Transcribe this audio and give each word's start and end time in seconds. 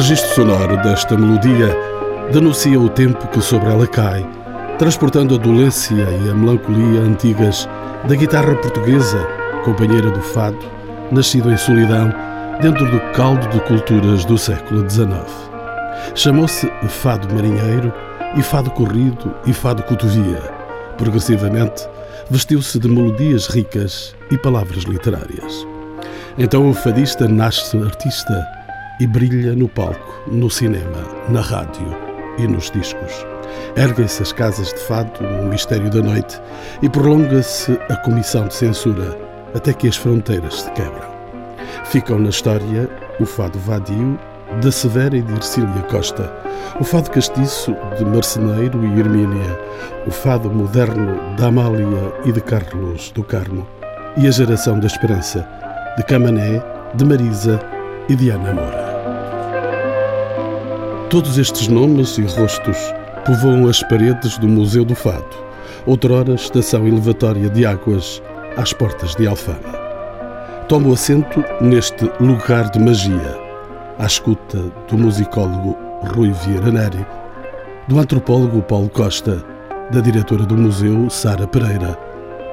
registro 0.00 0.34
sonoro 0.34 0.78
desta 0.78 1.14
melodia 1.14 1.76
denuncia 2.32 2.80
o 2.80 2.88
tempo 2.88 3.28
que 3.28 3.38
sobre 3.42 3.68
ela 3.68 3.86
cai, 3.86 4.26
transportando 4.78 5.34
a 5.34 5.38
dolência 5.38 5.94
e 5.94 6.30
a 6.30 6.34
melancolia 6.34 7.02
antigas 7.02 7.68
da 8.08 8.14
guitarra 8.14 8.54
portuguesa, 8.54 9.22
companheira 9.62 10.10
do 10.10 10.22
fado, 10.22 10.58
nascido 11.12 11.52
em 11.52 11.56
solidão, 11.58 12.10
dentro 12.62 12.90
do 12.90 12.98
caldo 13.12 13.46
de 13.48 13.60
culturas 13.60 14.24
do 14.24 14.38
século 14.38 14.88
XIX. 14.88 15.10
Chamou-se 16.14 16.66
fado 16.88 17.28
marinheiro 17.34 17.92
e 18.36 18.42
fado 18.42 18.70
corrido 18.70 19.34
e 19.44 19.52
fado 19.52 19.82
cotovia. 19.82 20.40
Progressivamente, 20.96 21.86
vestiu-se 22.30 22.78
de 22.78 22.88
melodias 22.88 23.48
ricas 23.48 24.16
e 24.30 24.38
palavras 24.38 24.84
literárias. 24.84 25.66
Então 26.38 26.70
o 26.70 26.72
fadista 26.72 27.28
nasce 27.28 27.76
artista 27.76 28.59
e 29.00 29.06
brilha 29.06 29.54
no 29.54 29.68
palco, 29.68 30.22
no 30.30 30.50
cinema, 30.50 31.04
na 31.28 31.40
rádio 31.40 31.86
e 32.38 32.46
nos 32.46 32.70
discos. 32.70 33.26
Erguem-se 33.76 34.22
as 34.22 34.32
casas 34.32 34.68
de 34.68 34.80
fado 34.80 35.22
no 35.22 35.48
mistério 35.48 35.90
da 35.90 36.02
noite 36.02 36.40
e 36.82 36.88
prolonga-se 36.88 37.72
a 37.88 37.96
comissão 37.96 38.46
de 38.46 38.54
censura 38.54 39.16
até 39.54 39.72
que 39.72 39.88
as 39.88 39.96
fronteiras 39.96 40.62
se 40.62 40.70
quebram. 40.72 41.10
Ficam 41.84 42.18
na 42.18 42.28
história 42.28 42.88
o 43.18 43.26
fado 43.26 43.58
vadio 43.58 44.18
de 44.60 44.72
Severa 44.72 45.16
e 45.16 45.22
de 45.22 45.32
Ercília 45.32 45.82
Costa, 45.88 46.30
o 46.78 46.84
fado 46.84 47.10
castiço 47.10 47.74
de 47.96 48.04
Marceneiro 48.04 48.84
e 48.84 49.00
Hermínia, 49.00 49.58
o 50.06 50.10
fado 50.10 50.50
moderno 50.50 51.36
de 51.36 51.44
Amália 51.44 52.12
e 52.24 52.32
de 52.32 52.40
Carlos 52.40 53.10
do 53.12 53.22
Carmo, 53.22 53.66
e 54.16 54.26
a 54.26 54.30
geração 54.30 54.78
da 54.78 54.86
esperança 54.86 55.48
de 55.96 56.02
Camané, 56.04 56.62
de 56.94 57.04
Marisa 57.04 57.60
e 58.08 58.16
de 58.16 58.30
Ana 58.30 58.52
Moura. 58.52 58.89
Todos 61.10 61.38
estes 61.38 61.66
nomes 61.66 62.18
e 62.18 62.22
rostos 62.22 62.76
povoam 63.26 63.68
as 63.68 63.82
paredes 63.82 64.38
do 64.38 64.46
Museu 64.46 64.84
do 64.84 64.94
Fado, 64.94 65.26
outrora 65.84 66.34
estação 66.34 66.86
elevatória 66.86 67.50
de 67.50 67.66
águas 67.66 68.22
às 68.56 68.72
portas 68.72 69.16
de 69.16 69.26
Alfama. 69.26 69.58
Tomo 70.68 70.92
assento 70.92 71.42
neste 71.60 72.08
lugar 72.20 72.70
de 72.70 72.78
magia, 72.78 73.36
à 73.98 74.06
escuta 74.06 74.56
do 74.88 74.96
musicólogo 74.96 75.76
Rui 76.14 76.30
Vieira 76.30 76.70
Neri, 76.70 77.04
do 77.88 77.98
antropólogo 77.98 78.62
Paulo 78.62 78.88
Costa, 78.88 79.44
da 79.90 79.98
diretora 80.00 80.46
do 80.46 80.56
museu 80.56 81.10
Sara 81.10 81.44
Pereira 81.48 81.98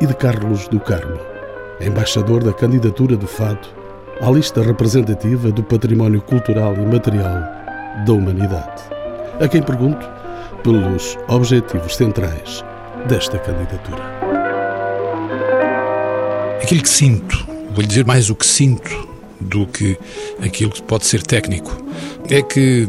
e 0.01 0.07
de 0.07 0.15
Carlos 0.15 0.67
do 0.67 0.79
Carmo, 0.79 1.19
embaixador 1.79 2.43
da 2.43 2.53
candidatura 2.53 3.15
do 3.15 3.27
Fado 3.27 3.67
à 4.19 4.31
lista 4.31 4.63
representativa 4.63 5.51
do 5.51 5.61
património 5.61 6.21
cultural 6.21 6.73
e 6.73 6.85
material 6.87 7.56
da 8.05 8.13
humanidade. 8.13 8.83
A 9.39 9.47
quem 9.47 9.61
pergunto 9.61 10.07
pelos 10.63 11.17
objetivos 11.27 11.95
centrais 11.95 12.63
desta 13.07 13.37
candidatura. 13.39 14.03
Aquilo 16.61 16.81
que 16.81 16.89
sinto, 16.89 17.47
vou-lhe 17.71 17.87
dizer 17.87 18.05
mais 18.05 18.29
o 18.29 18.35
que 18.35 18.45
sinto 18.45 19.07
do 19.39 19.65
que 19.67 19.97
aquilo 20.43 20.71
que 20.71 20.81
pode 20.81 21.05
ser 21.05 21.21
técnico, 21.21 21.85
é 22.29 22.41
que 22.41 22.87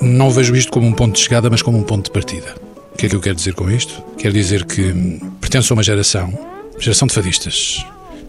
não 0.00 0.30
vejo 0.30 0.54
isto 0.54 0.70
como 0.70 0.86
um 0.86 0.92
ponto 0.92 1.14
de 1.14 1.20
chegada, 1.20 1.50
mas 1.50 1.62
como 1.62 1.78
um 1.78 1.82
ponto 1.82 2.04
de 2.06 2.10
partida. 2.10 2.54
O 2.92 2.96
que 2.96 3.06
é 3.06 3.08
que 3.08 3.16
eu 3.16 3.20
quero 3.20 3.34
dizer 3.34 3.54
com 3.54 3.70
isto? 3.70 4.02
Quero 4.16 4.32
dizer 4.32 4.64
que 4.64 5.20
pertenço 5.40 5.72
a 5.72 5.74
uma 5.74 5.82
geração, 5.82 6.32
geração 6.78 7.08
de 7.08 7.14
fadistas, 7.14 7.84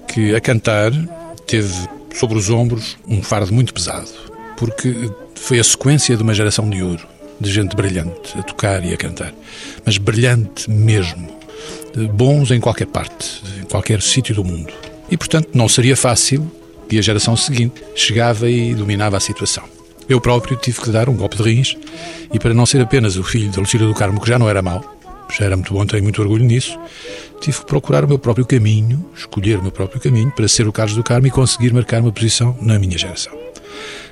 que 0.08 0.34
a 0.36 0.42
cantar 0.42 0.92
teve 1.46 1.74
sobre 2.16 2.38
os 2.38 2.50
ombros 2.50 2.98
um 3.08 3.22
fardo 3.22 3.54
muito 3.54 3.74
pesado, 3.74 4.10
porque 4.58 5.12
foi 5.38 5.60
a 5.60 5.64
sequência 5.64 6.16
de 6.16 6.24
uma 6.24 6.34
geração 6.34 6.70
de 6.70 6.82
ouro, 6.82 7.08
de 7.40 7.52
gente 7.52 7.76
brilhante 7.76 8.38
a 8.38 8.44
tocar 8.44 8.84
e 8.84 8.94
a 8.94 8.98
cantar, 8.98 9.34
mas 9.86 9.98
brilhante 9.98 10.70
mesmo, 10.70 11.28
bons 12.14 12.52
em 12.52 12.60
qualquer 12.60 12.88
parte, 12.88 13.42
em 13.62 13.66
qualquer 13.66 14.02
sítio 14.02 14.36
do 14.36 14.44
mundo. 14.44 14.74
E, 15.10 15.18
portanto, 15.18 15.50
não 15.54 15.70
seria 15.70 15.96
fácil 15.96 16.52
que 16.90 16.98
a 16.98 17.02
geração 17.02 17.36
seguinte 17.36 17.82
chegava 17.96 18.50
e 18.50 18.74
dominava 18.74 19.18
a 19.18 19.20
situação. 19.20 19.64
Eu 20.10 20.22
próprio 20.22 20.58
tive 20.58 20.82
que 20.82 20.90
dar 20.90 21.10
um 21.10 21.16
golpe 21.16 21.38
de 21.38 21.44
rins 21.44 21.78
e, 22.34 22.40
para 22.40 22.54
não 22.54 22.66
ser 22.66 22.82
apenas 22.82 23.18
o 23.18 23.24
filho 23.24 23.52
da 23.52 23.60
Lucília 23.60 23.88
do 23.88 23.94
Carmo, 23.94 24.22
que 24.22 24.28
já 24.28 24.40
não 24.40 24.50
era 24.50 24.62
mau, 24.62 24.98
já 25.38 25.46
era 25.46 25.56
muito 25.56 25.74
bom, 25.74 25.86
tenho 25.86 26.04
muito 26.04 26.22
orgulho 26.22 26.46
nisso, 26.46 26.80
tive 27.42 27.60
que 27.60 27.66
procurar 27.66 28.06
o 28.06 28.08
meu 28.08 28.18
próprio 28.18 28.46
caminho, 28.46 29.06
escolher 29.16 29.60
o 29.60 29.62
meu 29.62 29.72
próprio 29.72 30.00
caminho 30.00 30.32
para 30.32 30.48
ser 30.48 30.68
o 30.68 30.72
Carlos 30.72 30.96
do 30.96 31.04
Carmo 31.04 31.28
e 31.28 31.32
conseguir 31.32 31.74
marcar 31.74 32.02
uma 32.02 32.12
posição 32.12 32.58
na 32.62 32.80
minha 32.80 32.98
geração. 32.98 33.47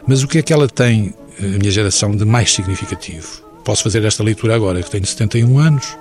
Mas 0.08 0.22
o 0.22 0.28
que 0.28 0.38
é 0.38 0.42
que 0.42 0.54
ela 0.54 0.68
tem, 0.68 1.14
a 1.40 1.58
minha 1.58 1.72
geração, 1.72 2.16
de 2.16 2.26
mais 2.26 2.54
significativo? 2.54 3.44
Posso 3.64 3.84
fazer 3.84 4.04
esta 4.06 4.24
leitura 4.24 4.56
agora, 4.56 4.82
que 4.84 4.92
tenho 4.92 5.06
71 5.06 5.58
anos 5.58 5.98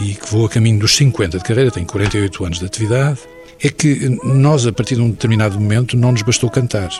e 0.00 0.14
que 0.14 0.30
vou 0.30 0.46
a 0.46 0.48
caminho 0.48 0.78
dos 0.78 0.94
50 0.96 1.38
de 1.38 1.44
carreira, 1.44 1.70
tenho 1.70 1.86
48 1.86 2.44
anos 2.44 2.58
de 2.60 2.66
atividade. 2.66 3.18
É 3.60 3.68
que 3.68 4.08
nós, 4.22 4.66
a 4.66 4.72
partir 4.72 4.94
de 4.94 5.00
um 5.00 5.10
determinado 5.10 5.58
momento, 5.58 5.96
não 5.96 6.12
nos 6.12 6.22
bastou 6.22 6.48
cantar. 6.48 6.90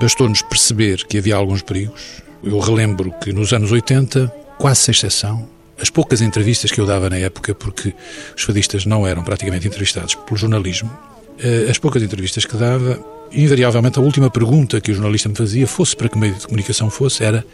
Bastou-nos 0.00 0.40
perceber 0.42 1.04
que 1.06 1.18
havia 1.18 1.34
alguns 1.34 1.62
perigos. 1.62 2.22
Eu 2.44 2.58
relembro 2.60 3.12
que 3.20 3.32
nos 3.32 3.52
anos 3.52 3.72
80, 3.72 4.32
quase 4.56 4.80
sem 4.80 4.92
exceção, 4.92 5.48
as 5.80 5.90
poucas 5.90 6.20
entrevistas 6.20 6.70
que 6.70 6.80
eu 6.80 6.86
dava 6.86 7.10
na 7.10 7.16
época, 7.16 7.54
porque 7.54 7.92
os 8.36 8.42
fadistas 8.42 8.86
não 8.86 9.04
eram 9.04 9.24
praticamente 9.24 9.66
entrevistados 9.66 10.14
pelo 10.14 10.36
jornalismo, 10.36 10.90
eh, 11.38 11.66
as 11.68 11.78
poucas 11.78 12.02
entrevistas 12.02 12.44
que 12.44 12.56
dava, 12.56 13.02
invariavelmente 13.32 13.98
a 13.98 14.02
última 14.02 14.30
pergunta 14.30 14.80
que 14.80 14.90
o 14.90 14.94
jornalista 14.94 15.28
me 15.28 15.34
fazia, 15.34 15.66
fosse 15.66 15.96
para 15.96 16.08
que 16.08 16.18
meio 16.18 16.34
de 16.34 16.46
comunicação 16.46 16.90
fosse, 16.90 17.24
era 17.24 17.44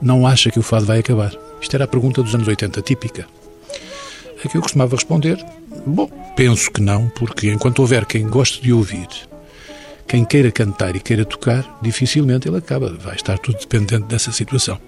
não 0.00 0.26
acha 0.26 0.50
que 0.50 0.58
o 0.58 0.62
fado 0.62 0.86
vai 0.86 0.98
acabar? 0.98 1.32
Isto 1.60 1.74
era 1.74 1.84
a 1.84 1.88
pergunta 1.88 2.22
dos 2.22 2.34
anos 2.34 2.46
80, 2.46 2.82
típica. 2.82 3.26
A 4.44 4.48
que 4.48 4.56
eu 4.56 4.60
costumava 4.60 4.94
responder, 4.94 5.42
bom, 5.86 6.08
penso 6.36 6.70
que 6.70 6.82
não, 6.82 7.08
porque 7.08 7.50
enquanto 7.50 7.78
houver 7.78 8.04
quem 8.04 8.28
goste 8.28 8.60
de 8.60 8.72
ouvir, 8.72 9.08
quem 10.06 10.24
queira 10.24 10.50
cantar 10.50 10.94
e 10.94 11.00
queira 11.00 11.24
tocar, 11.24 11.78
dificilmente 11.80 12.46
ele 12.46 12.58
acaba. 12.58 12.92
Vai 12.92 13.16
estar 13.16 13.38
tudo 13.38 13.58
dependente 13.58 14.04
dessa 14.04 14.30
situação. 14.32 14.78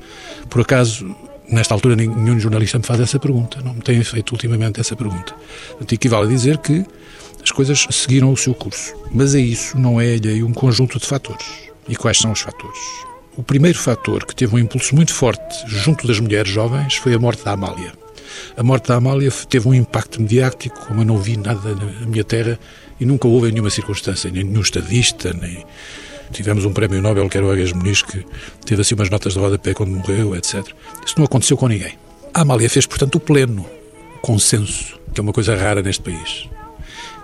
Por 0.50 0.60
acaso, 0.60 1.16
nesta 1.48 1.72
altura, 1.72 1.96
nenhum 1.96 2.38
jornalista 2.38 2.78
me 2.78 2.84
faz 2.84 3.00
essa 3.00 3.18
pergunta. 3.18 3.60
Não 3.64 3.74
me 3.74 3.80
tem 3.80 4.02
feito 4.04 4.32
ultimamente 4.32 4.80
essa 4.80 4.94
pergunta. 4.94 5.34
O 5.80 5.84
que 5.84 5.94
equivale 5.94 6.26
a 6.26 6.28
dizer 6.28 6.58
que 6.58 6.84
as 7.46 7.52
coisas 7.52 7.86
seguiram 7.92 8.32
o 8.32 8.36
seu 8.36 8.52
curso. 8.52 8.92
Mas 9.12 9.32
a 9.32 9.38
isso 9.38 9.78
não 9.78 10.00
é 10.00 10.14
alheio 10.14 10.48
um 10.48 10.52
conjunto 10.52 10.98
de 10.98 11.06
fatores. 11.06 11.46
E 11.88 11.94
quais 11.94 12.18
são 12.18 12.32
os 12.32 12.40
fatores? 12.40 12.80
O 13.36 13.42
primeiro 13.42 13.78
fator 13.78 14.26
que 14.26 14.34
teve 14.34 14.56
um 14.56 14.58
impulso 14.58 14.96
muito 14.96 15.14
forte 15.14 15.64
junto 15.68 16.08
das 16.08 16.18
mulheres 16.18 16.50
jovens 16.50 16.96
foi 16.96 17.14
a 17.14 17.18
morte 17.20 17.44
da 17.44 17.52
Amália. 17.52 17.92
A 18.56 18.64
morte 18.64 18.88
da 18.88 18.96
Amália 18.96 19.30
teve 19.48 19.68
um 19.68 19.74
impacto 19.74 20.20
mediático 20.20 20.86
como 20.86 21.02
eu 21.02 21.04
não 21.04 21.18
vi 21.18 21.36
nada 21.36 21.72
na 21.72 22.06
minha 22.06 22.24
terra 22.24 22.58
e 22.98 23.06
nunca 23.06 23.28
houve 23.28 23.52
nenhuma 23.52 23.70
circunstância, 23.70 24.28
nem 24.28 24.42
nenhum 24.42 24.62
estadista, 24.62 25.32
nem... 25.32 25.64
Tivemos 26.32 26.64
um 26.64 26.72
prémio 26.72 27.00
Nobel, 27.00 27.28
que 27.28 27.36
era 27.36 27.46
o 27.46 27.50
Agas 27.52 27.72
Muniz, 27.72 28.02
que 28.02 28.26
teve 28.64 28.82
assim 28.82 28.96
umas 28.96 29.08
notas 29.08 29.34
de 29.34 29.38
rodapé 29.38 29.72
quando 29.72 29.92
morreu, 29.92 30.34
etc. 30.34 30.66
Isso 31.06 31.14
não 31.16 31.24
aconteceu 31.24 31.56
com 31.56 31.68
ninguém. 31.68 31.96
A 32.34 32.40
Amália 32.40 32.68
fez, 32.68 32.86
portanto, 32.86 33.14
o 33.14 33.20
pleno, 33.20 33.64
consenso, 34.20 34.98
que 35.14 35.20
é 35.20 35.22
uma 35.22 35.32
coisa 35.32 35.54
rara 35.54 35.80
neste 35.80 36.02
país. 36.02 36.48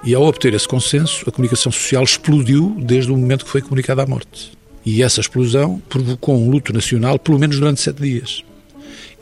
E 0.04 0.14
ao 0.14 0.24
obter 0.24 0.52
esse 0.52 0.66
consenso, 0.66 1.24
a 1.28 1.30
comunicação 1.30 1.70
social 1.70 2.02
explodiu 2.02 2.76
desde 2.78 3.12
o 3.12 3.16
momento 3.16 3.44
que 3.44 3.50
foi 3.50 3.62
comunicada 3.62 4.02
a 4.02 4.06
morte. 4.06 4.52
E 4.84 5.00
essa 5.00 5.20
explosão 5.20 5.80
provocou 5.88 6.36
um 6.36 6.50
luto 6.50 6.72
nacional 6.72 7.18
pelo 7.20 7.38
menos 7.38 7.58
durante 7.58 7.80
sete 7.80 8.02
dias. 8.02 8.42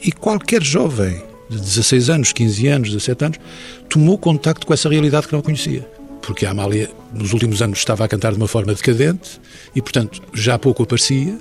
E 0.03 0.11
qualquer 0.11 0.63
jovem 0.63 1.23
de 1.51 1.59
16 1.59 2.09
anos, 2.09 2.33
15 2.33 2.67
anos, 2.69 2.89
17 2.89 3.25
anos, 3.27 3.39
tomou 3.91 4.17
contacto 4.17 4.67
com 4.67 4.73
essa 4.73 4.89
realidade 4.89 5.27
que 5.27 5.35
não 5.35 5.43
conhecia. 5.43 5.87
Porque 6.23 6.47
a 6.47 6.51
Amália, 6.51 6.91
nos 7.13 7.35
últimos 7.35 7.61
anos, 7.61 7.79
estava 7.79 8.05
a 8.05 8.09
cantar 8.09 8.33
de 8.33 8.39
uma 8.39 8.49
forma 8.49 8.73
decadente 8.73 9.39
e, 9.75 9.83
portanto, 9.83 10.23
já 10.33 10.59
pouco 10.59 10.83
aparecia. 10.83 11.39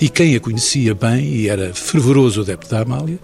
E 0.00 0.08
quem 0.08 0.36
a 0.36 0.40
conhecia 0.40 0.94
bem 0.94 1.24
e 1.24 1.48
era 1.48 1.74
fervoroso 1.74 2.42
adepto 2.42 2.70
da 2.70 2.82
Amália, 2.82 3.18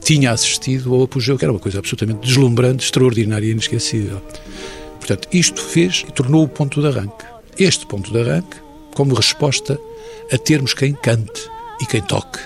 tinha 0.00 0.30
assistido 0.30 0.94
ao 0.94 1.02
apogeu, 1.02 1.36
que 1.36 1.44
era 1.44 1.52
uma 1.52 1.58
coisa 1.58 1.78
absolutamente 1.78 2.26
deslumbrante, 2.26 2.84
extraordinária 2.84 3.46
e 3.46 3.50
inesquecível. 3.50 4.20
Portanto, 5.06 5.28
isto 5.30 5.60
fez 5.60 6.02
e 6.08 6.12
tornou 6.12 6.44
o 6.44 6.48
ponto 6.48 6.80
de 6.80 6.86
arranque. 6.86 7.26
Este 7.58 7.84
ponto 7.84 8.10
de 8.10 8.18
arranque 8.18 8.56
como 8.94 9.14
resposta 9.14 9.78
a 10.32 10.38
termos 10.38 10.72
quem 10.72 10.94
cante 10.94 11.42
e 11.78 11.84
quem 11.84 12.00
toque. 12.00 12.38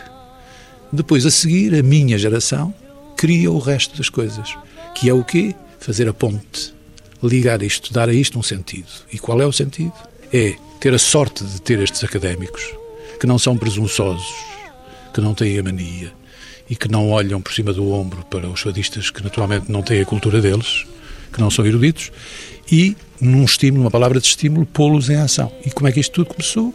Depois, 0.92 1.24
a 1.24 1.30
seguir, 1.30 1.72
a 1.72 1.84
minha 1.84 2.18
geração 2.18 2.74
cria 3.16 3.48
o 3.52 3.60
resto 3.60 3.96
das 3.96 4.08
coisas, 4.08 4.56
que 4.92 5.08
é 5.08 5.14
o 5.14 5.22
quê? 5.22 5.54
Fazer 5.78 6.08
a 6.08 6.12
ponte, 6.12 6.74
ligar 7.22 7.62
isto, 7.62 7.92
dar 7.92 8.08
a 8.08 8.12
isto 8.12 8.36
um 8.36 8.42
sentido. 8.42 8.88
E 9.12 9.20
qual 9.20 9.40
é 9.40 9.46
o 9.46 9.52
sentido? 9.52 9.92
É 10.32 10.56
ter 10.80 10.92
a 10.92 10.98
sorte 10.98 11.44
de 11.44 11.62
ter 11.62 11.78
estes 11.78 12.02
académicos 12.02 12.74
que 13.20 13.26
não 13.28 13.38
são 13.38 13.56
presunçosos, 13.56 14.34
que 15.14 15.20
não 15.20 15.32
têm 15.32 15.60
a 15.60 15.62
mania 15.62 16.12
e 16.68 16.74
que 16.74 16.88
não 16.88 17.08
olham 17.08 17.40
por 17.40 17.52
cima 17.52 17.72
do 17.72 17.92
ombro 17.92 18.24
para 18.24 18.48
os 18.48 18.62
fadistas 18.62 19.10
que 19.10 19.22
naturalmente 19.22 19.70
não 19.70 19.80
têm 19.80 20.00
a 20.00 20.04
cultura 20.04 20.40
deles, 20.40 20.84
que 21.32 21.40
não 21.40 21.50
são 21.50 21.66
eruditos, 21.66 22.10
e, 22.70 22.96
num 23.20 23.44
estímulo, 23.44 23.84
uma 23.84 23.90
palavra 23.90 24.20
de 24.20 24.26
estímulo, 24.26 24.66
pô-los 24.66 25.08
em 25.08 25.16
ação. 25.16 25.52
E 25.64 25.70
como 25.70 25.88
é 25.88 25.92
que 25.92 26.00
isto 26.00 26.12
tudo 26.12 26.34
começou? 26.34 26.74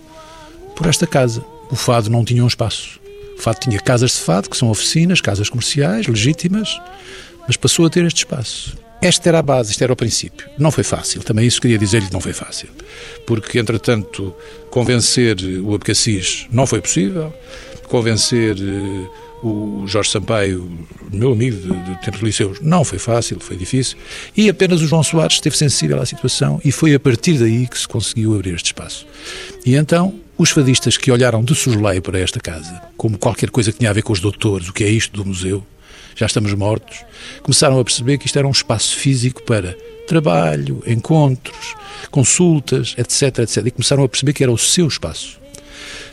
Por 0.75 0.87
esta 0.87 1.05
casa. 1.05 1.43
o 1.69 1.75
fado 1.75 2.09
não 2.09 2.23
tinha 2.25 2.43
um 2.43 2.47
espaço. 2.47 2.99
O 3.37 3.41
fado 3.41 3.59
tinha 3.59 3.79
casas 3.79 4.11
de 4.11 4.17
fado, 4.17 4.49
que 4.49 4.57
são 4.57 4.69
oficinas, 4.69 5.21
casas 5.21 5.49
comerciais, 5.49 6.07
legítimas, 6.07 6.79
mas 7.47 7.57
passou 7.57 7.85
a 7.85 7.89
ter 7.89 8.05
este 8.05 8.19
espaço. 8.19 8.77
Esta 9.01 9.29
era 9.29 9.39
a 9.39 9.41
base, 9.41 9.71
este 9.71 9.83
era 9.83 9.91
o 9.91 9.95
princípio. 9.95 10.47
Não 10.57 10.71
foi 10.71 10.83
fácil, 10.83 11.21
também 11.23 11.45
isso 11.45 11.59
queria 11.59 11.77
dizer-lhe 11.77 12.07
que 12.07 12.13
não 12.13 12.21
foi 12.21 12.31
fácil. 12.31 12.69
Porque, 13.27 13.59
entretanto, 13.59 14.33
convencer 14.69 15.35
o 15.61 15.75
Abcacis 15.75 16.47
não 16.51 16.65
foi 16.65 16.79
possível, 16.79 17.33
convencer 17.89 18.55
eh, 18.57 19.07
o 19.43 19.85
Jorge 19.85 20.09
Sampaio, 20.09 20.69
meu 21.11 21.33
amigo 21.33 21.57
de, 21.57 21.83
de 21.83 22.01
tempos 22.01 22.21
liceus, 22.21 22.59
não 22.61 22.83
foi 22.83 22.97
fácil, 22.97 23.39
foi 23.39 23.57
difícil, 23.57 23.97
e 24.35 24.49
apenas 24.49 24.81
o 24.81 24.87
João 24.87 25.03
Soares 25.03 25.35
esteve 25.35 25.57
sensível 25.57 26.01
à 26.01 26.05
situação 26.05 26.61
e 26.63 26.71
foi 26.71 26.93
a 26.93 26.99
partir 26.99 27.37
daí 27.37 27.67
que 27.67 27.77
se 27.77 27.87
conseguiu 27.87 28.33
abrir 28.33 28.55
este 28.55 28.67
espaço. 28.67 29.05
E 29.65 29.75
então, 29.75 30.19
os 30.37 30.49
fadistas 30.49 30.97
que 30.97 31.11
olharam 31.11 31.43
de 31.43 31.53
soslaio 31.53 32.01
para 32.01 32.19
esta 32.19 32.39
casa, 32.39 32.81
como 32.95 33.17
qualquer 33.17 33.49
coisa 33.49 33.71
que 33.71 33.79
tinha 33.79 33.89
a 33.89 33.93
ver 33.93 34.01
com 34.01 34.13
os 34.13 34.19
doutores, 34.19 34.69
o 34.69 34.73
que 34.73 34.83
é 34.83 34.89
isto 34.89 35.15
do 35.15 35.25
museu, 35.25 35.63
já 36.15 36.25
estamos 36.25 36.53
mortos, 36.53 36.99
começaram 37.41 37.79
a 37.79 37.83
perceber 37.83 38.17
que 38.17 38.25
isto 38.25 38.37
era 38.37 38.47
um 38.47 38.51
espaço 38.51 38.95
físico 38.95 39.43
para 39.43 39.75
trabalho, 40.07 40.83
encontros, 40.85 41.75
consultas, 42.11 42.95
etc, 42.97 43.39
etc. 43.39 43.65
E 43.65 43.71
começaram 43.71 44.03
a 44.03 44.09
perceber 44.09 44.33
que 44.33 44.43
era 44.43 44.51
o 44.51 44.57
seu 44.57 44.87
espaço. 44.87 45.42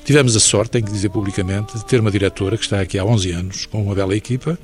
Tivemos 0.04 0.34
a 0.34 0.40
sorte, 0.40 0.70
tenho 0.72 0.86
que 0.86 0.92
dizer 0.92 1.08
publicamente, 1.10 1.76
de 1.76 1.84
ter 1.84 2.00
uma 2.00 2.10
diretora 2.10 2.56
que 2.56 2.64
está 2.64 2.80
aqui 2.80 2.98
há 2.98 3.04
11 3.04 3.30
anos, 3.32 3.66
com 3.66 3.82
uma 3.82 3.94
bela 3.94 4.16
equipa. 4.16 4.58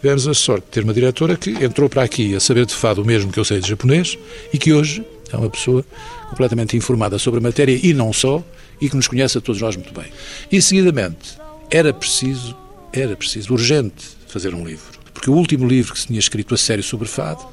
Tivemos 0.00 0.26
a 0.28 0.34
sorte 0.34 0.64
de 0.64 0.70
ter 0.70 0.84
uma 0.84 0.92
diretora 0.92 1.36
que 1.36 1.50
entrou 1.50 1.88
para 1.88 2.02
aqui 2.02 2.34
a 2.34 2.40
saber 2.40 2.66
de 2.66 2.74
fado 2.74 3.02
o 3.02 3.04
mesmo 3.04 3.32
que 3.32 3.38
eu 3.38 3.44
sei 3.44 3.60
de 3.60 3.68
japonês 3.68 4.18
e 4.52 4.58
que 4.58 4.72
hoje 4.72 5.04
é 5.32 5.36
uma 5.36 5.48
pessoa 5.48 5.84
completamente 6.28 6.76
informada 6.76 7.18
sobre 7.18 7.38
a 7.38 7.42
matéria 7.42 7.78
e 7.82 7.94
não 7.94 8.12
só, 8.12 8.44
e 8.80 8.88
que 8.88 8.96
nos 8.96 9.08
conhece 9.08 9.38
a 9.38 9.40
todos 9.40 9.60
nós 9.60 9.76
muito 9.76 9.92
bem. 9.92 10.10
E, 10.50 10.60
seguidamente, 10.60 11.38
era 11.70 11.92
preciso, 11.92 12.56
era 12.92 13.14
preciso, 13.14 13.52
urgente, 13.52 14.06
fazer 14.26 14.54
um 14.54 14.66
livro. 14.66 14.98
Porque 15.12 15.30
o 15.30 15.34
último 15.34 15.66
livro 15.66 15.92
que 15.92 16.00
se 16.00 16.06
tinha 16.06 16.18
escrito 16.18 16.54
a 16.54 16.58
sério 16.58 16.82
sobre 16.82 17.06
fado 17.06 17.44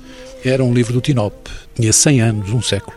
era 0.44 0.64
um 0.64 0.74
livro 0.74 0.94
do 0.94 1.02
Tinop, 1.02 1.36
tinha 1.76 1.92
100 1.92 2.22
anos, 2.22 2.50
um 2.52 2.62
século. 2.62 2.96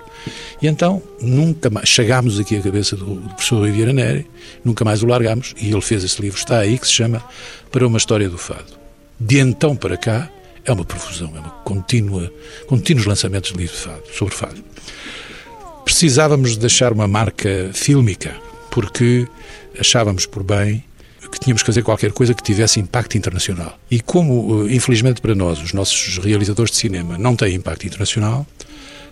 E 0.61 0.67
então, 0.67 1.03
nunca 1.21 1.71
mais, 1.71 1.89
chegámos 1.89 2.39
aqui 2.39 2.57
à 2.57 2.63
cabeça 2.63 2.97
do, 2.97 3.17
professor 3.17 3.65
Riviera 3.65 3.93
Neri, 3.93 4.27
nunca 4.65 4.85
mais 4.85 5.03
o 5.03 5.07
largámos, 5.07 5.55
e 5.61 5.71
ele 5.71 5.81
fez 5.81 6.05
esse 6.05 6.21
livro, 6.21 6.39
está 6.39 6.59
aí, 6.59 6.79
que 6.79 6.87
se 6.87 6.93
chama 6.93 7.23
Para 7.71 7.87
uma 7.87 7.99
História 7.99 8.29
do 8.29 8.39
Fado. 8.39 8.79
De 9.19 9.39
então 9.39 9.77
para 9.77 9.97
cá, 9.97 10.31
é 10.65 10.73
uma 10.73 10.85
profusão, 10.85 11.33
é 11.37 11.41
uma 11.41 11.51
contínua, 11.65 12.33
contínuos 12.67 13.07
lançamentos 13.07 13.53
de 13.53 13.59
livros 13.59 13.79
de 13.79 13.85
fado, 13.85 14.03
sobre 14.13 14.35
fado. 14.35 14.65
Precisávamos 15.85 16.57
deixar 16.57 16.93
uma 16.93 17.09
marca 17.09 17.71
fílmica, 17.73 18.37
porque 18.71 19.27
achávamos 19.79 20.27
por 20.27 20.43
bem 20.43 20.85
que 21.31 21.39
tínhamos 21.39 21.63
que 21.63 21.67
fazer 21.67 21.83
qualquer 21.83 22.13
coisa 22.13 22.35
que 22.35 22.43
tivesse 22.43 22.81
impacto 22.81 23.17
internacional. 23.17 23.79
E 23.91 24.01
como, 24.01 24.67
eh, 24.67 24.75
infelizmente 24.75 25.21
para 25.21 25.35
nós, 25.35 25.61
os 25.63 25.73
nossos 25.73 26.19
realizadores 26.19 26.73
de 26.73 26.79
cinema 26.79 27.17
não 27.17 27.37
têm 27.37 27.55
impacto 27.55 27.87
internacional, 27.87 28.47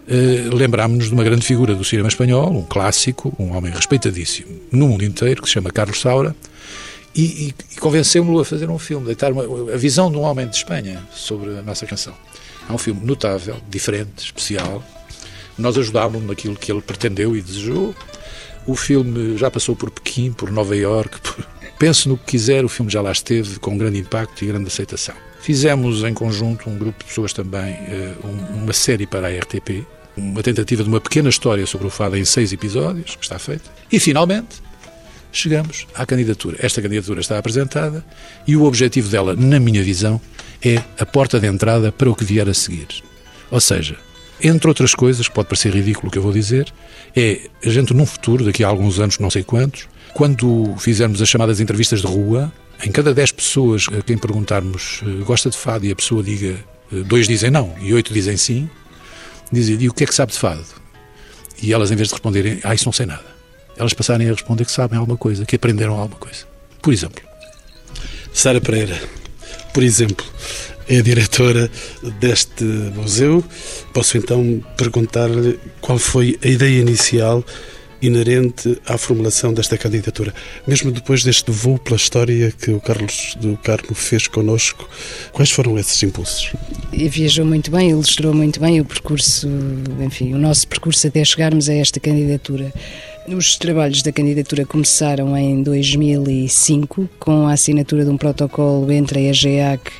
eh, 0.08 0.48
lembrámos-nos 0.52 1.08
de 1.08 1.14
uma 1.14 1.24
grande 1.24 1.44
figura 1.44 1.74
do 1.74 1.84
cinema 1.84 2.08
espanhol, 2.08 2.50
um 2.50 2.62
clássico, 2.62 3.34
um 3.38 3.56
homem 3.56 3.72
respeitadíssimo 3.72 4.48
no 4.72 4.88
mundo 4.88 5.04
inteiro, 5.04 5.42
que 5.42 5.48
se 5.48 5.54
chama 5.54 5.70
Carlos 5.70 6.00
Saura, 6.00 6.34
e, 7.14 7.22
e, 7.22 7.54
e 7.72 7.76
convencemos-lo 7.80 8.40
a 8.40 8.44
fazer 8.44 8.70
um 8.70 8.78
filme, 8.78 9.06
deitar 9.06 9.32
uma, 9.32 9.72
a 9.72 9.76
visão 9.76 10.10
de 10.10 10.16
um 10.16 10.22
homem 10.22 10.46
de 10.46 10.56
Espanha 10.56 11.02
sobre 11.12 11.58
a 11.58 11.62
nossa 11.62 11.86
canção. 11.86 12.14
É 12.68 12.72
um 12.72 12.78
filme 12.78 13.04
notável, 13.04 13.56
diferente, 13.68 14.24
especial. 14.24 14.82
Nós 15.56 15.76
ajudámos-lo 15.76 16.26
naquilo 16.26 16.56
que 16.56 16.70
ele 16.70 16.82
pretendeu 16.82 17.36
e 17.36 17.42
desejou. 17.42 17.94
O 18.66 18.76
filme 18.76 19.36
já 19.36 19.50
passou 19.50 19.74
por 19.74 19.90
Pequim, 19.90 20.32
por 20.32 20.50
Nova 20.50 20.76
Iorque, 20.76 21.18
por 21.20 21.46
Pense 21.78 22.08
no 22.08 22.18
que 22.18 22.24
quiser, 22.32 22.64
o 22.64 22.68
filme 22.68 22.90
já 22.90 23.00
lá 23.00 23.12
esteve, 23.12 23.60
com 23.60 23.78
grande 23.78 23.98
impacto 23.98 24.42
e 24.42 24.48
grande 24.48 24.66
aceitação. 24.66 25.14
Fizemos 25.40 26.02
em 26.02 26.12
conjunto, 26.12 26.68
um 26.68 26.76
grupo 26.76 26.98
de 26.98 27.04
pessoas 27.04 27.32
também, 27.32 27.72
eh, 27.72 28.14
uma 28.52 28.72
série 28.72 29.06
para 29.06 29.28
a 29.28 29.30
RTP, 29.30 29.86
uma 30.18 30.42
tentativa 30.42 30.82
de 30.82 30.88
uma 30.88 31.00
pequena 31.00 31.28
história 31.28 31.66
sobre 31.66 31.86
o 31.86 31.90
fado 31.90 32.16
em 32.16 32.24
seis 32.24 32.52
episódios, 32.52 33.16
que 33.16 33.24
está 33.24 33.38
feita. 33.38 33.70
E, 33.90 33.98
finalmente, 33.98 34.60
chegamos 35.32 35.86
à 35.94 36.04
candidatura. 36.04 36.56
Esta 36.60 36.82
candidatura 36.82 37.20
está 37.20 37.38
apresentada 37.38 38.04
e 38.46 38.56
o 38.56 38.64
objetivo 38.64 39.08
dela, 39.08 39.34
na 39.36 39.58
minha 39.60 39.82
visão, 39.82 40.20
é 40.62 40.82
a 40.98 41.06
porta 41.06 41.38
de 41.38 41.46
entrada 41.46 41.92
para 41.92 42.10
o 42.10 42.14
que 42.14 42.24
vier 42.24 42.48
a 42.48 42.54
seguir. 42.54 42.88
Ou 43.50 43.60
seja, 43.60 43.96
entre 44.42 44.68
outras 44.68 44.94
coisas, 44.94 45.28
pode 45.28 45.48
parecer 45.48 45.72
ridículo 45.72 46.08
o 46.08 46.10
que 46.10 46.18
eu 46.18 46.22
vou 46.22 46.32
dizer, 46.32 46.72
é 47.16 47.48
a 47.64 47.68
gente 47.68 47.94
num 47.94 48.06
futuro, 48.06 48.44
daqui 48.44 48.62
a 48.62 48.68
alguns 48.68 48.98
anos, 48.98 49.18
não 49.18 49.30
sei 49.30 49.42
quantos, 49.42 49.88
quando 50.14 50.74
fizermos 50.78 51.20
as 51.20 51.28
chamadas 51.28 51.60
entrevistas 51.60 52.00
de 52.00 52.06
rua, 52.06 52.52
em 52.84 52.90
cada 52.92 53.12
10 53.12 53.32
pessoas 53.32 53.86
a 53.96 54.02
quem 54.02 54.16
perguntarmos 54.16 55.00
eh, 55.02 55.24
gosta 55.24 55.50
de 55.50 55.56
fado 55.56 55.84
e 55.84 55.90
a 55.90 55.96
pessoa 55.96 56.22
diga, 56.22 56.56
eh, 56.92 57.02
dois 57.04 57.26
dizem 57.26 57.50
não 57.50 57.74
e 57.80 57.92
oito 57.92 58.12
dizem 58.14 58.36
sim, 58.36 58.70
dizem, 59.52 59.76
e 59.80 59.88
o 59.88 59.94
que 59.94 60.04
é 60.04 60.06
que 60.06 60.14
sabe 60.14 60.32
de 60.32 60.38
fado? 60.38 60.64
E 61.62 61.72
elas, 61.72 61.90
em 61.90 61.96
vez 61.96 62.08
de 62.08 62.14
responderem, 62.14 62.60
ah, 62.62 62.74
isso 62.74 62.86
não 62.86 62.92
sei 62.92 63.06
nada, 63.06 63.24
elas 63.76 63.92
passarem 63.92 64.28
a 64.28 64.32
responder 64.32 64.64
que 64.64 64.72
sabem 64.72 64.98
alguma 64.98 65.16
coisa, 65.16 65.44
que 65.44 65.56
aprenderam 65.56 65.94
alguma 65.94 66.18
coisa. 66.18 66.46
Por 66.82 66.92
exemplo. 66.92 67.22
Sara 68.32 68.60
Pereira, 68.60 69.00
por 69.72 69.82
exemplo, 69.82 70.24
é 70.88 70.98
a 70.98 71.02
diretora 71.02 71.70
deste 72.20 72.64
museu. 72.64 73.44
Posso 73.92 74.16
então 74.16 74.62
perguntar-lhe 74.76 75.58
qual 75.80 75.98
foi 75.98 76.38
a 76.42 76.48
ideia 76.48 76.80
inicial 76.80 77.44
inerente 78.00 78.80
à 78.86 78.96
formulação 78.96 79.52
desta 79.52 79.76
candidatura. 79.76 80.32
Mesmo 80.66 80.90
depois 80.90 81.24
deste 81.24 81.50
voo 81.50 81.78
pela 81.78 81.96
história 81.96 82.52
que 82.52 82.70
o 82.70 82.80
Carlos 82.80 83.36
do 83.40 83.56
Carmo 83.58 83.94
fez 83.94 84.26
connosco, 84.26 84.88
quais 85.32 85.50
foram 85.50 85.78
esses 85.78 86.02
impulsos? 86.02 86.52
E 86.92 87.08
viajou 87.08 87.44
muito 87.44 87.70
bem, 87.70 87.90
ilustrou 87.90 88.34
muito 88.34 88.60
bem 88.60 88.80
o 88.80 88.84
percurso, 88.84 89.48
enfim, 90.00 90.34
o 90.34 90.38
nosso 90.38 90.66
percurso 90.68 91.06
até 91.06 91.24
chegarmos 91.24 91.68
a 91.68 91.74
esta 91.74 92.00
candidatura. 92.00 92.72
Os 93.28 93.56
trabalhos 93.56 94.02
da 94.02 94.10
candidatura 94.10 94.64
começaram 94.64 95.36
em 95.36 95.62
2005 95.62 97.08
com 97.18 97.46
a 97.46 97.52
assinatura 97.52 98.04
de 98.04 98.10
um 98.10 98.16
protocolo 98.16 98.90
entre 98.90 99.18
a 99.18 99.30
EGEAC 99.30 99.90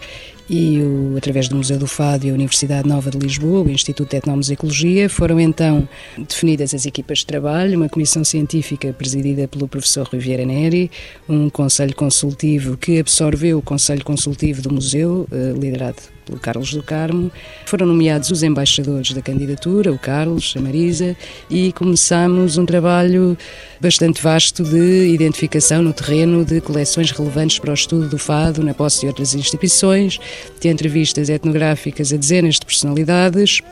e, 0.49 0.81
o, 0.81 1.17
através 1.17 1.49
do 1.49 1.57
Museu 1.57 1.79
do 1.79 1.87
Fado 1.87 2.27
e 2.27 2.31
a 2.31 2.33
Universidade 2.33 2.89
Nova 2.89 3.11
de 3.11 3.19
Lisboa, 3.19 3.63
o 3.63 3.71
Instituto 3.71 4.11
de 4.11 4.17
Etnomusicologia, 4.17 5.09
foram 5.09 5.39
então 5.39 5.89
definidas 6.17 6.75
as 6.75 6.87
equipas 6.87 7.19
de 7.19 7.27
trabalho, 7.27 7.77
uma 7.77 7.89
comissão 7.89 8.25
científica 8.25 8.93
presidida 8.93 9.47
pelo 9.47 9.69
professor 9.69 10.09
Rui 10.09 10.21
Vieira 10.21 10.45
Neri, 10.45 10.91
um 11.29 11.51
conselho 11.51 11.95
consultivo 11.95 12.77
que 12.77 12.99
absorveu 12.99 13.59
o 13.59 13.63
conselho 13.63 14.05
consultivo 14.05 14.63
do 14.63 14.73
museu, 14.73 15.27
eh, 15.31 15.53
liderado 15.59 16.18
pelo 16.29 16.39
Carlos 16.39 16.73
do 16.73 16.83
Carmo. 16.83 17.33
Foram 17.65 17.87
nomeados 17.87 18.31
os 18.31 18.43
embaixadores 18.43 19.13
da 19.13 19.23
candidatura, 19.23 19.91
o 19.91 19.99
Carlos, 19.99 20.55
a 20.57 20.61
Marisa, 20.61 21.17
e 21.51 21.73
começamos 21.73 22.59
um 22.59 22.67
trabalho 22.67 23.37
bastante 23.81 24.23
vasto 24.23 24.63
de 24.63 25.09
identificação 25.09 25.83
no 25.83 25.93
terreno 25.93 26.45
de 26.45 26.61
coleções 26.61 27.11
relevantes 27.11 27.59
para 27.59 27.71
o 27.71 27.75
estudo 27.75 28.09
do 28.09 28.19
fado 28.19 28.63
na 28.63 28.75
posse 28.75 29.01
de 29.01 29.07
outras 29.07 29.35
instituições, 29.35 30.19
de 30.61 30.69
entrevistas 30.69 31.29
etnográficas 31.31 32.13
a 32.13 32.17
dezenas 32.17 32.57
de 32.57 32.67
personalidades 32.67 33.63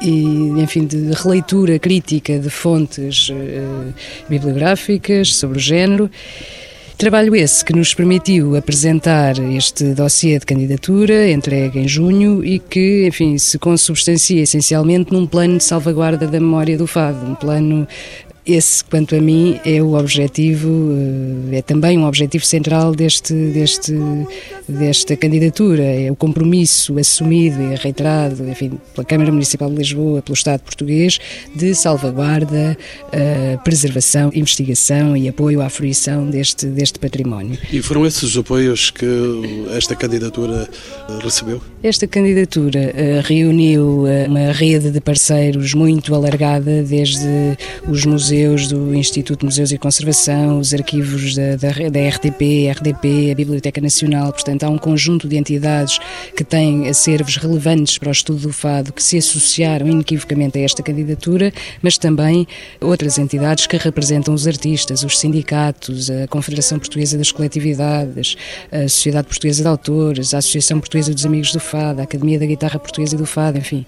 e, 0.00 0.22
enfim, 0.60 0.86
de 0.86 1.10
releitura 1.12 1.78
crítica 1.78 2.38
de 2.38 2.50
fontes 2.50 3.30
uh, 3.30 3.94
bibliográficas 4.28 5.34
sobre 5.34 5.58
o 5.58 5.60
género 5.60 6.10
Trabalho 6.98 7.36
esse 7.36 7.62
que 7.62 7.74
nos 7.74 7.92
permitiu 7.92 8.56
apresentar 8.56 9.38
este 9.38 9.92
dossiê 9.92 10.38
de 10.38 10.46
candidatura, 10.46 11.30
entregue 11.30 11.78
em 11.78 11.86
junho, 11.86 12.42
e 12.42 12.58
que, 12.58 13.06
enfim, 13.06 13.36
se 13.36 13.58
consubstancia 13.58 14.42
essencialmente 14.42 15.12
num 15.12 15.26
plano 15.26 15.58
de 15.58 15.64
salvaguarda 15.64 16.26
da 16.26 16.40
memória 16.40 16.78
do 16.78 16.86
fado, 16.86 17.26
um 17.26 17.34
plano 17.34 17.86
esse, 18.46 18.84
quanto 18.84 19.16
a 19.16 19.20
mim, 19.20 19.58
é 19.64 19.82
o 19.82 19.94
objetivo, 19.98 20.68
eh, 21.50 21.56
é 21.56 21.62
também 21.62 21.98
um 21.98 22.06
objetivo 22.06 22.44
central 22.44 22.94
deste, 22.94 23.34
deste, 23.34 23.92
desta 24.68 25.16
candidatura. 25.16 25.82
É 25.82 26.10
o 26.10 26.16
compromisso 26.16 26.96
assumido 26.98 27.60
e 27.60 27.74
reiterado, 27.74 28.48
enfim, 28.48 28.78
pela 28.94 29.04
Câmara 29.04 29.32
Municipal 29.32 29.68
de 29.68 29.76
Lisboa, 29.76 30.22
pelo 30.22 30.34
Estado 30.34 30.60
português, 30.60 31.18
de 31.54 31.74
salvaguarda, 31.74 32.78
uh, 33.06 33.62
preservação, 33.64 34.30
investigação 34.32 35.16
e 35.16 35.28
apoio 35.28 35.60
à 35.60 35.68
fruição 35.68 36.30
deste, 36.30 36.66
deste 36.66 37.00
património. 37.00 37.58
E 37.72 37.82
foram 37.82 38.06
esses 38.06 38.22
os 38.22 38.38
apoios 38.38 38.90
que 38.90 39.06
esta 39.74 39.96
candidatura 39.96 40.68
eh, 41.08 41.18
recebeu? 41.22 41.60
Esta 41.82 42.06
candidatura 42.06 42.92
reuniu 43.24 44.04
uma 44.26 44.52
rede 44.52 44.90
de 44.90 45.00
parceiros 45.00 45.74
muito 45.74 46.14
alargada, 46.14 46.82
desde 46.82 47.56
os 47.88 48.04
museus 48.04 48.35
museus 48.36 48.68
do 48.68 48.94
Instituto 48.94 49.40
de 49.40 49.44
Museus 49.46 49.72
e 49.72 49.78
Conservação, 49.78 50.58
os 50.58 50.74
arquivos 50.74 51.34
da, 51.34 51.56
da, 51.56 51.88
da 51.88 52.08
RTP, 52.08 52.68
RDP, 52.70 53.30
a 53.32 53.34
Biblioteca 53.34 53.80
Nacional. 53.80 54.30
Portanto, 54.30 54.64
há 54.64 54.68
um 54.68 54.76
conjunto 54.76 55.26
de 55.26 55.38
entidades 55.38 55.98
que 56.36 56.44
têm 56.44 56.86
acervos 56.86 57.36
relevantes 57.38 57.96
para 57.96 58.10
o 58.10 58.12
estudo 58.12 58.40
do 58.40 58.52
fado 58.52 58.92
que 58.92 59.02
se 59.02 59.16
associaram 59.16 59.88
inequivocamente 59.88 60.58
a 60.58 60.60
esta 60.60 60.82
candidatura, 60.82 61.50
mas 61.80 61.96
também 61.96 62.46
outras 62.78 63.16
entidades 63.16 63.66
que 63.66 63.78
representam 63.78 64.34
os 64.34 64.46
artistas, 64.46 65.02
os 65.02 65.18
sindicatos, 65.18 66.10
a 66.10 66.28
Confederação 66.28 66.78
Portuguesa 66.78 67.16
das 67.16 67.32
Coletividades, 67.32 68.36
a 68.70 68.82
Sociedade 68.82 69.28
Portuguesa 69.28 69.62
de 69.62 69.68
Autores, 69.68 70.34
a 70.34 70.38
Associação 70.38 70.78
Portuguesa 70.78 71.14
dos 71.14 71.24
Amigos 71.24 71.52
do 71.52 71.60
Fado, 71.60 72.02
a 72.02 72.04
Academia 72.04 72.38
da 72.38 72.44
Guitarra 72.44 72.78
Portuguesa 72.78 73.14
e 73.14 73.18
do 73.18 73.24
Fado, 73.24 73.56
enfim. 73.56 73.86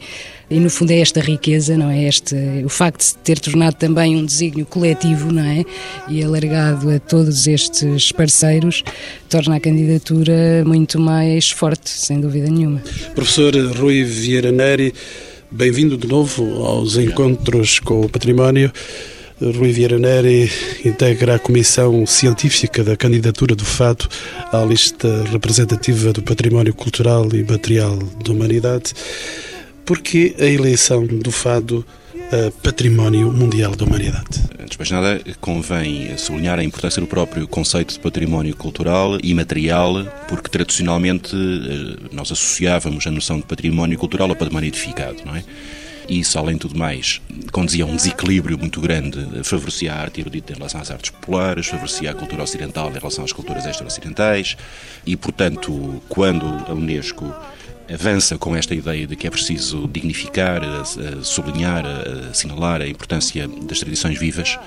E 0.50 0.58
no 0.58 0.70
fundo 0.70 0.92
é 0.92 1.00
esta 1.00 1.20
riqueza, 1.20 1.76
não 1.76 1.90
é? 1.90 2.04
Este, 2.04 2.34
o 2.64 2.70
facto 2.70 3.06
de 3.06 3.18
ter 3.18 3.38
tornado 3.38 3.74
também 3.74 4.16
um 4.16 4.24
desígnio 4.38 4.64
coletivo, 4.66 5.32
não 5.32 5.42
é? 5.42 5.64
E 6.08 6.22
alargado 6.22 6.88
a 6.90 7.00
todos 7.00 7.46
estes 7.48 8.12
parceiros, 8.12 8.84
torna 9.28 9.56
a 9.56 9.60
candidatura 9.60 10.62
muito 10.64 11.00
mais 11.00 11.50
forte, 11.50 11.90
sem 11.90 12.20
dúvida 12.20 12.48
nenhuma. 12.48 12.80
Professor 13.14 13.52
Rui 13.76 14.04
Vieira 14.04 14.52
Neri, 14.52 14.94
bem-vindo 15.50 15.96
de 15.96 16.06
novo 16.06 16.64
aos 16.64 16.96
encontros 16.96 17.80
com 17.80 18.02
o 18.02 18.08
património. 18.08 18.72
Rui 19.40 19.72
Vieira 19.72 19.98
Neri 19.98 20.50
integra 20.84 21.34
a 21.34 21.38
Comissão 21.38 22.06
Científica 22.06 22.84
da 22.84 22.96
Candidatura 22.96 23.56
do 23.56 23.64
Fado 23.64 24.08
à 24.52 24.64
lista 24.64 25.24
representativa 25.32 26.12
do 26.12 26.22
Património 26.22 26.74
Cultural 26.74 27.28
e 27.32 27.42
Material 27.42 27.96
da 28.24 28.32
Humanidade. 28.32 28.92
Por 29.84 30.00
que 30.00 30.34
a 30.38 30.44
eleição 30.44 31.06
do 31.06 31.30
Fado 31.32 31.84
Património 32.62 33.32
Mundial 33.32 33.74
da 33.74 33.86
Humanidade? 33.86 34.42
Antes 34.60 34.72
de 34.72 34.78
mais 34.78 34.90
nada, 34.90 35.20
convém 35.40 36.14
sublinhar 36.18 36.58
a 36.58 36.62
importância 36.62 37.00
do 37.00 37.06
próprio 37.06 37.48
conceito 37.48 37.94
de 37.94 38.00
património 38.00 38.54
cultural 38.54 39.16
e 39.22 39.32
material, 39.32 40.04
porque 40.28 40.50
tradicionalmente 40.50 41.34
eh, 41.34 42.08
nós 42.12 42.30
associávamos 42.30 43.06
a 43.06 43.10
noção 43.10 43.38
de 43.38 43.46
património 43.46 43.98
cultural 43.98 44.28
ao 44.28 44.36
património 44.36 44.68
edificado, 44.68 45.16
não 45.24 45.34
é? 45.34 45.42
Isso, 46.06 46.38
além 46.38 46.56
de 46.56 46.60
tudo 46.60 46.78
mais, 46.78 47.20
conduzia 47.50 47.84
a 47.84 47.86
um 47.86 47.96
desequilíbrio 47.96 48.58
muito 48.58 48.78
grande, 48.78 49.42
favorecia 49.42 49.94
a 49.94 50.00
arte 50.00 50.20
erudita 50.20 50.52
em 50.52 50.56
relação 50.56 50.82
às 50.82 50.90
artes 50.90 51.10
populares, 51.10 51.66
favorecia 51.66 52.10
a 52.10 52.14
cultura 52.14 52.42
ocidental 52.42 52.90
em 52.90 52.98
relação 52.98 53.24
às 53.24 53.32
culturas 53.32 53.64
extra-ocidentais, 53.64 54.54
e, 55.06 55.16
portanto, 55.16 56.02
quando 56.08 56.46
a 56.66 56.72
Unesco 56.72 57.34
avança 57.92 58.36
com 58.36 58.54
esta 58.54 58.74
ideia 58.74 59.06
de 59.06 59.16
que 59.16 59.26
é 59.26 59.30
preciso 59.30 59.88
dignificar, 59.88 60.60
sublinhar, 61.22 61.84
assinalar 62.30 62.82
a 62.82 62.88
importância 62.88 63.48
das 63.48 63.80
tradições 63.80 64.18
vivas 64.18 64.58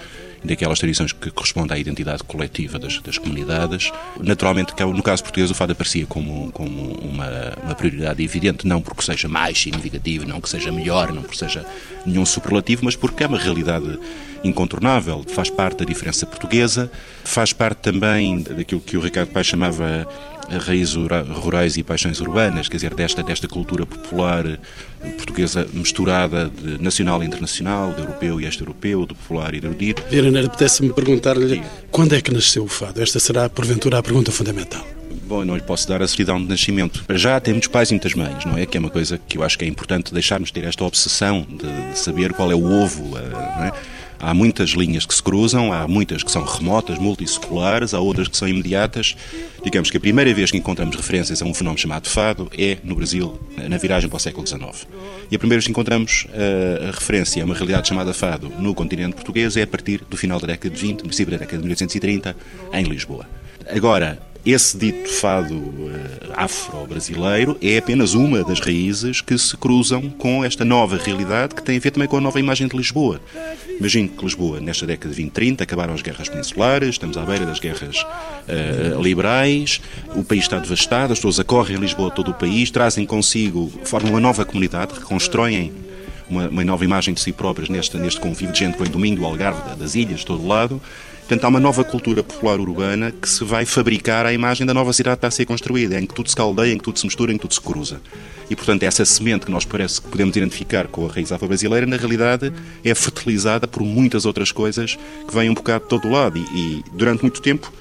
daquelas 0.44 0.80
tradições 0.80 1.12
que 1.12 1.30
correspondem 1.30 1.78
à 1.78 1.80
identidade 1.80 2.24
coletiva 2.24 2.80
das, 2.80 3.00
das 3.00 3.18
comunidades. 3.18 3.92
Naturalmente, 4.20 4.74
no 4.80 5.04
caso 5.04 5.24
português, 5.24 5.52
o 5.52 5.54
fado 5.54 5.72
aparecia 5.74 6.06
como, 6.06 6.52
como 6.52 6.94
uma, 6.94 7.28
uma, 7.64 7.76
prioridade 7.76 8.24
evidente, 8.24 8.68
não 8.68 8.82
porque 8.82 9.04
seja 9.04 9.28
mais 9.28 9.60
significativo, 9.60 10.26
não 10.26 10.42
que 10.42 10.50
seja 10.50 10.72
melhor, 10.72 11.14
não 11.14 11.22
porque 11.22 11.38
seja 11.38 11.66
nenhum 12.06 12.26
superlativo, 12.26 12.86
mas 12.86 12.96
porque 12.96 13.24
é 13.24 13.28
uma 13.28 13.38
realidade 13.38 14.00
incontornável, 14.44 15.24
faz 15.28 15.50
parte 15.52 15.80
da 15.80 15.86
diferença 15.86 16.26
portuguesa, 16.26 16.92
faz 17.24 17.54
parte 17.54 17.78
também 17.78 18.42
daquilo 18.42 18.82
que 18.82 18.98
o 18.98 19.00
Ricardo 19.00 19.30
Paes 19.30 19.46
chamava 19.46 20.08
raízes 20.60 20.96
rurais 20.96 21.78
e 21.78 21.84
paixões 21.84 22.20
urbanas, 22.20 22.68
quer 22.68 22.78
dizer, 22.78 22.94
desta, 22.94 23.24
desta 23.24 23.48
cultura 23.48 23.86
popular 23.86 24.60
portuguesa 25.18 25.68
misturada 25.74 26.50
de 26.50 26.82
nacional 26.82 27.24
e 27.24 27.26
internacional, 27.26 27.94
de 27.94 28.02
europeu 28.02 28.40
e 28.40 28.46
extra-europeu, 28.46 29.06
de 29.06 29.14
popular 29.16 29.54
e 29.54 29.60
de 29.60 29.66
erudito. 29.66 30.04
Viraneira, 30.10 30.48
apetece-me 30.48 30.94
perguntar-lhe 30.94 31.64
quando 31.90 32.14
é 32.14 32.22
que 32.22 32.32
nasceu 32.32 32.64
o 32.64 32.68
fado? 32.68 33.02
Esta 33.02 33.20
será, 33.20 33.50
porventura, 33.50 33.98
a 33.98 34.04
pergunta 34.04 34.32
fundamental. 34.32 34.86
Bom, 35.28 35.46
não 35.46 35.56
lhe 35.56 35.62
posso 35.62 35.88
dar 35.88 36.02
a 36.02 36.08
certidão 36.08 36.42
de 36.42 36.48
nascimento. 36.48 37.04
Já 37.12 37.40
tem 37.40 37.54
muitos 37.54 37.70
pais 37.70 37.90
e 37.90 37.94
muitas 37.94 38.14
mães, 38.14 38.46
não 38.46 38.58
é? 38.58 38.66
Que 38.66 38.78
é 38.78 38.80
uma 38.80 38.90
coisa 38.90 39.18
que 39.18 39.38
eu 39.38 39.44
acho 39.44 39.58
que 39.58 39.66
é 39.66 39.68
importante 39.68 40.14
deixarmos 40.14 40.52
ter 40.52 40.64
esta 40.64 40.84
obsessão 40.84 41.46
de, 41.50 41.92
de 41.92 41.98
saber 41.98 42.34
qual 42.34 42.52
é 42.52 42.56
o 42.56 42.64
ovo, 42.64 43.18
eh, 43.18 43.30
não 43.30 43.64
é? 43.66 43.72
Há 44.22 44.36
muitas 44.36 44.70
linhas 44.70 45.04
que 45.04 45.16
se 45.16 45.24
cruzam, 45.24 45.74
há 45.74 45.88
muitas 45.88 46.22
que 46.22 46.32
são 46.32 46.44
remotas, 46.44 47.00
multisseculares, 47.00 47.96
há 47.96 48.00
outras 48.00 48.28
que 48.28 48.38
são 48.38 48.48
imediatas. 48.48 49.16
Digamos 49.64 49.90
que 49.90 49.98
a 49.98 50.00
primeira 50.00 50.32
vez 50.32 50.52
que 50.52 50.58
encontramos 50.58 50.96
referências 50.96 51.42
a 51.42 51.46
um 51.46 51.56
fenómeno 51.56 51.80
chamado 51.80 52.08
fado 52.08 52.48
é 52.56 52.78
no 52.84 52.94
Brasil, 52.94 53.40
na 53.68 53.78
viragem 53.78 54.08
para 54.08 54.18
o 54.18 54.20
século 54.20 54.46
XIX. 54.46 54.88
E 55.32 55.36
a 55.36 55.40
primeira 55.40 55.58
vez 55.58 55.66
que 55.66 55.72
encontramos 55.72 56.28
uh, 56.30 56.90
a 56.90 56.92
referência 56.92 57.42
a 57.42 57.46
uma 57.46 57.56
realidade 57.56 57.88
chamada 57.88 58.14
fado 58.14 58.48
no 58.60 58.76
continente 58.76 59.16
português 59.16 59.58
é 59.58 59.64
a 59.64 59.68
partir 59.68 60.04
do 60.08 60.16
final 60.16 60.40
da 60.40 60.46
década 60.46 60.74
de 60.74 60.80
20, 60.80 61.02
princípio 61.02 61.32
da 61.32 61.38
década 61.38 61.58
de 61.58 61.64
1830, 61.64 62.36
em 62.74 62.84
Lisboa. 62.84 63.26
Agora, 63.68 64.20
esse 64.44 64.76
dito 64.76 65.08
fado 65.08 65.56
uh, 65.56 65.92
afro-brasileiro 66.36 67.58
é 67.62 67.78
apenas 67.78 68.16
uma 68.16 68.44
das 68.44 68.60
raízes 68.60 69.22
que 69.22 69.38
se 69.38 69.56
cruzam 69.56 70.10
com 70.10 70.44
esta 70.44 70.66
nova 70.66 70.98
realidade 70.98 71.54
que 71.54 71.62
tem 71.62 71.78
a 71.78 71.80
ver 71.80 71.92
também 71.92 72.08
com 72.08 72.18
a 72.18 72.22
nova 72.22 72.40
imagem 72.40 72.68
de 72.68 72.76
Lisboa. 72.76 73.22
Imagino 73.80 74.10
que 74.10 74.24
Lisboa, 74.24 74.60
nesta 74.60 74.86
década 74.86 75.14
de 75.14 75.22
20, 75.22 75.32
30, 75.32 75.64
acabaram 75.64 75.94
as 75.94 76.02
guerras 76.02 76.30
peninsulares, 76.30 76.90
estamos 76.90 77.18
à 77.18 77.22
beira 77.22 77.46
das 77.46 77.60
guerras 77.60 77.98
uh, 78.02 79.02
liberais, 79.02 79.82
o 80.16 80.24
país 80.24 80.44
está 80.44 80.60
devastado, 80.60 81.14
as 81.14 81.20
pessoas 81.20 81.40
acorrem 81.40 81.78
a 81.78 81.80
Lisboa 81.80 82.12
todo 82.12 82.32
o 82.32 82.34
país, 82.34 82.70
trazem 82.70 83.06
consigo, 83.06 83.72
formam 83.86 84.14
uma 84.14 84.20
nova 84.20 84.46
comunidade, 84.46 84.94
reconstroem 84.94 85.72
uma, 86.30 86.48
uma, 86.48 86.64
nova 86.64 86.86
imagem 86.86 87.14
de 87.14 87.20
si 87.20 87.34
próprias 87.34 87.70
neste, 87.70 87.98
neste 87.98 88.20
convívio 88.20 88.54
de 88.54 88.60
gente 88.60 88.78
que 88.78 88.84
vem 88.84 88.92
do 88.92 88.98
Minho, 89.00 89.18
do 89.18 89.26
Algarve, 89.26 89.76
das 89.76 89.96
ilhas, 89.96 90.22
de 90.22 90.26
todo 90.26 90.48
lado. 90.48 90.82
Portanto, 91.32 91.46
há 91.46 91.48
uma 91.48 91.62
nova 91.62 91.82
cultura 91.86 92.22
popular 92.22 92.60
urbana 92.60 93.10
que 93.10 93.30
se 93.30 93.46
vai 93.46 93.66
fabricar 93.66 94.26
à 94.26 94.34
imagem 94.34 94.68
da 94.68 94.74
nova 94.74 94.92
cidade 94.92 95.16
que 95.16 95.20
está 95.20 95.28
a 95.30 95.32
ser 95.32 95.46
construída, 95.46 95.98
em 95.98 96.06
que 96.06 96.14
tudo 96.14 96.30
se 96.30 96.36
caldeia, 96.36 96.74
em 96.74 96.78
que 96.78 96.84
tudo 96.84 97.00
se 97.00 97.06
mistura, 97.06 97.32
em 97.32 97.38
que 97.38 97.44
tudo 97.44 97.54
se 97.54 97.62
cruza. 97.62 98.02
E, 98.50 98.56
portanto, 98.56 98.84
essa 98.84 99.06
semente 99.06 99.46
que 99.46 99.52
nós 99.52 99.64
parece 99.64 100.02
que 100.02 100.10
podemos 100.10 100.36
identificar 100.36 100.88
com 100.88 101.08
a 101.08 101.10
raiz 101.10 101.32
afro-brasileira, 101.32 101.86
na 101.86 101.96
realidade, 101.96 102.52
é 102.84 102.94
fertilizada 102.94 103.66
por 103.66 103.82
muitas 103.82 104.26
outras 104.26 104.52
coisas 104.52 104.98
que 105.26 105.34
vêm 105.34 105.50
um 105.50 105.54
bocado 105.54 105.86
de 105.86 105.90
todo 105.90 106.06
o 106.10 106.12
lado. 106.12 106.38
E, 106.38 106.42
e 106.42 106.84
durante 106.92 107.22
muito 107.22 107.42
tempo, 107.42 107.72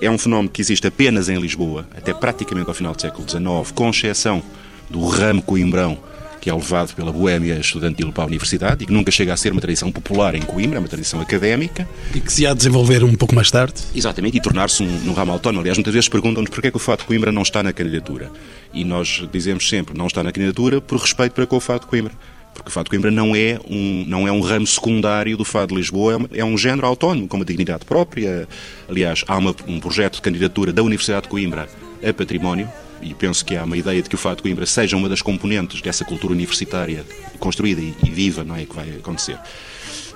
é 0.00 0.08
um 0.08 0.16
fenómeno 0.16 0.48
que 0.48 0.62
existe 0.62 0.86
apenas 0.86 1.28
em 1.28 1.36
Lisboa, 1.36 1.88
até 1.96 2.14
praticamente 2.14 2.68
ao 2.68 2.74
final 2.74 2.94
do 2.94 3.02
século 3.02 3.28
XIX, 3.28 3.72
com 3.74 3.90
exceção 3.90 4.40
do 4.88 5.04
ramo 5.04 5.42
coimbrão 5.42 5.98
que 6.40 6.48
é 6.48 6.54
levado 6.54 6.94
pela 6.94 7.12
boêmia 7.12 7.54
estudantil 7.58 8.12
para 8.12 8.24
a 8.24 8.26
universidade 8.26 8.82
e 8.82 8.86
que 8.86 8.92
nunca 8.92 9.10
chega 9.10 9.32
a 9.32 9.36
ser 9.36 9.52
uma 9.52 9.60
tradição 9.60 9.92
popular 9.92 10.34
em 10.34 10.42
Coimbra, 10.42 10.78
é 10.78 10.80
uma 10.80 10.88
tradição 10.88 11.20
académica. 11.20 11.88
E 12.14 12.20
que 12.20 12.32
se 12.32 12.46
há 12.46 12.50
de 12.50 12.58
desenvolver 12.58 13.04
um 13.04 13.14
pouco 13.14 13.34
mais 13.34 13.50
tarde. 13.50 13.74
Exatamente, 13.94 14.38
e 14.38 14.40
tornar-se 14.40 14.82
um, 14.82 15.08
um 15.08 15.12
ramo 15.12 15.32
autónomo. 15.32 15.60
Aliás, 15.60 15.76
muitas 15.76 15.92
vezes 15.92 16.08
perguntam-nos 16.08 16.50
porquê 16.50 16.68
é 16.68 16.70
que 16.70 16.76
o 16.76 16.80
fato 16.80 17.00
de 17.00 17.06
Coimbra 17.06 17.30
não 17.30 17.42
está 17.42 17.62
na 17.62 17.72
candidatura. 17.72 18.30
E 18.72 18.84
nós 18.84 19.22
dizemos 19.32 19.68
sempre, 19.68 19.96
não 19.96 20.06
está 20.06 20.22
na 20.22 20.32
candidatura 20.32 20.80
por 20.80 20.98
respeito 20.98 21.32
para 21.32 21.46
com 21.46 21.56
o 21.56 21.60
fato 21.60 21.82
de 21.82 21.88
Coimbra 21.88 22.12
porque 22.52 22.68
o 22.68 22.72
Fado 22.72 22.84
de 22.84 22.90
Coimbra 22.90 23.10
não 23.10 23.34
é 23.34 23.58
um, 23.68 24.04
não 24.06 24.28
é 24.28 24.32
um 24.32 24.40
ramo 24.40 24.66
secundário 24.66 25.36
do 25.36 25.44
Fado 25.44 25.68
de 25.68 25.76
Lisboa, 25.76 26.28
é 26.32 26.44
um 26.44 26.58
género 26.58 26.86
autónomo, 26.86 27.26
com 27.28 27.36
uma 27.36 27.44
dignidade 27.44 27.84
própria. 27.84 28.46
Aliás, 28.88 29.24
há 29.26 29.38
uma, 29.38 29.54
um 29.66 29.80
projeto 29.80 30.16
de 30.16 30.22
candidatura 30.22 30.72
da 30.72 30.82
Universidade 30.82 31.22
de 31.22 31.28
Coimbra 31.28 31.68
a 32.06 32.12
património, 32.12 32.68
e 33.00 33.14
penso 33.14 33.44
que 33.44 33.56
há 33.56 33.64
uma 33.64 33.76
ideia 33.76 34.02
de 34.02 34.08
que 34.08 34.14
o 34.14 34.18
Fado 34.18 34.36
de 34.36 34.42
Coimbra 34.42 34.66
seja 34.66 34.96
uma 34.96 35.08
das 35.08 35.22
componentes 35.22 35.80
dessa 35.80 36.04
cultura 36.04 36.32
universitária 36.32 37.04
construída 37.38 37.80
e, 37.80 38.10
viva, 38.10 38.44
não 38.44 38.56
é, 38.56 38.64
que 38.64 38.74
vai 38.74 38.90
acontecer. 38.90 39.38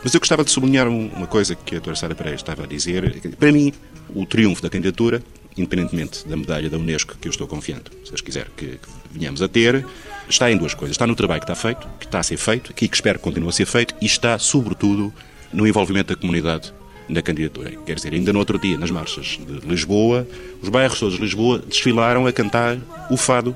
Mas 0.03 0.13
eu 0.13 0.21
gostava 0.21 0.45
de 0.45 0.51
sublinhar 0.51 0.87
uma 0.87 1.27
coisa 1.27 1.55
que 1.55 1.75
a 1.75 1.79
doutora 1.79 1.97
Sara 1.97 2.15
Pereira 2.15 2.37
estava 2.37 2.65
a 2.65 2.67
dizer. 2.67 3.21
Para 3.39 3.51
mim, 3.51 3.73
o 4.15 4.27
triunfo 4.27 4.61
da 4.61 4.69
candidatura, 4.69 5.23
independentemente 5.57 6.29
da 6.29 6.37
medalha 6.37 6.69
da 6.69 6.77
Unesco, 6.77 7.17
que 7.19 7.27
eu 7.27 7.31
estou 7.31 7.47
confiante, 7.47 7.91
se 8.05 8.13
as 8.13 8.21
quiser 8.21 8.49
que, 8.55 8.67
que 8.67 8.89
venhamos 9.11 9.41
a 9.41 9.49
ter, 9.49 9.87
está 10.29 10.51
em 10.51 10.59
duas 10.59 10.75
coisas. 10.75 10.95
Está 10.95 11.07
no 11.07 11.15
trabalho 11.15 11.41
que 11.41 11.51
está 11.51 11.55
feito, 11.55 11.89
que 11.99 12.05
está 12.05 12.19
a 12.19 12.23
ser 12.23 12.37
feito, 12.37 12.75
que 12.75 12.85
espero 12.85 13.19
que 13.19 13.25
continue 13.25 13.49
a 13.49 13.53
ser 13.53 13.65
feito, 13.65 13.95
e 13.99 14.05
está, 14.05 14.39
sobretudo, 14.39 15.13
no 15.53 15.67
envolvimento 15.67 16.15
da 16.15 16.21
comunidade 16.21 16.75
na 17.09 17.23
candidatura. 17.23 17.73
Quer 17.85 17.97
dizer, 17.97 18.15
ainda 18.15 18.33
no 18.33 18.39
outro 18.39 18.59
dia, 18.59 18.79
nas 18.79 18.91
marchas 18.91 19.39
de 19.39 19.67
Lisboa, 19.67 20.27
os 20.63 20.69
bairros 20.69 20.99
todos 20.99 21.17
de 21.17 21.21
Lisboa 21.21 21.59
desfilaram 21.59 22.27
a 22.27 22.33
cantar 22.33 22.79
o 23.11 23.17
fado, 23.17 23.55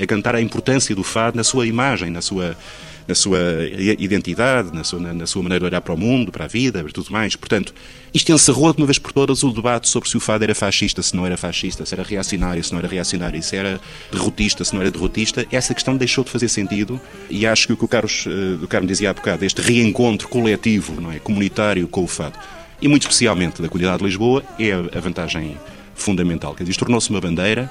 a 0.00 0.06
cantar 0.06 0.34
a 0.34 0.40
importância 0.40 0.94
do 0.94 1.02
fado 1.02 1.36
na 1.36 1.44
sua 1.44 1.66
imagem, 1.66 2.10
na 2.10 2.20
sua, 2.20 2.56
na 3.06 3.14
sua 3.14 3.38
identidade, 3.98 4.74
na 4.74 4.84
sua, 4.84 5.00
na 5.00 5.26
sua 5.26 5.42
maneira 5.42 5.60
de 5.60 5.66
olhar 5.66 5.80
para 5.80 5.94
o 5.94 5.96
mundo, 5.96 6.30
para 6.32 6.44
a 6.44 6.48
vida, 6.48 6.82
para 6.82 6.92
tudo 6.92 7.10
mais. 7.10 7.36
Portanto, 7.36 7.72
isto 8.12 8.32
encerrou 8.32 8.72
de 8.72 8.80
uma 8.80 8.86
vez 8.86 8.98
por 8.98 9.12
todas 9.12 9.42
o 9.42 9.50
debate 9.50 9.88
sobre 9.88 10.08
se 10.08 10.16
o 10.16 10.20
fado 10.20 10.44
era 10.44 10.54
fascista, 10.54 11.02
se 11.02 11.14
não 11.14 11.24
era 11.24 11.36
fascista, 11.36 11.86
se 11.86 11.94
era 11.94 12.02
reacionário, 12.02 12.62
se 12.62 12.72
não 12.72 12.78
era 12.78 12.88
reacionário, 12.88 13.42
se 13.42 13.56
era 13.56 13.80
derrotista, 14.10 14.64
se 14.64 14.74
não 14.74 14.80
era 14.80 14.90
derrotista. 14.90 15.46
Essa 15.52 15.74
questão 15.74 15.96
deixou 15.96 16.24
de 16.24 16.30
fazer 16.30 16.48
sentido 16.48 17.00
e 17.30 17.46
acho 17.46 17.66
que 17.66 17.72
o 17.72 17.76
que 17.76 17.84
o 17.84 17.88
Carlos, 17.88 18.24
eh, 18.26 18.62
o 18.62 18.66
Carlos 18.66 18.88
dizia 18.88 19.10
há 19.10 19.14
bocado, 19.14 19.44
este 19.44 19.60
reencontro 19.60 20.28
coletivo, 20.28 21.00
não 21.00 21.12
é, 21.12 21.18
comunitário 21.18 21.86
com 21.88 22.04
o 22.04 22.06
fado, 22.06 22.38
e 22.80 22.88
muito 22.88 23.02
especialmente 23.02 23.60
da 23.60 23.68
qualidade 23.68 23.98
de 23.98 24.04
Lisboa, 24.04 24.42
é 24.58 24.72
a 24.72 25.00
vantagem 25.00 25.56
fundamental. 25.94 26.54
Quer 26.54 26.64
dizer, 26.64 26.78
tornou-se 26.78 27.10
uma 27.10 27.20
bandeira. 27.20 27.70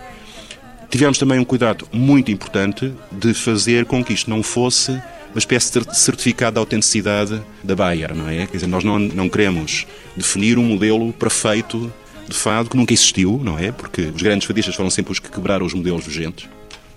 Tivemos 0.90 1.18
também 1.18 1.40
um 1.40 1.46
cuidado 1.46 1.88
muito 1.92 2.32
importante 2.32 2.94
de 3.12 3.34
fazer 3.34 3.86
com 3.86 4.04
que 4.04 4.14
isto 4.14 4.30
não 4.30 4.42
fosse 4.44 4.92
uma 4.92 5.40
espécie 5.40 5.80
de 5.80 5.98
certificado 5.98 6.54
de 6.54 6.60
autenticidade 6.60 7.42
da 7.64 7.76
Bayer, 7.76 8.16
não 8.16 8.30
é? 8.30 8.48
Quer 8.48 8.54
dizer, 8.54 8.68
nós 8.68 8.84
não, 8.84 8.98
não 8.98 9.30
queremos 9.30 9.86
definir 10.16 10.58
um 10.58 10.64
modelo 10.64 11.12
perfeito 11.14 11.92
de 12.28 12.36
fado 12.36 12.70
que 12.70 12.78
nunca 12.78 12.94
existiu, 12.94 13.40
não 13.44 13.58
é? 13.58 13.72
Porque 13.72 14.02
os 14.02 14.22
grandes 14.22 14.48
fadistas 14.48 14.76
foram 14.76 14.90
sempre 14.90 15.12
os 15.12 15.20
que 15.20 15.30
quebraram 15.30 15.66
os 15.66 15.74
modelos 15.74 16.06
vigentes. 16.06 16.50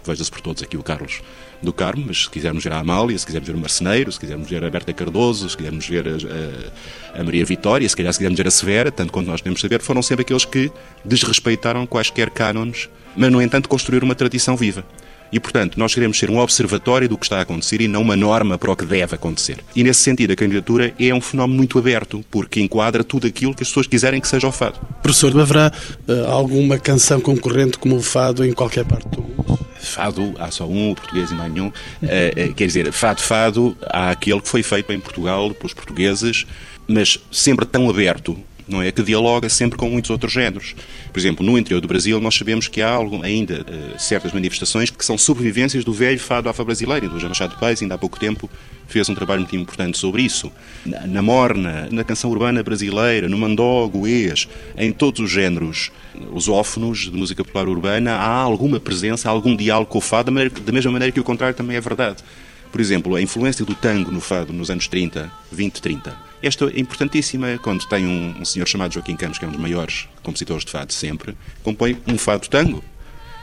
Veja-se 0.05 0.31
por 0.31 0.41
todos 0.41 0.63
aqui 0.63 0.77
o 0.77 0.83
Carlos 0.83 1.21
do 1.63 1.73
Carmo, 1.73 2.05
mas 2.07 2.25
se 2.25 2.31
quisermos 2.31 2.65
ver 2.65 2.73
a 2.73 2.79
Amália, 2.79 3.19
se 3.19 3.27
quisermos 3.27 3.49
ver 3.49 3.55
o 3.55 3.59
Marceneiro, 3.59 4.11
se 4.11 4.19
quisermos 4.19 4.49
ver 4.49 4.65
a 4.65 4.71
Berta 4.71 4.93
Cardoso, 4.93 5.49
se 5.49 5.57
quisermos 5.57 5.87
ver 5.87 6.07
a, 6.09 7.21
a, 7.21 7.25
Maria 7.25 7.45
Vitória, 7.45 7.89
se 7.89 7.97
calhar 7.97 8.13
se 8.13 8.19
quisermos 8.19 8.39
ver 8.39 8.47
a 8.47 8.51
Severa, 8.51 8.91
tanto 8.91 9.13
quanto 9.13 9.27
nós 9.27 9.41
podemos 9.41 9.61
saber, 9.61 9.81
foram 9.81 10.03
sempre 10.03 10.23
aqueles 10.23 10.45
que 10.45 10.71
desrespeitaram 11.05 11.87
quaisquer 11.87 12.31
cânones, 12.31 12.89
mas, 13.17 13.31
no 13.31 13.43
entanto, 13.43 13.69
construíram 13.69 14.07
uma 14.07 14.15
tradição 14.15 14.57
viva. 14.57 14.85
E, 15.33 15.39
portanto, 15.39 15.79
nós 15.79 15.95
queremos 15.95 16.19
ser 16.19 16.29
um 16.29 16.39
observatório 16.39 17.09
do 17.09 17.17
que 17.17 17.25
está 17.25 17.39
a 17.39 17.43
acontecer 17.43 17.81
e 17.81 17.87
não 17.87 18.03
uma 18.03 18.17
norma 18.17 18.59
para 18.59 18.73
o 18.73 18.77
que 18.77 18.85
deve 18.85 19.15
acontecer. 19.15 19.59
E, 19.77 19.85
nesse 19.85 20.01
sentido, 20.01 20.33
a 20.33 20.37
candidatura 20.37 20.93
é 20.99 21.15
um 21.15 21.21
fenómeno 21.21 21.57
muito 21.57 21.79
aberto, 21.79 22.25
porque 22.31 22.61
enquadra 22.61 23.05
tudo 23.05 23.29
aquilo 23.29 23.55
que 23.55 23.63
as 23.63 23.69
pessoas 23.69 23.87
quiserem 23.87 24.21
que 24.21 24.27
seja 24.27 24.49
o 24.49 24.53
fado. 24.53 24.81
Professor, 25.03 25.39
haverá 25.41 25.73
uh, 26.09 26.27
alguma 26.27 26.79
canção 26.79 27.21
concorrente 27.21 27.79
como 27.79 27.97
o 27.97 28.03
fado 28.03 28.45
em 28.45 28.53
qualquer 28.53 28.85
parte 28.85 29.09
do 29.09 29.23
mundo? 29.23 29.70
Fado, 29.81 30.35
há 30.39 30.51
só 30.51 30.67
um, 30.67 30.93
o 30.93 30.95
português 30.95 31.31
e 31.31 31.35
mais 31.35 31.53
nenhum. 31.53 31.69
Uh, 31.69 32.55
quer 32.55 32.67
dizer, 32.67 32.93
fado, 32.93 33.21
fado, 33.21 33.77
há 33.87 34.11
aquele 34.11 34.41
que 34.41 34.49
foi 34.49 34.63
feito 34.63 34.93
em 34.93 35.01
Portugal 35.01 35.53
pelos 35.55 35.75
portugueses, 35.75 36.47
mas 36.87 37.19
sempre 37.31 37.65
tão 37.65 37.89
aberto 37.89 38.39
não 38.71 38.81
é? 38.81 38.93
Que 38.93 39.03
dialoga 39.03 39.49
sempre 39.49 39.77
com 39.77 39.91
muitos 39.91 40.11
outros 40.11 40.33
géneros. 40.33 40.75
Por 41.13 41.19
exemplo, 41.19 41.45
no 41.45 41.59
interior 41.59 41.81
do 41.81 41.89
Brasil, 41.89 42.21
nós 42.21 42.35
sabemos 42.35 42.69
que 42.69 42.81
há 42.81 42.89
algo, 42.89 43.23
ainda 43.23 43.63
uh, 43.63 43.99
certas 43.99 44.33
manifestações 44.33 44.91
que 44.91 45.05
são 45.05 45.19
sobrevivências 45.19 45.85
do 45.85 45.93
velho 45.93 46.21
fado 46.21 46.49
afro-brasileiro. 46.49 47.09
Do 47.09 47.19
João 47.19 47.31
Machado 47.31 47.57
Paes, 47.59 47.83
ainda 47.83 47.97
há 47.97 47.99
pouco 47.99 48.19
tempo, 48.19 48.49
fez 48.87 49.09
um 49.09 49.15
trabalho 49.15 49.41
muito 49.41 49.57
importante 49.57 49.99
sobre 49.99 50.23
isso. 50.23 50.53
Na, 50.87 51.07
na 51.07 51.23
morna, 51.23 51.89
na 51.91 52.05
canção 52.05 52.31
urbana 52.31 52.63
brasileira, 52.63 53.29
no 53.29 53.37
mandó, 53.37 53.87
goês, 53.89 54.49
em 54.77 54.93
todos 54.93 55.21
os 55.21 55.31
géneros 55.31 55.91
lusófonos 56.15 57.11
de 57.11 57.13
música 57.13 57.45
popular 57.45 57.69
urbana, 57.69 58.13
há 58.13 58.41
alguma 58.41 58.79
presença, 58.79 59.29
algum 59.29 59.57
diálogo 59.57 59.91
com 59.91 59.99
o 59.99 60.01
fado, 60.01 60.31
da 60.31 60.73
mesma 60.73 60.93
maneira 60.93 61.13
que 61.13 61.21
o 61.21 61.25
contrário 61.25 61.57
também 61.57 61.77
é 61.77 61.81
verdade. 61.81 62.23
Por 62.71 62.81
exemplo, 62.81 63.15
a 63.17 63.23
influência 63.23 63.65
do 63.65 63.75
tango 63.75 64.11
no 64.11 64.21
fado 64.21 64.53
nos 64.53 64.71
anos 64.71 64.87
30, 64.89 65.31
20, 65.51 65.83
30 65.83 66.31
esta 66.43 66.65
é 66.67 66.81
importantíssima 66.81 67.59
quando 67.63 67.87
tem 67.87 68.07
um, 68.07 68.41
um 68.41 68.45
senhor 68.45 68.67
chamado 68.67 68.95
Joaquim 68.95 69.15
Campos, 69.15 69.39
que 69.39 69.45
é 69.45 69.49
um 69.49 69.51
dos 69.51 69.61
maiores 69.61 70.09
compositores 70.23 70.65
de 70.65 70.71
fado 70.71 70.93
sempre, 70.93 71.37
compõe 71.63 71.99
um 72.07 72.17
fado 72.17 72.49
tango. 72.49 72.83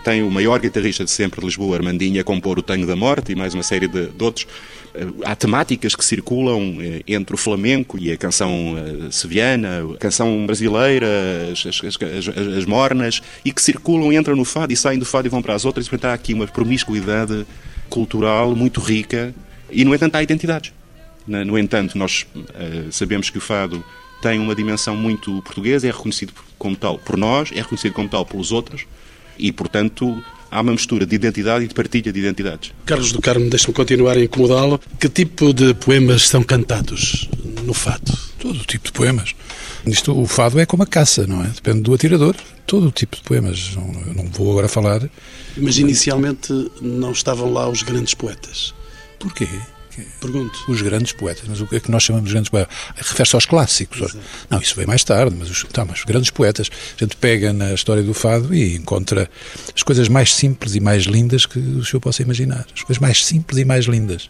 Tem 0.04 0.24
o 0.24 0.32
maior 0.32 0.60
guitarrista 0.60 1.04
de 1.04 1.12
sempre 1.12 1.42
de 1.42 1.46
Lisboa, 1.46 1.76
Armandinho, 1.76 2.20
a 2.20 2.24
compor 2.24 2.58
o 2.58 2.62
Tango 2.62 2.88
da 2.88 2.96
Morte 2.96 3.34
e 3.34 3.36
mais 3.36 3.54
uma 3.54 3.62
série 3.62 3.88
de, 3.88 4.08
de 4.08 4.24
outros. 4.24 4.48
Eh, 4.96 5.06
há 5.26 5.36
temáticas 5.36 5.96
que 5.96 6.06
circulam 6.06 6.78
eh, 6.80 7.04
entre 7.08 7.36
o 7.36 7.38
flamenco 7.38 7.98
e 8.00 8.12
a 8.12 8.16
canção 8.16 8.78
eh, 8.78 9.12
seviana, 9.12 9.84
a 9.94 9.98
canção 9.98 10.46
brasileira, 10.46 11.08
as, 11.52 11.66
as, 11.66 11.82
as, 11.84 12.38
as, 12.58 12.66
mornas, 12.66 13.22
e 13.44 13.52
que 13.52 13.62
circulam, 13.62 14.14
entram 14.14 14.36
no 14.36 14.46
fado 14.46 14.72
e 14.72 14.78
saem 14.78 14.98
do 14.98 15.06
fado 15.06 15.28
e 15.28 15.30
vão 15.30 15.42
para 15.42 15.56
as 15.56 15.66
outras. 15.66 15.88
E, 15.88 15.90
portanto, 15.90 16.12
há 16.12 16.14
aqui 16.14 16.34
uma 16.34 16.48
promiscuidade 16.48 17.46
cultural 17.90 18.56
muito 18.56 18.80
rica 18.80 19.34
e, 19.70 19.84
no 19.84 19.94
entanto, 19.94 20.16
há 20.16 20.24
identidades. 20.24 20.72
No 21.28 21.58
entanto, 21.58 21.98
nós 21.98 22.26
uh, 22.36 22.92
sabemos 22.92 23.30
que 23.30 23.38
o 23.38 23.42
fado 23.42 23.84
tem 24.22 24.40
uma 24.40 24.56
dimensão 24.56 24.96
muito 24.96 25.42
portuguesa, 25.42 25.88
é 25.88 25.92
reconhecido 25.92 26.34
como 26.58 26.76
tal 26.76 26.98
por 26.98 27.18
nós, 27.18 27.52
é 27.52 27.62
reconhecido 27.62 27.94
como 27.94 28.08
tal 28.08 28.26
pelos 28.26 28.52
outros 28.52 28.86
e, 29.38 29.52
portanto, 29.52 30.24
há 30.50 30.62
uma 30.62 30.72
mistura 30.72 31.06
de 31.06 31.16
identidade 31.16 31.66
e 31.66 31.68
de 31.68 31.74
partilha 31.74 32.12
de 32.12 32.20
identidades. 32.20 32.72
Carlos 32.86 33.12
do 33.12 33.22
Carmo, 33.22 33.50
deixe-me 33.50 33.74
continuar 33.74 34.18
a 34.18 34.24
incomodá-lo. 34.24 34.80
Que 35.00 35.10
tipo 35.10 35.54
de 35.54 35.74
poemas 35.74 36.28
são 36.28 36.42
cantados 36.44 37.30
no 37.64 37.74
fado? 37.74 38.18
Todo 38.40 38.60
tipo 38.60 38.86
de 38.86 38.92
poemas. 38.92 39.36
Isto, 39.88 40.20
o 40.20 40.26
fado 40.26 40.60
é 40.60 40.66
como 40.66 40.84
a 40.84 40.88
caça, 40.88 41.26
não 41.26 41.44
é? 41.44 41.48
Depende 41.48 41.82
do 41.82 41.94
atirador. 41.94 42.36
Todo 42.66 42.92
tipo 42.92 43.16
de 43.16 43.24
poemas. 43.24 43.76
Não, 43.76 44.14
não 44.14 44.26
vou 44.32 44.52
agora 44.52 44.68
falar. 44.68 45.10
Mas 45.56 45.78
inicialmente 45.78 46.52
não 46.82 47.12
estavam 47.12 47.52
lá 47.52 47.70
os 47.70 47.84
grandes 47.84 48.14
poetas. 48.14 48.74
Porquê? 49.20 49.48
Pergunto. 50.22 50.60
Os 50.68 50.82
grandes 50.82 51.12
poetas, 51.12 51.46
mas 51.48 51.60
o 51.60 51.66
que 51.66 51.78
é 51.78 51.80
que 51.80 51.90
nós 51.90 52.04
chamamos 52.04 52.28
de 52.28 52.34
grandes 52.34 52.50
poetas? 52.50 52.76
Refere-se 52.96 53.36
aos 53.36 53.46
clássicos. 53.46 54.02
Exato. 54.02 54.20
Não, 54.50 54.60
isso 54.60 54.76
veio 54.76 54.88
mais 54.88 55.04
tarde, 55.04 55.36
mas 55.38 55.50
os, 55.50 55.64
tá, 55.64 55.86
mas 55.86 56.00
os 56.00 56.06
grandes 56.06 56.30
poetas. 56.30 56.70
A 56.96 57.04
gente 57.04 57.16
pega 57.16 57.52
na 57.52 57.74
história 57.74 58.04
do 58.04 58.14
fado 58.14 58.54
e 58.54 58.76
encontra 58.76 59.30
as 59.76 59.82
coisas 59.82 60.08
mais 60.08 60.34
simples 60.34 60.76
e 60.76 60.80
mais 60.80 61.04
lindas 61.06 61.46
que 61.46 61.58
o 61.58 61.84
senhor 61.84 62.00
possa 62.00 62.22
imaginar. 62.22 62.66
As 62.76 62.84
coisas 62.84 63.02
mais 63.02 63.26
simples 63.26 63.58
e 63.58 63.66
mais 63.66 63.86
lindas. 63.86 64.30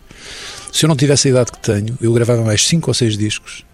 Se 0.72 0.86
eu 0.86 0.88
não 0.88 0.96
tivesse 0.96 1.28
a 1.28 1.32
idade 1.32 1.52
que 1.52 1.60
tenho, 1.60 1.98
eu 2.00 2.14
gravava 2.14 2.44
mais 2.44 2.66
cinco 2.66 2.90
ou 2.90 2.94
seis 2.94 3.18
discos 3.18 3.67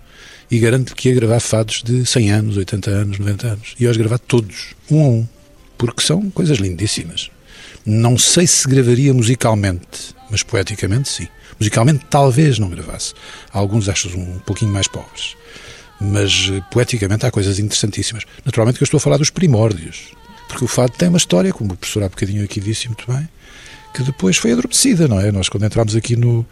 e 0.53 0.59
garanto 0.59 0.95
que 0.95 1.09
ia 1.09 1.15
gravar 1.15 1.39
fados 1.39 1.81
de 1.81 2.05
100 2.05 2.31
anos, 2.31 2.57
80 2.57 2.91
anos, 2.91 3.17
90 3.17 3.47
anos. 3.47 3.75
E 3.79 3.85
eu 3.85 3.91
os 3.91 3.97
gravar 3.97 4.19
todos, 4.19 4.75
um 4.91 5.03
a 5.03 5.07
um, 5.07 5.27
porque 5.79 6.03
são 6.03 6.29
coisas 6.29 6.59
lindíssimas. 6.59 7.31
Não 7.83 8.19
sei 8.19 8.45
se 8.45 8.67
gravaria 8.67 9.11
musicalmente, 9.15 10.13
mas 10.29 10.43
poeticamente 10.43 11.09
sim. 11.09 11.27
Musicalmente, 11.59 12.05
talvez 12.07 12.59
não 12.59 12.69
gravasse. 12.69 13.15
Alguns 13.51 13.89
acho 13.89 14.15
um 14.15 14.37
pouquinho 14.45 14.71
mais 14.71 14.87
pobres. 14.87 15.35
Mas 15.99 16.51
eh, 16.51 16.61
poeticamente 16.71 17.25
há 17.25 17.31
coisas 17.31 17.57
interessantíssimas. 17.57 18.23
Naturalmente 18.45 18.77
que 18.77 18.83
eu 18.83 18.85
estou 18.85 18.99
a 18.99 19.01
falar 19.01 19.17
dos 19.17 19.31
primórdios. 19.31 20.11
Porque 20.47 20.65
o 20.65 20.67
fado 20.67 20.93
tem 20.95 21.09
uma 21.09 21.17
história, 21.17 21.51
como 21.51 21.73
o 21.73 21.77
professor 21.77 22.03
há 22.03 22.09
bocadinho 22.09 22.43
aqui 22.43 22.59
disse 22.59 22.87
muito 22.87 23.11
bem, 23.11 23.27
que 23.91 24.03
depois 24.03 24.37
foi 24.37 24.51
adormecida, 24.51 25.07
não 25.07 25.19
é? 25.19 25.31
Nós, 25.31 25.49
quando 25.49 25.65
entramos 25.65 25.95
aqui 25.95 26.15
no, 26.15 26.45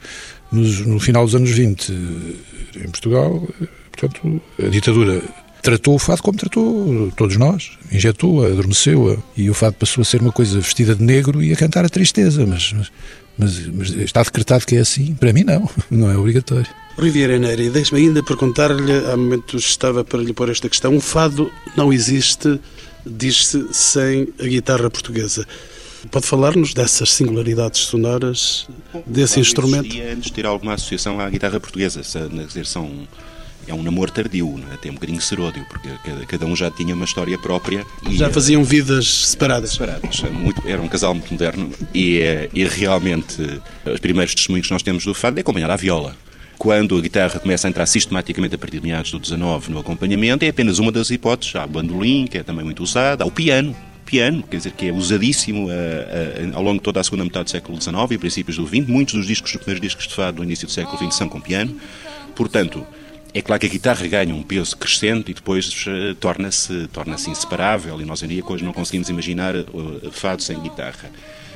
no, 0.51 0.63
no 0.63 0.99
final 0.99 1.23
dos 1.23 1.35
anos 1.35 1.51
20 1.51 1.91
eh, 1.91 2.79
em 2.83 2.89
Portugal, 2.89 3.47
portanto, 3.91 4.41
a 4.59 4.67
ditadura 4.67 5.21
tratou 5.61 5.95
o 5.95 5.99
fado 5.99 6.23
como 6.23 6.37
tratou 6.37 7.11
todos 7.15 7.37
nós, 7.37 7.77
injetou-a, 7.91 8.47
adormeceu-a, 8.47 9.17
e 9.37 9.49
o 9.49 9.53
fado 9.53 9.75
passou 9.75 10.01
a 10.01 10.05
ser 10.05 10.21
uma 10.21 10.31
coisa 10.31 10.59
vestida 10.59 10.95
de 10.95 11.03
negro 11.03 11.43
e 11.43 11.53
a 11.53 11.55
cantar 11.55 11.85
a 11.85 11.89
tristeza, 11.89 12.45
mas, 12.47 12.73
mas 12.73 12.91
mas, 13.37 13.65
mas, 13.67 13.89
está 13.89 14.21
decretado 14.21 14.65
que 14.65 14.75
é 14.75 14.79
assim? 14.79 15.15
Para 15.15 15.33
mim, 15.33 15.43
não. 15.43 15.69
Não 15.89 16.11
é 16.11 16.17
obrigatório. 16.17 16.67
Riviera 16.97 17.39
Neri, 17.39 17.69
deixe-me 17.69 18.01
ainda 18.01 18.21
perguntar-lhe, 18.21 18.93
há 19.11 19.17
momentos 19.17 19.63
estava 19.63 20.03
para 20.03 20.19
lhe 20.19 20.33
pôr 20.33 20.49
esta 20.49 20.69
questão. 20.69 20.93
Um 20.93 20.99
fado 20.99 21.51
não 21.75 21.91
existe, 21.91 22.59
diz-se, 23.05 23.65
sem 23.71 24.27
a 24.39 24.43
guitarra 24.43 24.89
portuguesa. 24.89 25.47
Pode 26.11 26.27
falar-nos 26.27 26.73
dessas 26.73 27.11
singularidades 27.13 27.81
sonoras, 27.81 28.67
desse 29.05 29.39
instrumento? 29.39 29.95
Antes 30.01 30.25
de 30.25 30.33
ter 30.33 30.45
alguma 30.45 30.73
associação 30.73 31.19
à 31.19 31.29
guitarra 31.29 31.59
portuguesa, 31.59 32.01
quer 32.01 32.45
dizer, 32.45 32.65
são 32.65 33.07
é 33.67 33.73
um 33.73 33.83
namoro 33.83 34.11
tardio, 34.11 34.59
é? 34.69 34.75
até 34.75 34.89
um 34.89 34.95
bocadinho 34.95 35.21
seródio, 35.21 35.65
porque 35.69 35.89
cada, 36.27 36.45
um 36.45 36.55
já 36.55 36.69
tinha 36.71 36.93
uma 36.93 37.05
história 37.05 37.37
própria. 37.37 37.85
E, 38.09 38.15
já 38.15 38.29
faziam 38.29 38.63
vidas 38.63 39.07
separadas. 39.27 39.71
Separadas. 39.71 40.21
Muito, 40.31 40.67
era 40.67 40.81
um 40.81 40.87
casal 40.87 41.13
muito 41.13 41.31
moderno 41.31 41.69
e, 41.93 42.19
eh, 42.19 42.49
e 42.53 42.63
realmente 42.65 43.61
os 43.85 43.99
primeiros 43.99 44.33
testemunhos 44.35 44.67
que 44.67 44.73
nós 44.73 44.83
temos 44.83 45.05
do 45.05 45.13
fado 45.13 45.37
é 45.37 45.41
acompanhar 45.41 45.69
a 45.69 45.75
viola 45.75 46.15
quando 46.61 46.95
a 46.95 47.01
guitarra 47.01 47.39
começa 47.39 47.67
a 47.67 47.69
entrar 47.69 47.87
sistematicamente 47.87 48.53
a 48.53 48.57
partir 48.57 48.79
de 48.79 48.85
meados 48.85 49.09
do 49.09 49.17
19 49.17 49.71
no 49.71 49.79
acompanhamento, 49.79 50.45
é 50.45 50.49
apenas 50.49 50.77
uma 50.77 50.91
das 50.91 51.09
hipóteses. 51.09 51.55
Há 51.55 51.65
o 51.65 51.67
bandolim, 51.67 52.27
que 52.27 52.37
é 52.37 52.43
também 52.43 52.63
muito 52.63 52.83
usado, 52.83 53.23
há 53.23 53.25
o 53.25 53.31
piano, 53.31 53.75
piano, 54.05 54.43
quer 54.43 54.57
dizer, 54.57 54.71
que 54.73 54.89
é 54.89 54.91
usadíssimo 54.91 55.65
uh, 55.65 55.71
uh, 55.71 56.55
ao 56.55 56.61
longo 56.61 56.77
de 56.77 56.83
toda 56.83 56.99
a 56.99 57.03
segunda 57.03 57.23
metade 57.23 57.45
do 57.45 57.49
século 57.49 57.81
XIX 57.81 58.11
e 58.11 58.17
princípios 58.19 58.57
do 58.57 58.67
XX. 58.67 58.85
Muitos 58.87 59.15
dos 59.15 59.25
discos, 59.25 59.49
os 59.49 59.57
primeiros 59.57 59.81
discos 59.81 60.07
de 60.07 60.13
fado 60.13 60.37
do 60.37 60.43
início 60.43 60.67
do 60.67 60.71
século 60.71 60.99
XX 60.99 61.15
são 61.15 61.27
com 61.27 61.41
piano. 61.41 61.75
Portanto, 62.35 62.85
é 63.33 63.41
claro 63.41 63.59
que 63.59 63.67
a 63.67 63.69
guitarra 63.69 64.07
ganha 64.07 64.35
um 64.35 64.43
peso 64.43 64.75
crescente 64.75 65.31
e 65.31 65.33
depois 65.33 65.85
uh, 65.87 66.15
torna-se 66.15 66.87
torna 66.87 67.15
inseparável 67.15 68.01
e 68.01 68.05
nós 68.05 68.21
em 68.23 68.27
dia 68.27 68.43
hoje 68.45 68.63
não 68.63 68.73
conseguimos 68.73 69.09
imaginar 69.09 69.55
uh, 69.55 70.11
fado 70.11 70.41
sem 70.41 70.59
guitarra. 70.59 71.09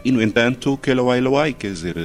E 0.04 0.12
no 0.12 0.22
entanto, 0.22 0.78
que 0.78 0.92
Eloai 0.92 1.18
Eloai, 1.18 1.54
quer 1.54 1.72
dizer, 1.72 1.96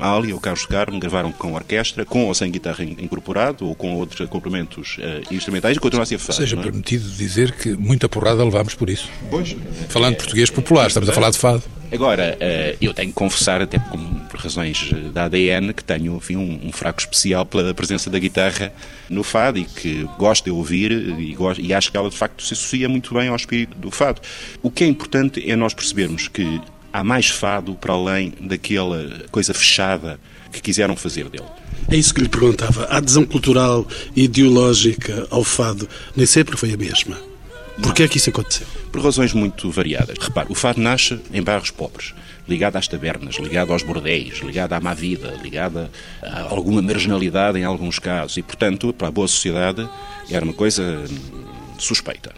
uh, 0.00 0.04
Amália 0.04 0.34
ou 0.34 0.40
Carlos 0.40 0.66
Carmo 0.66 0.98
gravaram 0.98 1.32
com 1.32 1.52
orquestra, 1.54 2.04
com 2.04 2.26
ou 2.26 2.34
sem 2.34 2.50
guitarra 2.50 2.84
incorporado 2.84 3.66
ou 3.66 3.74
com 3.74 3.94
outros 3.94 4.28
complementos 4.28 4.98
uh, 4.98 5.34
instrumentais 5.34 5.76
e 5.76 5.80
continua 5.80 6.02
a 6.02 6.06
ser 6.06 6.18
fado. 6.18 6.36
Seja 6.36 6.56
é? 6.56 6.62
permitido 6.62 7.08
dizer 7.08 7.52
que 7.52 7.76
muita 7.76 8.08
porrada 8.08 8.44
levámos 8.44 8.74
por 8.74 8.90
isso. 8.90 9.08
Pois. 9.30 9.56
Falando 9.88 10.14
é, 10.14 10.16
português 10.16 10.50
popular, 10.50 10.88
estamos 10.88 11.08
a 11.08 11.12
falar 11.12 11.30
de 11.30 11.38
fado. 11.38 11.62
Agora, 11.92 12.36
eh, 12.38 12.76
eu 12.80 12.94
tenho 12.94 13.08
que 13.08 13.14
confessar, 13.14 13.60
até 13.60 13.76
por 13.78 14.38
razões 14.38 14.90
eh, 14.92 15.10
da 15.10 15.24
ADN, 15.24 15.72
que 15.72 15.82
tenho 15.82 16.16
enfim, 16.16 16.36
um, 16.36 16.70
fraco 16.70 17.00
especial 17.00 17.44
pela 17.44 17.74
presença 17.74 18.08
da 18.08 18.18
guitarra 18.18 18.72
no 19.08 19.24
fado 19.24 19.58
e 19.58 19.64
que 19.64 20.08
gosto 20.16 20.44
de 20.44 20.50
ouvir 20.52 20.92
e, 20.92 21.34
gosto, 21.34 21.60
e 21.60 21.74
acho 21.74 21.90
que 21.90 21.96
ela 21.96 22.08
de 22.08 22.16
facto 22.16 22.44
se 22.44 22.54
associa 22.54 22.88
muito 22.88 23.12
bem 23.12 23.28
ao 23.28 23.34
espírito 23.34 23.76
do 23.76 23.90
fado. 23.90 24.20
O 24.62 24.70
que 24.70 24.84
é 24.84 24.86
importante 24.86 25.50
é 25.50 25.56
nós 25.56 25.74
percebermos 25.74 26.28
que 26.28 26.60
há 26.92 27.04
mais 27.04 27.28
fado 27.28 27.74
para 27.74 27.94
além 27.94 28.32
daquela 28.40 29.24
coisa 29.30 29.54
fechada 29.54 30.20
que 30.52 30.60
quiseram 30.60 30.96
fazer 30.96 31.28
dele. 31.28 31.44
É 31.90 31.96
isso 31.96 32.12
que 32.14 32.20
lhe 32.20 32.28
perguntava. 32.28 32.84
A 32.84 32.98
adesão 32.98 33.24
cultural 33.24 33.86
e 34.14 34.24
ideológica 34.24 35.26
ao 35.30 35.44
fado 35.44 35.88
nem 36.16 36.26
sempre 36.26 36.56
foi 36.56 36.72
a 36.72 36.76
mesma. 36.76 37.16
Porquê 37.82 38.02
é 38.02 38.08
que 38.08 38.18
isso 38.18 38.30
aconteceu? 38.30 38.66
Por 38.92 39.02
razões 39.02 39.32
muito 39.32 39.70
variadas. 39.70 40.16
Repare, 40.20 40.48
o 40.50 40.54
fado 40.54 40.80
nasce 40.80 41.18
em 41.32 41.42
bairros 41.42 41.70
pobres, 41.70 42.14
ligado 42.46 42.76
às 42.76 42.86
tabernas, 42.86 43.36
ligado 43.36 43.72
aos 43.72 43.82
bordéis, 43.82 44.38
ligado 44.40 44.72
à 44.74 44.80
má 44.80 44.92
vida, 44.92 45.34
ligado 45.42 45.88
a 46.22 46.42
alguma 46.42 46.82
marginalidade 46.82 47.58
em 47.58 47.64
alguns 47.64 47.98
casos. 47.98 48.36
E, 48.36 48.42
portanto, 48.42 48.92
para 48.92 49.08
a 49.08 49.10
boa 49.10 49.26
sociedade, 49.26 49.88
era 50.30 50.44
uma 50.44 50.52
coisa 50.52 51.04
suspeita. 51.82 52.32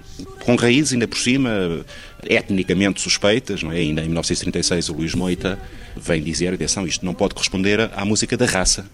Com 0.45 0.57
raízes, 0.57 0.93
ainda 0.93 1.09
por 1.09 1.19
cima, 1.19 1.85
etnicamente 2.29 3.01
suspeitas, 3.01 3.63
não 3.63 3.73
é? 3.73 3.77
Ainda 3.77 4.01
em 4.01 4.07
1936 4.07 4.89
o 4.89 4.95
Luís 4.95 5.15
Moita 5.15 5.59
vem 5.97 6.23
dizer, 6.23 6.55
atenção, 6.55 6.87
isto 6.87 7.05
não 7.05 7.15
pode 7.15 7.35
corresponder 7.35 7.91
à 7.95 8.05
música 8.05 8.37
da 8.37 8.47
raça. 8.47 8.87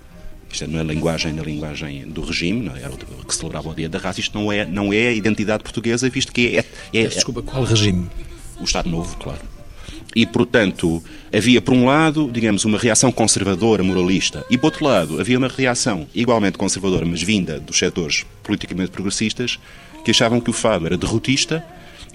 Isto 0.50 0.64
é 0.64 0.66
na 0.66 0.82
linguagem, 0.82 1.32
na 1.32 1.42
linguagem 1.42 2.08
do 2.08 2.22
regime, 2.22 2.62
não 2.62 2.76
é? 2.76 2.80
era 2.80 2.90
o 2.90 3.24
que 3.24 3.34
celebrava 3.34 3.68
o 3.68 3.74
Dia 3.74 3.88
da 3.88 3.98
Raça. 3.98 4.20
Isto 4.20 4.38
não 4.38 4.50
é, 4.50 4.64
não 4.64 4.92
é 4.92 5.08
a 5.08 5.12
identidade 5.12 5.62
portuguesa, 5.62 6.08
visto 6.08 6.32
que 6.32 6.56
é, 6.56 6.64
é, 6.92 7.02
é 7.02 7.06
Desculpa, 7.06 7.42
qual 7.42 7.64
regime? 7.64 8.08
O 8.58 8.64
Estado 8.64 8.88
Novo, 8.88 9.14
claro. 9.18 9.40
E, 10.16 10.26
portanto, 10.26 11.02
havia, 11.32 11.60
por 11.60 11.74
um 11.74 11.84
lado, 11.84 12.30
digamos, 12.32 12.64
uma 12.64 12.78
reação 12.78 13.12
conservadora, 13.12 13.82
moralista, 13.82 14.44
e, 14.50 14.56
por 14.56 14.68
outro 14.68 14.84
lado, 14.84 15.20
havia 15.20 15.36
uma 15.36 15.48
reação 15.48 16.06
igualmente 16.14 16.56
conservadora, 16.56 17.04
mas 17.04 17.22
vinda 17.22 17.60
dos 17.60 17.78
setores 17.78 18.24
politicamente 18.42 18.90
progressistas, 18.90 19.58
que 20.08 20.12
achavam 20.12 20.40
que 20.40 20.48
o 20.48 20.54
fado 20.54 20.86
era 20.86 20.96
derrotista, 20.96 21.62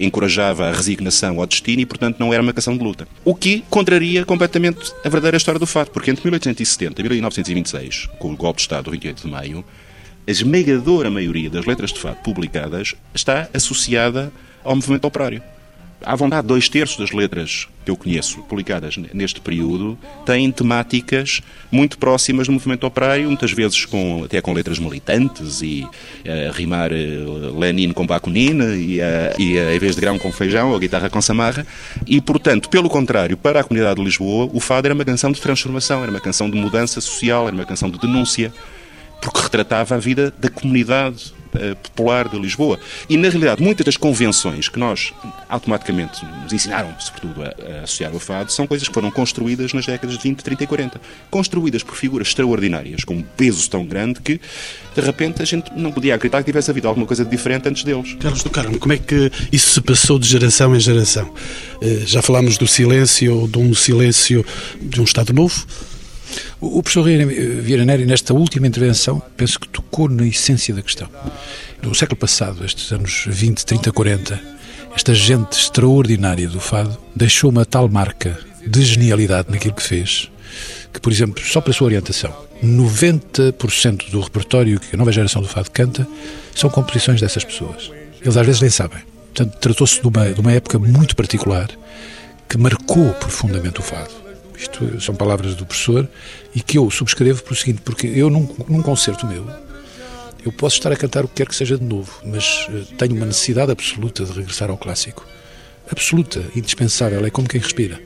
encorajava 0.00 0.66
a 0.66 0.72
resignação 0.72 1.38
ao 1.38 1.46
destino 1.46 1.80
e, 1.80 1.86
portanto, 1.86 2.18
não 2.18 2.34
era 2.34 2.42
uma 2.42 2.52
canção 2.52 2.76
de 2.76 2.82
luta. 2.82 3.06
O 3.24 3.36
que 3.36 3.62
contraria 3.70 4.24
completamente 4.24 4.92
a 5.04 5.08
verdadeira 5.08 5.36
história 5.36 5.60
do 5.60 5.66
fado, 5.66 5.92
porque 5.92 6.10
entre 6.10 6.24
1870 6.24 7.00
e 7.00 7.04
1926, 7.04 8.08
com 8.18 8.32
o 8.32 8.36
golpe 8.36 8.56
de 8.56 8.62
Estado 8.62 8.86
do 8.86 8.90
28 8.90 9.22
de 9.22 9.30
maio, 9.30 9.64
a 10.26 10.30
esmagadora 10.30 11.08
maioria 11.08 11.48
das 11.48 11.66
letras 11.66 11.92
de 11.92 12.00
fado 12.00 12.16
publicadas 12.16 12.96
está 13.14 13.48
associada 13.54 14.32
ao 14.64 14.74
movimento 14.74 15.04
operário 15.04 15.40
à 16.04 16.14
vontade, 16.14 16.46
dois 16.46 16.68
terços 16.68 16.98
das 16.98 17.10
letras 17.12 17.66
que 17.84 17.90
eu 17.90 17.96
conheço, 17.96 18.42
publicadas 18.42 18.96
neste 19.12 19.40
período, 19.40 19.98
têm 20.24 20.50
temáticas 20.50 21.40
muito 21.70 21.98
próximas 21.98 22.46
do 22.46 22.52
movimento 22.52 22.86
operário, 22.86 23.26
muitas 23.26 23.52
vezes 23.52 23.84
com, 23.84 24.24
até 24.24 24.40
com 24.40 24.52
letras 24.52 24.78
militantes 24.78 25.60
e 25.60 25.84
uh, 25.84 26.52
rimar 26.52 26.90
uh, 26.92 27.58
Lenin 27.58 27.92
com 27.92 28.06
Bakunin 28.06 28.58
e, 28.74 29.00
e 29.38 29.58
em 29.58 29.78
vez 29.78 29.94
de 29.94 30.00
grão 30.00 30.18
com 30.18 30.32
feijão 30.32 30.70
ou 30.70 30.78
guitarra 30.78 31.10
com 31.10 31.20
samarra. 31.20 31.66
E, 32.06 32.20
portanto, 32.20 32.68
pelo 32.68 32.88
contrário, 32.88 33.36
para 33.36 33.60
a 33.60 33.64
comunidade 33.64 33.96
de 33.96 34.04
Lisboa, 34.04 34.48
o 34.52 34.60
fado 34.60 34.86
era 34.86 34.94
uma 34.94 35.04
canção 35.04 35.30
de 35.30 35.40
transformação, 35.40 36.02
era 36.02 36.10
uma 36.10 36.20
canção 36.20 36.48
de 36.48 36.56
mudança 36.56 37.00
social, 37.00 37.46
era 37.46 37.54
uma 37.54 37.66
canção 37.66 37.90
de 37.90 37.98
denúncia, 37.98 38.52
porque 39.24 39.40
retratava 39.40 39.94
a 39.94 39.98
vida 39.98 40.32
da 40.38 40.50
comunidade 40.50 41.32
uh, 41.54 41.74
popular 41.76 42.28
de 42.28 42.38
Lisboa. 42.38 42.78
E, 43.08 43.16
na 43.16 43.30
realidade, 43.30 43.62
muitas 43.62 43.86
das 43.86 43.96
convenções 43.96 44.68
que 44.68 44.78
nós 44.78 45.14
automaticamente 45.48 46.22
nos 46.42 46.52
ensinaram, 46.52 46.94
sobretudo, 46.98 47.42
a, 47.42 47.84
associar 47.84 48.12
ao 48.12 48.20
fado, 48.20 48.52
são 48.52 48.66
coisas 48.66 48.86
que 48.86 48.92
foram 48.92 49.10
construídas 49.10 49.72
nas 49.72 49.86
décadas 49.86 50.18
de 50.18 50.22
20, 50.22 50.42
30 50.42 50.64
e 50.64 50.66
40. 50.66 51.00
Construídas 51.30 51.82
por 51.82 51.96
figuras 51.96 52.28
extraordinárias, 52.28 53.02
com 53.02 53.14
um 53.14 53.22
peso 53.22 53.68
tão 53.70 53.86
grande 53.86 54.20
que, 54.20 54.38
de 54.94 55.00
repente, 55.00 55.40
a 55.40 55.46
gente 55.46 55.72
não 55.74 55.90
podia 55.90 56.14
acreditar 56.14 56.40
que 56.40 56.44
tivesse 56.44 56.70
havido 56.70 56.86
alguma 56.86 57.06
coisa 57.06 57.24
diferente 57.24 57.66
antes 57.66 57.82
deles. 57.82 58.14
Carlos 58.20 58.42
do 58.42 58.50
Carmo, 58.50 58.78
como 58.78 58.92
é 58.92 58.98
que 58.98 59.32
isso 59.50 59.70
se 59.70 59.80
passou 59.80 60.18
de 60.18 60.28
geração 60.28 60.76
em 60.76 60.80
geração? 60.80 61.32
Uh, 61.80 62.06
já 62.06 62.20
falámos 62.20 62.58
do 62.58 62.66
silêncio, 62.66 63.48
de 63.48 63.58
um 63.58 63.72
silêncio 63.72 64.44
de 64.82 65.00
um 65.00 65.04
Estado 65.04 65.32
novo? 65.32 65.64
O 66.66 66.82
professor 66.82 67.04
Vieira 67.04 67.84
Neri, 67.84 68.06
nesta 68.06 68.32
última 68.32 68.66
intervenção, 68.66 69.22
penso 69.36 69.60
que 69.60 69.68
tocou 69.68 70.08
na 70.08 70.26
essência 70.26 70.74
da 70.74 70.80
questão. 70.80 71.08
No 71.82 71.94
século 71.94 72.16
passado, 72.16 72.64
estes 72.64 72.90
anos 72.90 73.26
20, 73.28 73.66
30, 73.66 73.92
40, 73.92 74.40
esta 74.96 75.14
gente 75.14 75.52
extraordinária 75.52 76.48
do 76.48 76.58
fado 76.58 76.96
deixou 77.14 77.50
uma 77.50 77.66
tal 77.66 77.86
marca 77.86 78.38
de 78.66 78.82
genialidade 78.82 79.50
naquilo 79.50 79.74
que 79.74 79.82
fez, 79.82 80.30
que, 80.90 81.00
por 81.00 81.12
exemplo, 81.12 81.44
só 81.44 81.60
para 81.60 81.70
a 81.70 81.74
sua 81.74 81.84
orientação, 81.84 82.34
90% 82.64 84.10
do 84.10 84.22
repertório 84.22 84.80
que 84.80 84.96
a 84.96 84.98
nova 84.98 85.12
geração 85.12 85.42
do 85.42 85.48
fado 85.48 85.70
canta 85.70 86.08
são 86.54 86.70
composições 86.70 87.20
dessas 87.20 87.44
pessoas. 87.44 87.90
Eles 88.22 88.38
às 88.38 88.46
vezes 88.46 88.62
nem 88.62 88.70
sabem. 88.70 89.02
Portanto, 89.34 89.58
tratou-se 89.58 90.00
de 90.00 90.08
uma, 90.08 90.32
de 90.32 90.40
uma 90.40 90.52
época 90.52 90.78
muito 90.78 91.14
particular 91.14 91.68
que 92.48 92.56
marcou 92.56 93.12
profundamente 93.14 93.80
o 93.80 93.82
fado. 93.82 94.23
Isto 94.64 94.98
são 94.98 95.14
palavras 95.14 95.54
do 95.54 95.66
professor 95.66 96.08
e 96.54 96.60
que 96.60 96.78
eu 96.78 96.90
subscrevo 96.90 97.42
pelo 97.42 97.54
seguinte, 97.54 97.82
porque 97.84 98.06
eu 98.06 98.30
num, 98.30 98.48
num 98.66 98.80
concerto 98.80 99.26
meu, 99.26 99.46
eu 100.42 100.50
posso 100.50 100.76
estar 100.76 100.90
a 100.90 100.96
cantar 100.96 101.22
o 101.24 101.28
que 101.28 101.34
quer 101.34 101.46
que 101.46 101.54
seja 101.54 101.76
de 101.76 101.84
novo, 101.84 102.10
mas 102.24 102.66
uh, 102.68 102.94
tenho 102.96 103.14
uma 103.14 103.26
necessidade 103.26 103.70
absoluta 103.70 104.24
de 104.24 104.32
regressar 104.32 104.70
ao 104.70 104.78
clássico. 104.78 105.26
Absoluta, 105.90 106.42
indispensável, 106.56 107.24
é 107.24 107.30
como 107.30 107.46
quem 107.46 107.60
respira. 107.60 108.00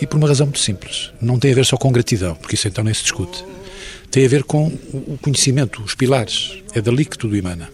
E 0.00 0.06
por 0.06 0.16
uma 0.16 0.26
razão 0.26 0.46
muito 0.46 0.58
simples. 0.58 1.12
Não 1.20 1.38
tem 1.38 1.52
a 1.52 1.54
ver 1.54 1.66
só 1.66 1.76
com 1.76 1.92
gratidão, 1.92 2.34
porque 2.34 2.54
isso 2.54 2.66
então 2.66 2.82
nem 2.82 2.94
se 2.94 3.02
discute. 3.02 3.44
Tem 4.10 4.24
a 4.24 4.28
ver 4.28 4.44
com 4.44 4.68
o 4.92 5.18
conhecimento, 5.20 5.82
os 5.82 5.94
pilares. 5.94 6.62
É 6.74 6.80
dali 6.80 7.04
que 7.04 7.18
tudo 7.18 7.36
emana. 7.36 7.70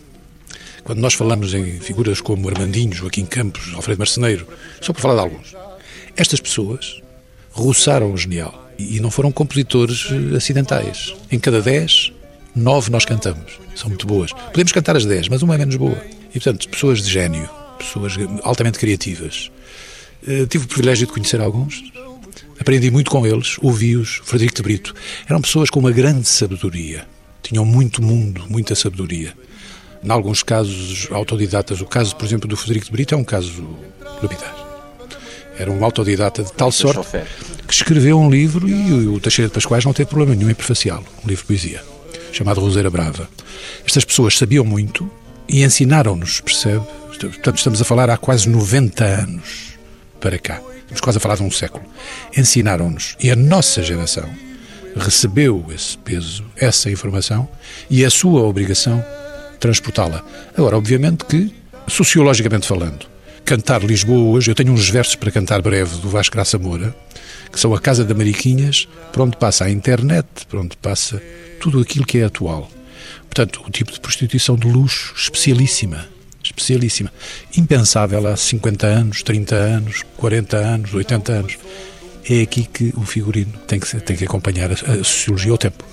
Quando 0.83 0.99
nós 0.99 1.15
falamos 1.15 1.55
em 1.55 1.79
figuras 1.79 2.21
como 2.21 2.49
Armandinho, 2.49 2.93
Joaquim 2.93 3.25
Campos, 3.25 3.73
Alfredo 3.73 3.99
Marceneiro, 3.99 4.49
só 4.81 4.93
para 4.93 5.03
falar 5.03 5.15
de 5.15 5.21
alguns, 5.21 5.55
estas 6.17 6.41
pessoas 6.41 7.04
roçaram 7.55 8.13
o 8.13 8.19
genial. 8.19 8.63
E 8.77 8.99
não 8.99 9.11
foram 9.11 9.31
compositores 9.31 10.09
eh, 10.11 10.37
acidentais. 10.37 11.15
Em 11.31 11.39
cada 11.39 11.63
dez, 11.63 12.13
nove 12.55 12.91
nós 12.91 13.05
cantamos. 13.05 13.59
São 13.75 13.89
muito 13.89 14.07
boas. 14.07 14.33
Podemos 14.33 14.73
cantar 14.73 14.97
as 14.97 15.05
dez, 15.05 15.29
mas 15.29 15.43
uma 15.43 15.55
é 15.55 15.59
menos 15.59 15.77
boa. 15.77 15.97
E, 16.31 16.41
portanto, 16.41 16.69
pessoas 16.69 17.01
de 17.01 17.11
gênio, 17.11 17.49
pessoas 17.79 18.15
altamente 18.43 18.79
criativas. 18.79 19.51
Uh, 20.27 20.47
tive 20.49 20.65
o 20.65 20.69
privilégio 20.69 21.07
de 21.07 21.13
conhecer 21.13 21.41
alguns. 21.41 21.85
Aprendi 22.59 22.91
muito 22.91 23.11
com 23.11 23.25
eles, 23.25 23.57
ouvi-os. 23.63 24.21
Frederico 24.25 24.57
de 24.57 24.63
Brito. 24.63 24.95
Eram 25.29 25.41
pessoas 25.41 25.71
com 25.71 25.79
uma 25.79 25.93
grande 25.93 26.27
sabedoria. 26.27 27.07
Tinham 27.43 27.65
muito 27.65 28.03
mundo, 28.03 28.45
muita 28.49 28.75
sabedoria. 28.75 29.33
Em 30.03 30.11
alguns 30.11 30.43
casos 30.43 31.09
autodidatas. 31.13 31.81
O 31.81 31.87
caso, 31.87 32.17
por 32.17 32.25
exemplo, 32.25 32.49
do 32.49 32.57
Frederico 32.57 32.87
de 32.87 32.93
Brito 32.93 33.15
é 33.15 33.19
um 33.19 33.25
caso 33.25 33.65
lapidário. 34.21 34.64
Era 35.59 35.71
um 35.71 35.85
autodidata 35.85 36.43
de 36.43 36.53
tal 36.53 36.73
sorte 36.73 37.07
que 37.67 37.73
escreveu 37.73 38.19
um 38.19 38.29
livro 38.29 38.69
e 38.69 39.09
o 39.09 39.21
Teixeira 39.21 39.49
de 39.49 39.55
Pascoais 39.55 39.85
não 39.85 39.93
teve 39.93 40.09
problema 40.09 40.35
nenhum 40.35 40.51
em 40.51 40.55
prefaciá-lo, 40.55 41.07
um 41.25 41.29
livro 41.29 41.43
de 41.43 41.47
poesia, 41.47 41.83
chamado 42.33 42.61
Roseira 42.61 42.91
Brava. 42.91 43.29
Estas 43.87 44.05
pessoas 44.05 44.37
sabiam 44.37 44.65
muito 44.65 45.11
e 45.49 45.63
ensinaram-nos, 45.63 46.41
percebe? 46.41 46.85
Portanto, 47.09 47.57
estamos 47.57 47.81
a 47.81 47.85
falar 47.85 48.11
há 48.11 48.17
quase 48.17 48.49
90 48.49 49.05
anos 49.05 49.75
para 50.21 50.39
cá. 50.39 50.61
Estamos 50.81 51.01
quase 51.01 51.19
a 51.19 51.21
falar 51.21 51.37
de 51.37 51.43
um 51.43 51.51
século. 51.51 51.85
Ensinaram-nos 52.37 53.17
e 53.21 53.31
a 53.31 53.37
nossa 53.37 53.83
geração 53.83 54.29
recebeu 54.97 55.65
esse 55.75 55.97
peso, 55.99 56.45
essa 56.57 56.91
informação 56.91 57.49
e 57.89 58.03
é 58.03 58.07
a 58.07 58.11
sua 58.11 58.43
obrigação 58.43 59.05
transportá-la. 59.59 60.25
Agora, 60.57 60.77
obviamente 60.77 61.25
que, 61.25 61.53
sociologicamente 61.89 62.67
falando, 62.67 63.07
cantar 63.45 63.85
Lisboa 63.85 64.31
hoje, 64.31 64.51
eu 64.51 64.55
tenho 64.55 64.73
uns 64.73 64.89
versos 64.89 65.15
para 65.17 65.31
cantar 65.31 65.61
breve 65.61 65.99
do 65.99 66.09
Vasco 66.09 66.35
Graça 66.35 66.59
Moura, 66.59 66.97
que 67.53 67.61
são 67.61 67.75
a 67.75 67.81
Casa 67.81 68.05
da 68.05 68.15
Mariquinhas, 68.15 68.89
por 69.13 69.23
onde 69.23 69.37
passa 69.37 69.65
a 69.65 69.71
internet, 69.71 70.27
por 70.49 70.59
onde 70.59 70.77
passa 70.77 71.23
tudo 71.61 71.81
aquilo 71.81 72.07
que 72.07 72.19
é 72.19 72.25
atual. 72.25 72.71
Portanto, 73.23 73.63
o 73.67 73.71
tipo 73.71 73.93
de 73.93 74.01
prostituição 74.01 74.57
de 74.57 74.67
luxo 74.67 75.15
especialíssima, 75.17 76.09
especialíssima, 76.43 77.13
impensável 77.57 78.27
há 78.27 78.37
50 78.37 78.87
anos, 78.87 79.23
30 79.23 79.55
anos, 79.55 80.03
40 80.17 80.57
anos, 80.57 80.95
80 80.95 81.33
anos. 81.33 81.59
É 82.29 82.41
aqui 82.41 82.65
que 82.65 82.95
o 82.97 83.03
figurino 83.03 83.53
tem 83.67 83.79
que, 83.79 84.01
tem 84.01 84.17
que 84.17 84.25
acompanhar 84.25 84.71
a, 84.71 84.75
a 84.75 85.05
sociologia 85.05 85.53
ao 85.53 85.59
tempo. 85.59 85.85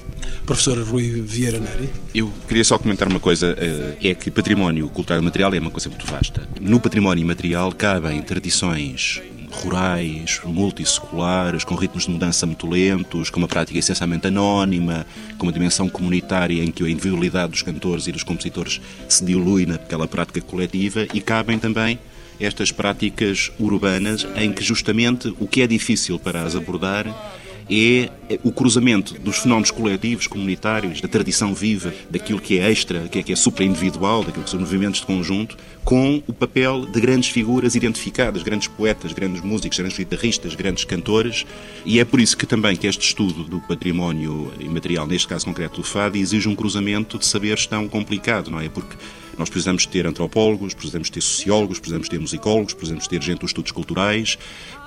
Professor 0.45 0.77
Rui 0.79 1.21
Vieira 1.21 1.59
Neri. 1.59 1.89
Eu 2.13 2.31
queria 2.47 2.63
só 2.63 2.77
comentar 2.77 3.07
uma 3.07 3.19
coisa, 3.19 3.55
eh, 3.57 4.09
é 4.09 4.13
que 4.13 4.29
património 4.31 4.89
cultural 4.89 5.21
e 5.21 5.25
material 5.25 5.53
é 5.53 5.59
uma 5.59 5.71
coisa 5.71 5.89
muito 5.89 6.05
vasta. 6.05 6.47
No 6.59 6.79
património 6.79 7.25
material 7.25 7.71
cabem 7.71 8.21
tradições 8.21 9.21
rurais, 9.51 10.39
multisseculares, 10.45 11.63
com 11.63 11.75
ritmos 11.75 12.05
de 12.05 12.11
mudança 12.11 12.45
muito 12.45 12.67
lentos, 12.67 13.29
com 13.29 13.39
uma 13.39 13.47
prática 13.47 13.77
essencialmente 13.77 14.27
anónima, 14.27 15.05
com 15.37 15.45
uma 15.45 15.51
dimensão 15.51 15.89
comunitária 15.89 16.63
em 16.63 16.71
que 16.71 16.83
a 16.83 16.89
individualidade 16.89 17.51
dos 17.51 17.61
cantores 17.61 18.07
e 18.07 18.11
dos 18.11 18.23
compositores 18.23 18.81
se 19.09 19.23
dilui 19.23 19.65
naquela 19.65 20.07
prática 20.07 20.41
coletiva 20.41 21.05
e 21.13 21.19
cabem 21.21 21.59
também 21.59 21.99
estas 22.39 22.71
práticas 22.71 23.51
urbanas 23.59 24.25
em 24.35 24.51
que 24.51 24.63
justamente 24.63 25.33
o 25.39 25.47
que 25.47 25.61
é 25.61 25.67
difícil 25.67 26.17
para 26.17 26.41
as 26.41 26.55
abordar 26.55 27.05
é 27.71 28.09
é 28.31 28.39
o 28.43 28.51
cruzamento 28.51 29.19
dos 29.19 29.39
fenómenos 29.39 29.71
coletivos, 29.71 30.25
comunitários, 30.25 31.01
da 31.01 31.07
tradição 31.07 31.53
viva, 31.53 31.93
daquilo 32.09 32.39
que 32.39 32.59
é 32.59 32.71
extra, 32.71 33.01
que 33.09 33.19
é, 33.19 33.23
que 33.23 33.33
é 33.33 33.35
supra-individual, 33.35 34.23
daquilo 34.23 34.45
que 34.45 34.49
são 34.49 34.59
movimentos 34.59 35.01
de 35.01 35.05
conjunto, 35.05 35.57
com 35.83 36.23
o 36.25 36.31
papel 36.31 36.85
de 36.85 37.01
grandes 37.01 37.29
figuras 37.29 37.75
identificadas, 37.75 38.41
grandes 38.41 38.69
poetas, 38.69 39.11
grandes 39.11 39.41
músicos, 39.41 39.77
grandes 39.77 39.97
guitarristas, 39.97 40.55
grandes 40.55 40.85
cantores, 40.85 41.45
e 41.85 41.99
é 41.99 42.05
por 42.05 42.21
isso 42.21 42.37
que 42.37 42.45
também 42.45 42.77
que 42.77 42.87
este 42.87 43.05
estudo 43.05 43.43
do 43.43 43.59
património 43.59 44.51
imaterial, 44.59 45.05
neste 45.05 45.27
caso 45.27 45.45
concreto 45.45 45.81
do 45.81 45.83
fado, 45.83 46.17
exige 46.17 46.47
um 46.47 46.55
cruzamento 46.55 47.17
de 47.17 47.25
saberes 47.25 47.65
tão 47.65 47.89
complicado, 47.89 48.49
não 48.49 48.61
é? 48.61 48.69
Porque 48.69 48.95
nós 49.37 49.49
precisamos 49.49 49.85
ter 49.85 50.05
antropólogos, 50.05 50.73
precisamos 50.73 51.09
ter 51.09 51.21
sociólogos, 51.21 51.79
precisamos 51.79 52.09
ter 52.09 52.19
musicólogos, 52.19 52.73
precisamos 52.73 53.07
ter 53.07 53.21
gente 53.21 53.39
dos 53.39 53.49
estudos 53.49 53.71
culturais, 53.71 54.37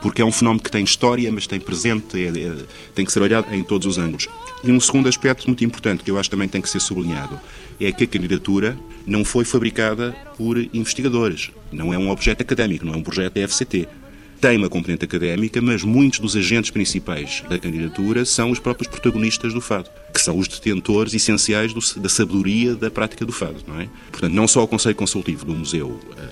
porque 0.03 0.23
é 0.23 0.25
um 0.25 0.33
fenómeno 0.33 0.63
que 0.63 0.71
tem 0.71 0.85
história, 0.85 1.31
mas 1.33 1.47
tem 1.47 1.59
presente, 1.59 2.17
é, 2.17 2.29
é, 2.29 2.57
tem 2.95 3.05
que 3.05 3.13
ser 3.13 3.23
olhado 3.23 3.53
em 3.55 3.63
todos 3.63 3.87
os 3.87 3.99
ângulos. 3.99 4.29
E 4.63 4.71
um 4.71 4.81
segundo 4.81 5.09
aspecto 5.09 5.47
muito 5.47 5.65
importante, 5.65 6.05
que 6.05 6.11
eu 6.11 6.19
acho 6.19 6.31
também 6.31 6.49
tem 6.49 6.61
que 6.61 6.69
ser 6.69 6.81
sublinhado, 6.81 7.39
é 7.81 7.91
que 7.91 8.05
a 8.05 8.07
candidatura 8.07 8.79
não 9.07 9.25
foi 9.25 9.45
fabricada 9.45 10.15
por 10.37 10.59
investigadores. 10.73 11.51
Não 11.73 11.93
é 11.93 11.99
um 11.99 12.11
objeto 12.11 12.43
académico, 12.43 12.85
não 12.85 12.95
é 12.95 12.97
um 12.97 13.03
projeto 13.03 13.35
da 13.35 13.49
FCT 13.49 13.89
tem 14.45 14.59
uma 14.59 14.69
componente 14.69 15.07
académica, 15.07 15.63
mas 15.63 15.83
muitos 15.83 16.19
dos 16.19 16.37
agentes 16.37 16.71
principais 16.71 17.43
da 17.49 17.59
candidatura 17.59 18.27
são 18.27 18.51
os 18.51 18.59
próprios 18.59 18.89
protagonistas 18.89 19.55
do 19.55 19.61
fado, 19.63 19.89
que 20.13 20.21
são 20.21 20.37
os 20.37 20.47
detentores 20.47 21.15
essenciais 21.15 21.73
do, 21.73 21.81
da 21.99 22.11
sabedoria 22.11 22.75
da 22.75 22.91
prática 22.91 23.25
do 23.25 23.33
fado, 23.33 23.65
não 23.67 23.81
é? 23.81 23.89
Portanto, 24.13 24.35
não 24.35 24.47
só 24.47 24.63
o 24.63 24.69
Conselho 24.69 24.97
Consultivo 24.97 25.47
do 25.47 25.55
Museu, 25.55 25.99
eh, 26.19 26.29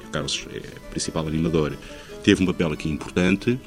que 0.00 0.06
o 0.06 0.10
Carlos 0.12 0.46
é 0.54 0.60
principal 0.90 1.26
animador, 1.26 1.72
teve 2.22 2.40
um 2.40 2.46
papel 2.46 2.72
aqui 2.72 2.88
importante, 2.88 3.58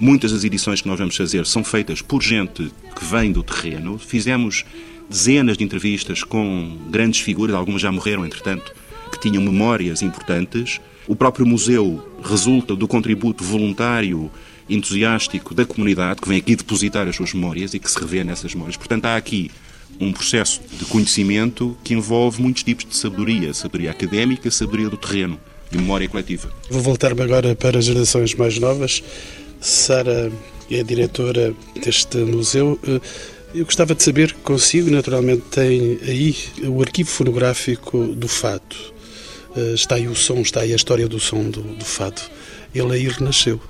Muitas 0.00 0.30
das 0.30 0.44
edições 0.44 0.80
que 0.80 0.86
nós 0.86 0.96
vamos 0.96 1.16
fazer 1.16 1.44
são 1.44 1.64
feitas 1.64 2.00
por 2.00 2.22
gente 2.22 2.70
que 2.94 3.04
vem 3.04 3.32
do 3.32 3.42
terreno. 3.42 3.98
Fizemos 3.98 4.64
dezenas 5.10 5.58
de 5.58 5.64
entrevistas 5.64 6.22
com 6.22 6.78
grandes 6.88 7.18
figuras, 7.18 7.56
algumas 7.56 7.82
já 7.82 7.90
morreram, 7.90 8.24
entretanto, 8.24 8.72
que 9.10 9.18
tinham 9.18 9.42
memórias 9.42 10.00
importantes. 10.00 10.80
O 11.08 11.16
próprio 11.16 11.46
museu 11.46 12.06
resulta 12.22 12.76
do 12.76 12.86
contributo 12.86 13.42
voluntário, 13.42 14.30
entusiástico 14.68 15.54
da 15.54 15.64
comunidade, 15.64 16.20
que 16.20 16.28
vem 16.28 16.36
aqui 16.36 16.54
depositar 16.54 17.08
as 17.08 17.16
suas 17.16 17.32
memórias 17.32 17.72
e 17.72 17.78
que 17.78 17.90
se 17.90 17.98
revê 17.98 18.22
nessas 18.22 18.52
memórias. 18.52 18.76
Portanto, 18.76 19.06
há 19.06 19.16
aqui 19.16 19.50
um 19.98 20.12
processo 20.12 20.60
de 20.78 20.84
conhecimento 20.84 21.74
que 21.82 21.94
envolve 21.94 22.42
muitos 22.42 22.62
tipos 22.62 22.84
de 22.84 22.94
sabedoria, 22.94 23.54
sabedoria 23.54 23.90
académica, 23.90 24.50
sabedoria 24.50 24.90
do 24.90 24.98
terreno, 24.98 25.40
de 25.70 25.78
memória 25.78 26.06
coletiva. 26.06 26.52
Vou 26.68 26.82
voltar-me 26.82 27.22
agora 27.22 27.56
para 27.56 27.78
as 27.78 27.86
gerações 27.86 28.34
mais 28.34 28.58
novas. 28.58 29.02
Sara 29.62 30.30
é 30.70 30.82
diretora 30.82 31.54
deste 31.82 32.18
museu. 32.18 32.78
Eu 33.54 33.64
gostava 33.64 33.94
de 33.94 34.02
saber 34.02 34.34
consigo, 34.44 34.90
naturalmente, 34.90 35.42
tem 35.50 35.98
aí 36.06 36.36
o 36.64 36.82
arquivo 36.82 37.08
fonográfico 37.08 38.08
do 38.08 38.28
Fado. 38.28 38.97
Eh, 39.58 39.74
está 39.74 39.96
aí 39.96 40.06
o 40.06 40.14
som, 40.14 40.40
está 40.40 40.60
aí 40.60 40.72
a 40.72 40.76
história 40.76 41.08
do 41.08 41.18
som 41.18 41.50
do, 41.50 41.62
do 41.62 41.84
fado. 41.84 42.22
Ele 42.72 42.92
aí 42.92 43.08
renasceu. 43.08 43.60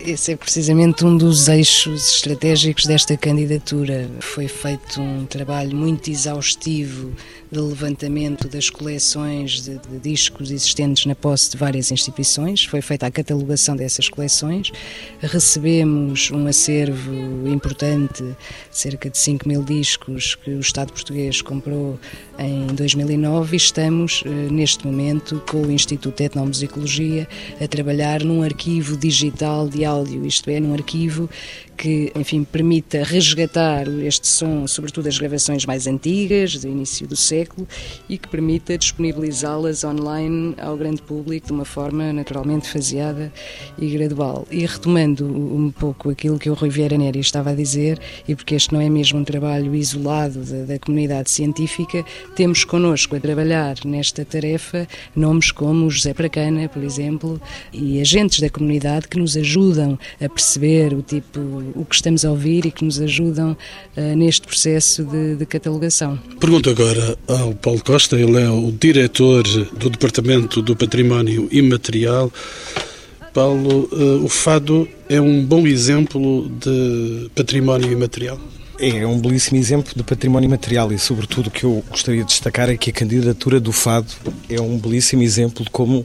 Esse 0.00 0.32
é 0.32 0.36
precisamente 0.36 1.04
um 1.04 1.16
dos 1.16 1.48
eixos 1.48 2.14
estratégicos 2.14 2.86
desta 2.86 3.16
candidatura. 3.16 4.08
Foi 4.20 4.48
feito 4.48 5.00
um 5.00 5.26
trabalho 5.26 5.76
muito 5.76 6.10
exaustivo 6.10 7.12
de 7.54 7.60
levantamento 7.60 8.48
das 8.48 8.68
coleções 8.68 9.62
de, 9.62 9.78
de, 9.78 9.98
discos 10.00 10.50
existentes 10.50 11.06
na 11.06 11.14
posse 11.14 11.52
de 11.52 11.56
várias 11.56 11.92
instituições. 11.92 12.64
Foi 12.64 12.82
feita 12.82 13.06
a 13.06 13.10
catalogação 13.10 13.76
dessas 13.76 14.08
coleções. 14.08 14.72
Recebemos 15.20 16.32
um 16.32 16.48
acervo 16.48 17.48
importante, 17.48 18.24
cerca 18.72 19.08
de 19.08 19.16
5 19.16 19.46
mil 19.48 19.62
discos, 19.62 20.34
que 20.34 20.50
o 20.50 20.60
Estado 20.60 20.92
português 20.92 21.40
comprou 21.40 21.98
em 22.38 22.66
2009 22.74 23.54
e 23.54 23.56
estamos, 23.56 24.24
eh, 24.26 24.28
neste 24.50 24.84
momento, 24.84 25.40
com 25.48 25.62
o 25.62 25.70
Instituto 25.70 26.16
de 26.16 26.24
Etnomusicologia 26.24 27.28
a 27.60 27.68
trabalhar 27.68 28.24
num 28.24 28.42
arquivo 28.42 28.96
digital 28.96 29.68
de 29.68 29.84
áudio, 29.84 30.26
isto 30.26 30.50
é, 30.50 30.58
num 30.58 30.74
arquivo 30.74 31.30
que, 31.76 32.12
enfim, 32.14 32.44
permita 32.44 33.02
resgatar 33.02 33.86
este 34.04 34.26
som, 34.26 34.66
sobretudo 34.66 35.08
as 35.08 35.18
gravações 35.18 35.66
mais 35.66 35.86
antigas, 35.86 36.56
do 36.56 36.68
início 36.68 37.06
do 37.06 37.16
século, 37.16 37.43
e 38.08 38.18
que 38.18 38.28
permita 38.28 38.76
disponibilizá-las 38.78 39.84
online 39.84 40.54
ao 40.60 40.76
grande 40.76 41.02
público 41.02 41.46
de 41.46 41.52
uma 41.52 41.64
forma 41.64 42.12
naturalmente 42.12 42.68
faseada 42.68 43.32
e 43.78 43.88
gradual. 43.90 44.46
E 44.50 44.64
retomando 44.64 45.24
um 45.26 45.70
pouco 45.70 46.10
aquilo 46.10 46.38
que 46.38 46.50
o 46.50 46.54
Rui 46.54 46.70
Vieira 46.70 46.96
Neri 46.96 47.20
estava 47.20 47.50
a 47.50 47.54
dizer, 47.54 47.98
e 48.26 48.34
porque 48.34 48.54
este 48.54 48.72
não 48.72 48.80
é 48.80 48.88
mesmo 48.88 49.18
um 49.18 49.24
trabalho 49.24 49.74
isolado 49.74 50.40
da, 50.40 50.64
da 50.64 50.78
comunidade 50.78 51.30
científica, 51.30 52.04
temos 52.34 52.64
connosco 52.64 53.16
a 53.16 53.20
trabalhar 53.20 53.76
nesta 53.84 54.24
tarefa 54.24 54.86
nomes 55.14 55.50
como 55.50 55.90
José 55.90 56.14
Pracana, 56.14 56.68
por 56.68 56.82
exemplo, 56.82 57.40
e 57.72 58.00
agentes 58.00 58.40
da 58.40 58.50
comunidade 58.50 59.08
que 59.08 59.18
nos 59.18 59.36
ajudam 59.36 59.98
a 60.20 60.28
perceber 60.28 60.92
o 60.94 61.02
tipo 61.02 61.40
o 61.74 61.84
que 61.84 61.94
estamos 61.94 62.24
a 62.24 62.30
ouvir 62.30 62.66
e 62.66 62.70
que 62.70 62.84
nos 62.84 63.00
ajudam 63.00 63.56
uh, 63.96 64.16
neste 64.16 64.46
processo 64.46 65.04
de, 65.04 65.36
de, 65.36 65.46
catalogação. 65.46 66.18
Pergunto 66.40 66.70
agora 66.70 67.16
ao 67.40 67.54
Paulo 67.54 67.82
Costa, 67.82 68.16
ele 68.16 68.40
é 68.40 68.48
o 68.48 68.72
diretor 68.72 69.42
do 69.72 69.90
Departamento 69.90 70.62
do 70.62 70.76
Património 70.76 71.48
Imaterial. 71.50 72.32
Paulo, 73.32 73.88
uh, 73.92 74.24
o 74.24 74.28
fado 74.28 74.88
é 75.08 75.20
um 75.20 75.44
bom 75.44 75.66
exemplo 75.66 76.48
de 76.60 77.30
património 77.34 77.90
imaterial? 77.90 78.38
É, 78.78 78.98
é 78.98 79.06
um 79.06 79.18
belíssimo 79.18 79.58
exemplo 79.58 79.92
de 79.94 80.02
património 80.02 80.46
imaterial 80.46 80.92
e, 80.92 80.98
sobretudo, 80.98 81.48
o 81.48 81.50
que 81.50 81.64
eu 81.64 81.82
gostaria 81.90 82.22
de 82.22 82.28
destacar 82.28 82.70
é 82.70 82.76
que 82.76 82.90
a 82.90 82.92
candidatura 82.92 83.58
do 83.58 83.72
Fado 83.72 84.06
é 84.48 84.60
um 84.60 84.78
belíssimo 84.78 85.22
exemplo 85.22 85.64
de 85.64 85.70
como 85.70 86.04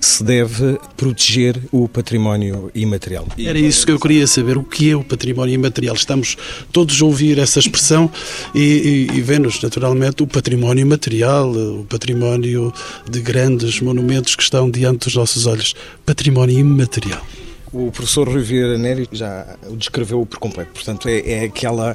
se 0.00 0.22
deve 0.22 0.78
proteger 0.96 1.58
o 1.72 1.88
património 1.88 2.70
imaterial. 2.74 3.26
Era 3.38 3.58
isso 3.58 3.86
que 3.86 3.92
eu 3.92 3.98
queria 3.98 4.26
saber, 4.26 4.56
o 4.56 4.64
que 4.64 4.90
é 4.90 4.96
o 4.96 5.04
património 5.04 5.54
imaterial? 5.54 5.94
Estamos 5.94 6.36
todos 6.72 7.00
a 7.00 7.04
ouvir 7.04 7.38
essa 7.38 7.58
expressão 7.58 8.10
e, 8.54 9.08
e, 9.12 9.18
e 9.18 9.20
vemos 9.20 9.60
naturalmente 9.62 10.22
o 10.22 10.26
património 10.26 10.82
imaterial, 10.82 11.50
o 11.50 11.86
património 11.88 12.72
de 13.08 13.20
grandes 13.20 13.80
monumentos 13.80 14.36
que 14.36 14.42
estão 14.42 14.70
diante 14.70 15.04
dos 15.04 15.14
nossos 15.14 15.46
olhos. 15.46 15.74
Património 16.04 16.58
imaterial. 16.58 17.22
O 17.70 17.92
professor 17.92 18.26
Rui 18.26 18.42
Vieira 18.42 18.78
Nery 18.78 19.06
já 19.12 19.46
o 19.68 19.76
descreveu 19.76 20.24
por 20.24 20.38
completo. 20.38 20.70
Portanto, 20.72 21.06
é, 21.06 21.20
é 21.20 21.44
aquela 21.44 21.94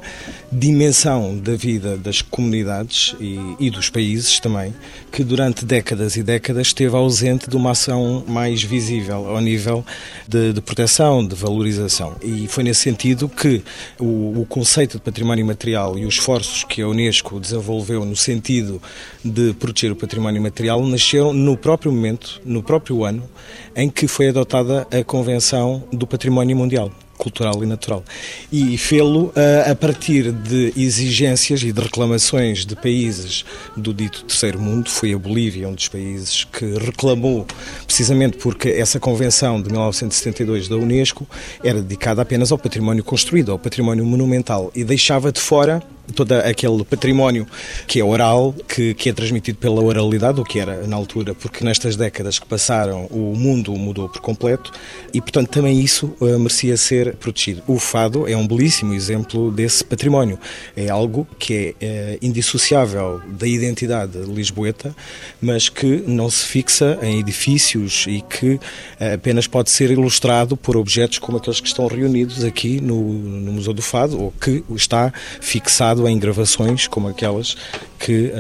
dimensão 0.52 1.36
da 1.36 1.56
vida 1.56 1.98
das 1.98 2.22
comunidades 2.22 3.16
e, 3.20 3.40
e, 3.60 3.70
dos 3.72 3.90
países 3.90 4.40
também, 4.40 4.72
que 5.12 5.24
durante 5.24 5.66
décadas 5.66 6.16
e 6.16 6.22
décadas 6.22 6.68
esteve 6.68 6.96
ausente 6.96 7.50
de 7.50 7.56
uma 7.56 7.72
ação 7.72 8.24
mais 8.28 8.62
visível 8.62 9.28
ao 9.28 9.42
nível 9.42 9.84
de, 10.28 10.54
de 10.54 10.62
proteção, 10.62 11.26
de 11.26 11.34
valorização. 11.34 12.18
E 12.22 12.48
foi 12.48 12.64
nesse 12.64 12.82
sentido 12.82 13.28
que 13.28 13.64
o, 14.00 14.42
o 14.42 14.46
conceito 14.48 14.98
de 14.98 15.04
património 15.04 15.46
material 15.46 15.98
e 15.98 16.06
os 16.06 16.16
esforços 16.16 16.64
que 16.64 16.84
a 16.84 16.88
Unesco 16.88 17.40
desenvolveu 17.40 18.06
no 18.06 18.16
sentido 18.16 18.80
de 19.26 19.54
proteger 19.54 19.92
o 19.92 19.96
património 19.96 20.42
material 20.42 20.86
nasceram 20.86 21.34
no 21.34 21.58
próprio 21.58 21.92
momento, 21.92 22.40
no 22.46 22.62
próprio 22.62 23.04
ano, 23.04 23.28
em 23.76 23.90
que 23.90 24.08
foi 24.08 24.30
adotada 24.30 24.86
a 24.92 25.04
Convenção 25.04 25.63
do 25.92 26.06
Património 26.06 26.56
Mundial 26.56 26.92
cultural 27.18 27.64
e 27.64 27.66
natural. 27.66 28.04
E 28.52 28.78
fê-lo 28.78 29.28
uh, 29.28 29.72
a 29.72 29.76
partir 29.76 30.32
de 30.32 30.74
exigências 30.76 31.62
e 31.62 31.72
de 31.72 31.80
reclamações 31.80 32.66
de 32.66 32.76
países 32.76 33.46
do 33.78 33.94
dito 33.94 34.26
terceiro 34.26 34.60
mundo. 34.60 34.90
Foi 34.90 35.14
a 35.14 35.18
Bolívia 35.18 35.70
um 35.70 35.74
dos 35.74 35.88
países 35.88 36.44
que 36.44 36.66
reclamou, 36.78 37.46
precisamente 37.86 38.38
porque 38.38 38.70
essa 38.70 39.00
convenção 39.00 39.62
de 39.62 39.70
1972 39.70 40.68
da 40.68 40.76
Unesco 40.76 41.28
era 41.64 41.82
dedicada 41.82 42.22
apenas 42.22 42.52
ao 42.52 42.58
património 42.58 43.04
construído, 43.04 43.52
ao 43.52 43.60
património 43.60 44.06
monumental, 44.06 44.72
e 44.76 44.84
deixava 44.84 45.32
de 45.32 45.40
fora 45.40 45.82
todo 46.12 46.34
aquele 46.34 46.84
património 46.84 47.48
que 47.88 48.00
é 48.00 48.04
oral, 48.04 48.54
que, 48.68 48.94
que 48.94 49.10
é 49.10 49.14
transmitido 49.14 49.58
pela 49.58 49.82
oralidade, 49.82 50.40
o 50.40 50.44
que 50.44 50.60
era 50.60 50.86
na 50.86 50.96
altura, 50.96 51.34
porque 51.34 51.64
nestas 51.64 51.96
décadas 51.96 52.40
que 52.40 52.46
passaram 52.46 53.06
o 53.06 53.36
mundo 53.36 53.74
mudou 53.74 54.10
por 54.10 54.22
completo 54.22 54.72
e, 55.14 55.22
portanto, 55.22 55.50
também 55.50 55.80
isso 55.80 56.14
uh, 56.20 56.38
merecia 56.38 56.76
ser 56.76 57.16
protegido. 57.16 57.64
O 57.68 57.80
fado 57.80 58.28
é 58.28 58.36
um 58.36 58.46
belíssimo 58.46 58.94
exemplo 58.94 59.52
desse 59.52 59.84
património. 59.84 60.38
É 60.76 60.90
algo 60.90 61.28
que 61.40 61.76
é 61.80 62.18
uh, 62.22 62.26
indissociável 62.26 63.22
da 63.28 63.48
identidade 63.48 64.18
lisboeta, 64.18 64.94
mas 65.42 65.70
que 65.70 66.04
não 66.06 66.30
se 66.30 66.46
fixa 66.46 67.00
em 67.02 67.20
edifícios 67.20 68.06
e 68.08 68.22
que 68.22 68.56
uh, 68.56 68.60
apenas 69.16 69.48
pode 69.48 69.70
ser 69.70 69.90
ilustrado 69.90 70.58
por 70.58 70.76
objetos 70.76 71.18
como 71.20 71.38
aqueles 71.38 71.62
que 71.62 71.68
estão 71.68 71.88
reunidos 71.88 72.44
aqui 72.44 72.82
no, 72.82 73.02
no 73.02 73.54
Museu 73.54 73.74
do 73.74 73.82
Fado, 73.82 74.22
ou 74.22 74.32
que 74.32 74.64
está 74.76 75.14
fixado 75.40 75.93
em 76.08 76.18
gravações 76.18 76.88
como 76.88 77.08
aquelas 77.08 77.56
que 78.00 78.32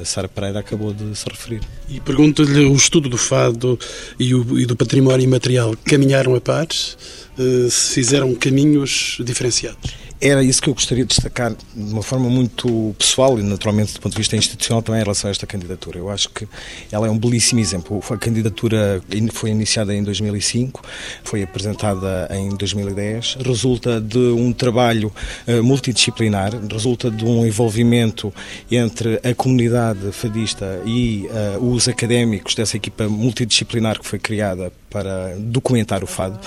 a 0.00 0.04
Sara 0.04 0.28
Pereira 0.28 0.60
acabou 0.60 0.92
de 0.92 1.16
se 1.16 1.28
referir. 1.28 1.60
E 1.88 2.00
pergunto-lhe, 2.00 2.66
o 2.66 2.74
estudo 2.74 3.08
do 3.08 3.16
fado 3.16 3.78
e, 4.18 4.34
o, 4.34 4.58
e 4.58 4.66
do 4.66 4.76
património 4.76 5.24
imaterial 5.24 5.74
caminharam 5.84 6.34
a 6.34 6.40
pares? 6.40 6.96
Eh, 7.38 7.70
se 7.70 7.94
fizeram 7.94 8.34
caminhos 8.34 9.16
diferenciados? 9.20 10.07
Era 10.20 10.42
isso 10.42 10.60
que 10.60 10.68
eu 10.68 10.74
gostaria 10.74 11.04
de 11.04 11.08
destacar 11.08 11.52
de 11.52 11.92
uma 11.92 12.02
forma 12.02 12.28
muito 12.28 12.94
pessoal 12.98 13.38
e, 13.38 13.42
naturalmente, 13.42 13.94
do 13.94 14.00
ponto 14.00 14.12
de 14.12 14.18
vista 14.18 14.36
institucional, 14.36 14.82
também 14.82 15.00
em 15.00 15.04
relação 15.04 15.28
a 15.28 15.30
esta 15.30 15.46
candidatura. 15.46 15.98
Eu 15.98 16.10
acho 16.10 16.28
que 16.30 16.48
ela 16.90 17.06
é 17.06 17.10
um 17.10 17.18
belíssimo 17.18 17.60
exemplo. 17.60 18.02
A 18.10 18.16
candidatura 18.16 19.02
foi 19.32 19.50
iniciada 19.50 19.94
em 19.94 20.02
2005, 20.02 20.82
foi 21.22 21.42
apresentada 21.42 22.28
em 22.32 22.48
2010, 22.56 23.38
resulta 23.44 24.00
de 24.00 24.18
um 24.18 24.52
trabalho 24.52 25.12
uh, 25.46 25.62
multidisciplinar, 25.62 26.52
resulta 26.70 27.10
de 27.10 27.24
um 27.24 27.46
envolvimento 27.46 28.32
entre 28.70 29.20
a 29.22 29.34
comunidade 29.34 30.10
fadista 30.12 30.82
e 30.84 31.28
uh, 31.58 31.64
os 31.64 31.88
académicos 31.88 32.54
dessa 32.54 32.76
equipa 32.76 33.08
multidisciplinar 33.08 33.98
que 33.98 34.06
foi 34.06 34.18
criada 34.18 34.72
para 34.90 35.36
documentar 35.38 36.02
o 36.02 36.06
fado 36.06 36.38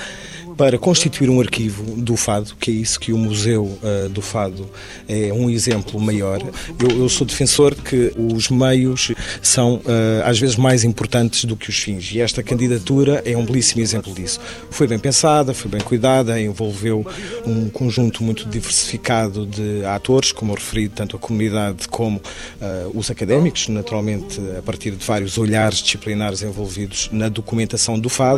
para 0.58 0.78
constituir 0.78 1.30
um 1.30 1.40
arquivo 1.40 1.96
do 1.96 2.16
fado, 2.16 2.56
que 2.60 2.72
é 2.72 2.74
isso 2.74 3.00
que 3.00 3.12
o 3.12 3.18
Museu 3.18 3.64
uh, 3.64 4.10
do 4.10 4.22
Fado 4.22 4.70
é 5.08 5.32
um 5.34 5.50
exemplo 5.50 6.00
maior. 6.00 6.40
Eu, 6.80 7.02
eu, 7.02 7.10
sou 7.10 7.26
defensor 7.26 7.76
que 7.76 8.14
os 8.16 8.50
meios 8.50 9.12
são 9.42 9.76
uh, 9.76 9.82
às 10.24 10.40
vezes 10.40 10.56
mais 10.56 10.84
importantes 10.84 11.46
do 11.46 11.56
que 11.56 11.70
os 11.70 11.78
fins 11.78 12.12
e 12.12 12.22
esta 12.22 12.44
candidatura 12.44 13.22
é 13.26 13.36
um 13.36 13.46
belíssimo 13.46 13.82
exemplo 13.82 14.14
disso. 14.14 14.40
Foi 14.70 14.88
bem 14.88 15.00
pensada, 15.00 15.54
foi 15.54 15.72
bem 15.72 15.82
cuidada, 15.82 16.40
envolveu 16.40 17.06
um 17.46 17.70
conjunto 17.70 18.24
muito 18.24 18.48
diversificado 18.48 19.46
de 19.46 19.84
atores, 19.86 20.32
como 20.32 20.52
eu 20.52 20.56
referi, 20.56 20.90
tanto 20.90 21.16
a 21.16 21.20
comunidade 21.20 21.88
como 21.88 22.18
uh, 22.18 22.92
os 22.94 23.10
académicos, 23.10 23.68
naturalmente 23.68 24.40
a 24.58 24.62
partir 24.62 24.92
de 24.92 25.06
vários 25.06 25.38
olhares 25.38 25.80
disciplinares 25.82 26.42
envolvidos 26.42 27.10
na 27.12 27.30
documentação 27.30 28.00
do 28.00 28.10
fado 28.10 28.31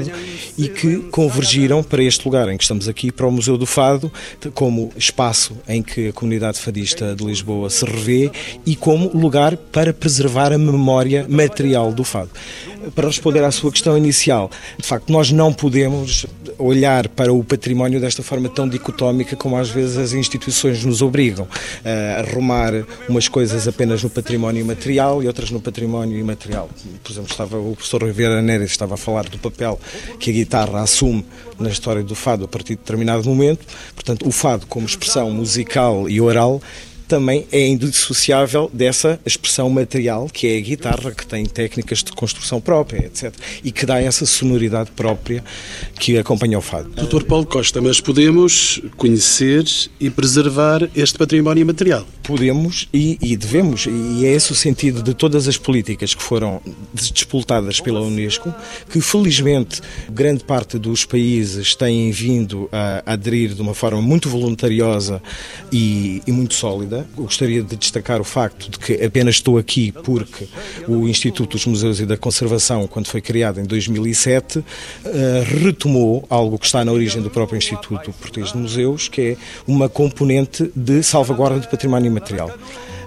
e 0.57 0.67
que 0.67 0.97
convergiram 1.11 1.83
para 1.83 2.03
este 2.03 2.25
lugar 2.25 2.49
em 2.49 2.57
que 2.57 2.63
estamos 2.63 2.87
aqui, 2.87 3.11
para 3.11 3.27
o 3.27 3.31
Museu 3.31 3.57
do 3.57 3.65
Fado, 3.65 4.11
como 4.53 4.91
espaço 4.95 5.57
em 5.67 5.81
que 5.81 6.09
a 6.09 6.13
comunidade 6.13 6.59
fadista 6.59 7.15
de 7.15 7.25
Lisboa 7.25 7.69
se 7.69 7.85
revê 7.85 8.31
e 8.65 8.75
como 8.75 9.09
lugar 9.15 9.57
para 9.57 9.93
preservar 9.93 10.53
a 10.53 10.57
memória 10.57 11.25
material 11.29 11.91
do 11.91 12.03
fado. 12.03 12.29
Para 12.95 13.07
responder 13.07 13.43
à 13.43 13.51
sua 13.51 13.71
questão 13.71 13.97
inicial, 13.97 14.49
de 14.77 14.87
facto, 14.87 15.11
nós 15.11 15.31
não 15.31 15.53
podemos 15.53 16.25
olhar 16.57 17.07
para 17.07 17.33
o 17.33 17.43
património 17.43 17.99
desta 17.99 18.21
forma 18.21 18.49
tão 18.49 18.67
dicotómica 18.67 19.35
como 19.35 19.57
às 19.57 19.69
vezes 19.69 19.97
as 19.97 20.13
instituições 20.13 20.83
nos 20.83 21.01
obrigam 21.01 21.47
a 21.83 22.21
arrumar 22.21 22.73
umas 23.07 23.27
coisas 23.27 23.67
apenas 23.67 24.03
no 24.03 24.09
património 24.09 24.65
material 24.65 25.23
e 25.23 25.27
outras 25.27 25.49
no 25.49 25.59
património 25.59 26.17
imaterial. 26.17 26.69
Por 27.03 27.11
exemplo, 27.11 27.31
estava 27.31 27.57
o 27.57 27.75
professor 27.75 28.03
Rivera 28.03 28.41
Neres 28.41 28.71
estava 28.71 28.95
a 28.95 28.97
falar 28.97 29.27
do 29.29 29.37
papel 29.37 29.79
que 30.19 30.29
a 30.29 30.33
guitarra 30.33 30.81
assume 30.81 31.25
na 31.59 31.69
história 31.69 32.03
do 32.03 32.15
fado 32.15 32.45
a 32.45 32.47
partir 32.47 32.73
de 32.73 32.79
determinado 32.79 33.23
momento. 33.27 33.65
Portanto, 33.95 34.27
o 34.27 34.31
fado 34.31 34.65
como 34.67 34.85
expressão 34.85 35.31
musical 35.31 36.09
e 36.09 36.19
oral 36.19 36.61
também 37.07 37.45
é 37.51 37.67
indissociável 37.67 38.69
dessa 38.73 39.19
expressão 39.25 39.69
material 39.69 40.27
que 40.31 40.47
é 40.47 40.57
a 40.57 40.61
guitarra, 40.61 41.11
que 41.11 41.25
tem 41.25 41.45
técnicas 41.45 42.03
de 42.03 42.11
construção 42.11 42.59
própria, 42.59 43.05
etc. 43.05 43.33
E 43.63 43.71
que 43.71 43.85
dá 43.85 44.01
essa 44.01 44.25
sonoridade 44.25 44.91
própria 44.91 45.43
que 45.99 46.17
acompanha 46.17 46.57
o 46.57 46.61
fado. 46.61 46.89
Doutor 46.89 47.23
Paulo 47.23 47.45
Costa, 47.45 47.81
mas 47.81 47.99
podemos 47.99 48.81
conhecer 48.97 49.65
e 49.99 50.09
preservar 50.09 50.89
este 50.95 51.17
património 51.17 51.65
material? 51.65 52.05
Podemos 52.23 52.87
e, 52.93 53.17
e 53.21 53.35
devemos, 53.35 53.85
e 53.85 54.25
é 54.25 54.33
esse 54.33 54.51
o 54.51 54.55
sentido 54.55 55.01
de 55.03 55.13
todas 55.13 55.47
as 55.47 55.57
políticas 55.57 56.13
que 56.13 56.23
foram 56.23 56.61
despoltadas 56.93 57.79
pela 57.79 58.01
Unesco, 58.01 58.53
que 58.89 59.01
felizmente 59.01 59.81
grande 60.09 60.43
parte 60.43 60.77
dos 60.77 61.05
países 61.05 61.75
têm 61.75 62.11
vindo 62.11 62.69
a 62.71 63.13
aderir 63.13 63.53
de 63.53 63.61
uma 63.61 63.73
forma 63.73 64.01
muito 64.01 64.29
voluntariosa 64.29 65.21
e, 65.71 66.21
e 66.25 66.31
muito 66.31 66.53
sólida 66.53 66.92
gostaria 67.15 67.61
de 67.61 67.75
destacar 67.75 68.19
o 68.19 68.23
facto 68.23 68.69
de 68.69 68.79
que 68.79 69.03
apenas 69.03 69.35
estou 69.35 69.57
aqui 69.57 69.91
porque 70.03 70.47
o 70.87 71.07
Instituto 71.07 71.51
dos 71.51 71.65
Museus 71.65 71.99
e 71.99 72.05
da 72.05 72.17
Conservação, 72.17 72.87
quando 72.87 73.07
foi 73.07 73.21
criado 73.21 73.59
em 73.59 73.63
2007, 73.63 74.63
eh, 75.05 75.43
retomou 75.45 76.25
algo 76.29 76.57
que 76.57 76.65
está 76.65 76.83
na 76.83 76.91
origem 76.91 77.21
do 77.21 77.29
próprio 77.29 77.57
Instituto 77.57 78.11
Português 78.13 78.51
de 78.51 78.57
Museus, 78.57 79.07
que 79.07 79.21
é 79.21 79.37
uma 79.67 79.87
componente 79.89 80.71
de 80.75 81.03
salvaguarda 81.03 81.59
do 81.59 81.67
património 81.67 82.07
imaterial 82.07 82.51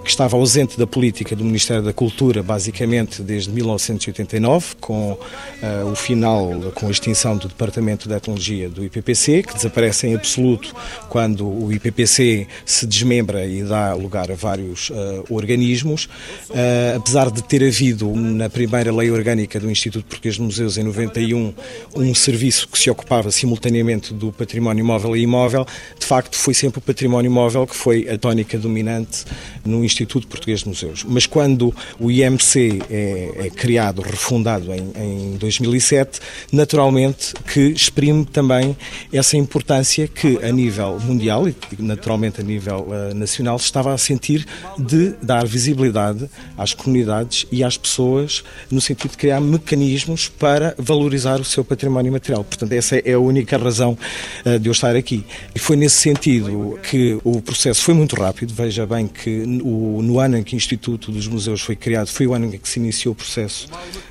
que 0.07 0.11
estava 0.11 0.37
ausente 0.37 0.79
da 0.79 0.87
política 0.87 1.35
do 1.35 1.43
Ministério 1.43 1.83
da 1.83 1.91
Cultura, 1.91 2.41
basicamente 2.41 3.21
desde 3.21 3.51
1989, 3.51 4.75
com 4.79 5.11
uh, 5.11 5.91
o 5.91 5.95
final, 5.95 6.49
com 6.73 6.87
a 6.87 6.91
extinção 6.91 7.35
do 7.35 7.49
Departamento 7.49 8.07
de 8.07 8.15
Etnologia 8.15 8.69
do 8.69 8.85
IPPC, 8.85 9.43
que 9.43 9.53
desaparece 9.53 10.07
em 10.07 10.15
absoluto 10.15 10.73
quando 11.09 11.45
o 11.45 11.73
IPPC 11.73 12.47
se 12.65 12.87
desmembra 12.87 13.45
e 13.45 13.63
dá 13.63 13.93
lugar 13.93 14.31
a 14.31 14.33
vários 14.33 14.89
uh, 14.91 15.25
organismos. 15.29 16.05
Uh, 16.05 16.95
apesar 16.95 17.29
de 17.29 17.43
ter 17.43 17.61
havido 17.61 18.09
na 18.15 18.49
primeira 18.49 18.95
lei 18.95 19.11
orgânica 19.11 19.59
do 19.59 19.69
Instituto 19.69 20.05
Português 20.05 20.35
de 20.35 20.41
Museus, 20.41 20.77
em 20.77 20.83
91, 20.83 21.53
um 21.97 22.15
serviço 22.15 22.69
que 22.69 22.79
se 22.79 22.89
ocupava 22.89 23.29
simultaneamente 23.29 24.13
do 24.13 24.31
património 24.31 24.85
móvel 24.85 25.17
e 25.17 25.23
imóvel, 25.23 25.67
de 25.99 26.05
facto 26.05 26.37
foi 26.37 26.53
sempre 26.53 26.79
o 26.79 26.81
património 26.81 27.29
móvel 27.29 27.67
que 27.67 27.75
foi 27.75 28.07
a 28.07 28.17
tónica 28.17 28.57
dominante 28.57 29.25
no 29.65 29.83
Instituto 29.83 29.96
Instituto 30.03 30.27
Português 30.27 30.61
de 30.61 30.67
Museus. 30.67 31.03
Mas 31.03 31.25
quando 31.25 31.73
o 31.99 32.11
IMC 32.11 32.81
é, 32.89 33.31
é 33.45 33.49
criado, 33.49 34.01
refundado 34.01 34.71
em, 34.73 34.91
em 34.95 35.37
2007, 35.37 36.19
naturalmente 36.51 37.33
que 37.51 37.69
exprime 37.69 38.25
também 38.25 38.75
essa 39.11 39.37
importância 39.37 40.07
que 40.07 40.37
a 40.43 40.51
nível 40.51 40.99
mundial 40.99 41.47
e 41.47 41.55
naturalmente 41.79 42.41
a 42.41 42.43
nível 42.43 42.87
uh, 42.89 43.13
nacional 43.13 43.55
estava 43.57 43.93
a 43.93 43.97
sentir 43.97 44.45
de 44.77 45.13
dar 45.21 45.45
visibilidade 45.45 46.29
às 46.57 46.73
comunidades 46.73 47.45
e 47.51 47.63
às 47.63 47.77
pessoas 47.77 48.43
no 48.69 48.81
sentido 48.81 49.11
de 49.11 49.17
criar 49.17 49.39
mecanismos 49.39 50.29
para 50.29 50.75
valorizar 50.77 51.39
o 51.39 51.43
seu 51.43 51.63
património 51.63 52.11
material. 52.11 52.43
Portanto, 52.43 52.71
essa 52.73 52.97
é 52.97 53.13
a 53.13 53.19
única 53.19 53.57
razão 53.57 53.97
uh, 54.45 54.59
de 54.59 54.69
eu 54.69 54.71
estar 54.71 54.95
aqui. 54.95 55.25
E 55.55 55.59
foi 55.59 55.75
nesse 55.75 55.95
sentido 55.95 56.79
que 56.89 57.17
o 57.23 57.41
processo 57.41 57.81
foi 57.81 57.93
muito 57.93 58.15
rápido. 58.15 58.53
Veja 58.53 58.85
bem 58.85 59.07
que 59.07 59.43
o 59.63 59.86
no 60.01 60.19
ano 60.19 60.37
em 60.37 60.43
que 60.43 60.55
o 60.55 60.57
Instituto 60.57 61.11
dos 61.11 61.27
Museus 61.27 61.61
foi 61.61 61.75
criado, 61.75 62.07
foi 62.07 62.27
o 62.27 62.33
ano 62.33 62.45
em 62.45 62.57
que 62.57 62.67
se 62.67 62.79
iniciou 62.79 63.13
o 63.13 63.15
processo 63.15 63.67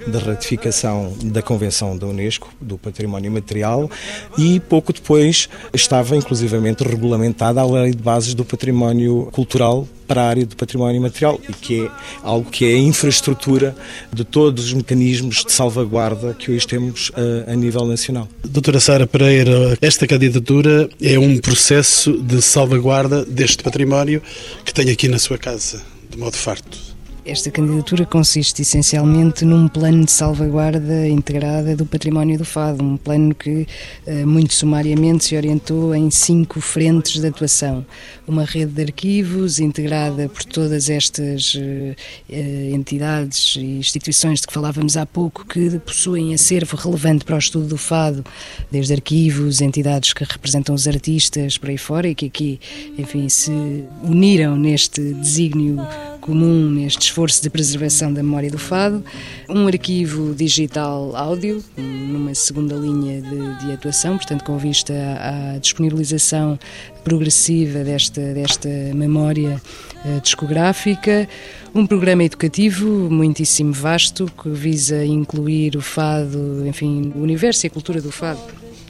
de 0.07 0.19
ratificação 0.19 1.17
da 1.25 1.43
Convenção 1.43 1.97
da 1.97 2.07
Unesco 2.07 2.53
do 2.61 2.77
Património 2.79 3.31
Material 3.31 3.91
e 4.39 4.61
pouco 4.61 4.93
depois 4.93 5.49
estava 5.73 6.17
inclusivamente 6.17 6.83
regulamentada 6.83 7.61
a 7.61 7.67
Lei 7.67 7.93
de 7.93 8.03
Bases 8.03 8.35
do 8.35 8.45
Património 8.45 9.29
Cultural 9.33 9.87
para 10.07 10.23
a 10.23 10.29
área 10.29 10.47
do 10.47 10.57
património 10.57 11.01
material 11.01 11.41
e 11.49 11.53
que 11.53 11.85
é 11.85 11.91
algo 12.23 12.51
que 12.51 12.65
é 12.65 12.75
a 12.75 12.79
infraestrutura 12.79 13.75
de 14.13 14.25
todos 14.25 14.67
os 14.67 14.73
mecanismos 14.73 15.45
de 15.45 15.53
salvaguarda 15.53 16.35
que 16.35 16.51
hoje 16.51 16.67
temos 16.67 17.11
a, 17.15 17.21
eh, 17.21 17.53
a 17.53 17.57
nível 17.57 17.85
nacional. 17.87 18.29
Doutora 18.45 18.81
Sara 18.81 19.07
Pereira, 19.07 19.77
esta 19.81 20.07
candidatura 20.07 20.89
é 21.03 21.19
um 21.19 21.39
processo 21.39 22.13
de 22.23 22.41
salvaguarda 22.41 23.25
deste 23.25 23.63
património 23.63 24.23
que 24.65 24.73
tem 24.73 24.91
aqui 24.91 25.09
na 25.09 25.19
sua 25.19 25.39
casa, 25.39 25.83
de 26.11 26.19
modo 26.19 26.37
farto. 26.37 26.96
Esta 27.27 27.51
candidatura 27.51 28.07
consiste 28.07 28.63
essencialmente 28.63 29.45
num 29.45 29.67
plano 29.67 30.05
de 30.05 30.13
salvaguarda 30.13 31.09
integrada 31.09 31.75
do 31.75 31.85
património 31.85 32.39
do 32.39 32.45
Fado, 32.45 32.85
um 32.85 32.97
plano 32.97 33.35
que 33.35 33.67
eh, 34.07 34.25
muito 34.25 34.55
sumariamente 34.55 35.25
se 35.25 35.37
orientou 35.37 35.93
em 35.93 36.09
cinco 36.09 36.61
frentes 36.61 37.21
de 37.21 37.27
atuação. 37.27 37.85
Uma 38.29 38.45
rede 38.45 38.71
de 38.71 38.83
arquivos 38.83 39.59
integrada 39.59 40.29
por 40.29 40.45
todas 40.45 40.89
estas 40.89 41.59
eh, 41.59 41.97
eh, 42.31 42.71
entidades 42.73 43.57
e 43.57 43.79
instituições 43.79 44.41
de 44.41 44.47
que 44.47 44.53
falávamos 44.53 44.97
há 44.97 45.05
pouco, 45.05 45.45
que 45.45 45.81
possuem 45.81 46.33
acervo 46.33 46.77
relevante 46.77 47.25
para 47.25 47.35
o 47.35 47.41
estudo 47.41 47.67
do 47.67 47.77
Fado, 47.77 48.25
desde 48.71 48.95
arquivos, 48.95 49.61
entidades 49.61 50.13
que 50.13 50.23
representam 50.23 50.77
os 50.77 50.87
artistas 50.87 51.59
por 51.59 51.71
aí 51.71 51.79
fora 51.79 52.07
e 52.07 52.15
que 52.15 52.27
aqui, 52.27 52.61
enfim, 52.97 53.29
se 53.29 53.51
uniram 54.05 54.57
neste 54.57 55.01
desígnio 55.15 55.81
comum 56.27 56.69
neste 56.69 57.03
esforço 57.03 57.41
de 57.41 57.49
preservação 57.49 58.13
da 58.13 58.21
memória 58.21 58.51
do 58.51 58.59
fado, 58.59 59.03
um 59.49 59.67
arquivo 59.69 60.35
digital 60.35 61.15
áudio, 61.15 61.63
numa 61.79 62.35
segunda 62.35 62.75
linha 62.75 63.23
de, 63.23 63.65
de 63.65 63.73
atuação, 63.73 64.17
portanto, 64.17 64.45
com 64.45 64.59
vista 64.59 64.93
à, 64.93 65.59
disponibilização 65.59 66.59
progressiva 67.05 67.85
desta, 67.85 68.35
desta 68.35 68.69
memória 68.93 69.63
uh, 70.05 70.21
discográfica, 70.21 71.29
um 71.73 71.87
programa 71.87 72.25
educativo 72.25 73.09
muitíssimo 73.09 73.73
vasto 73.73 74.31
que 74.43 74.49
visa 74.49 75.05
incluir 75.05 75.77
o 75.77 75.81
fado, 75.81 76.67
enfim, 76.67 77.13
o 77.15 77.21
universo 77.21 77.65
e 77.65 77.69
a 77.69 77.71
cultura 77.71 78.01
do 78.03 78.11
fado 78.11 78.41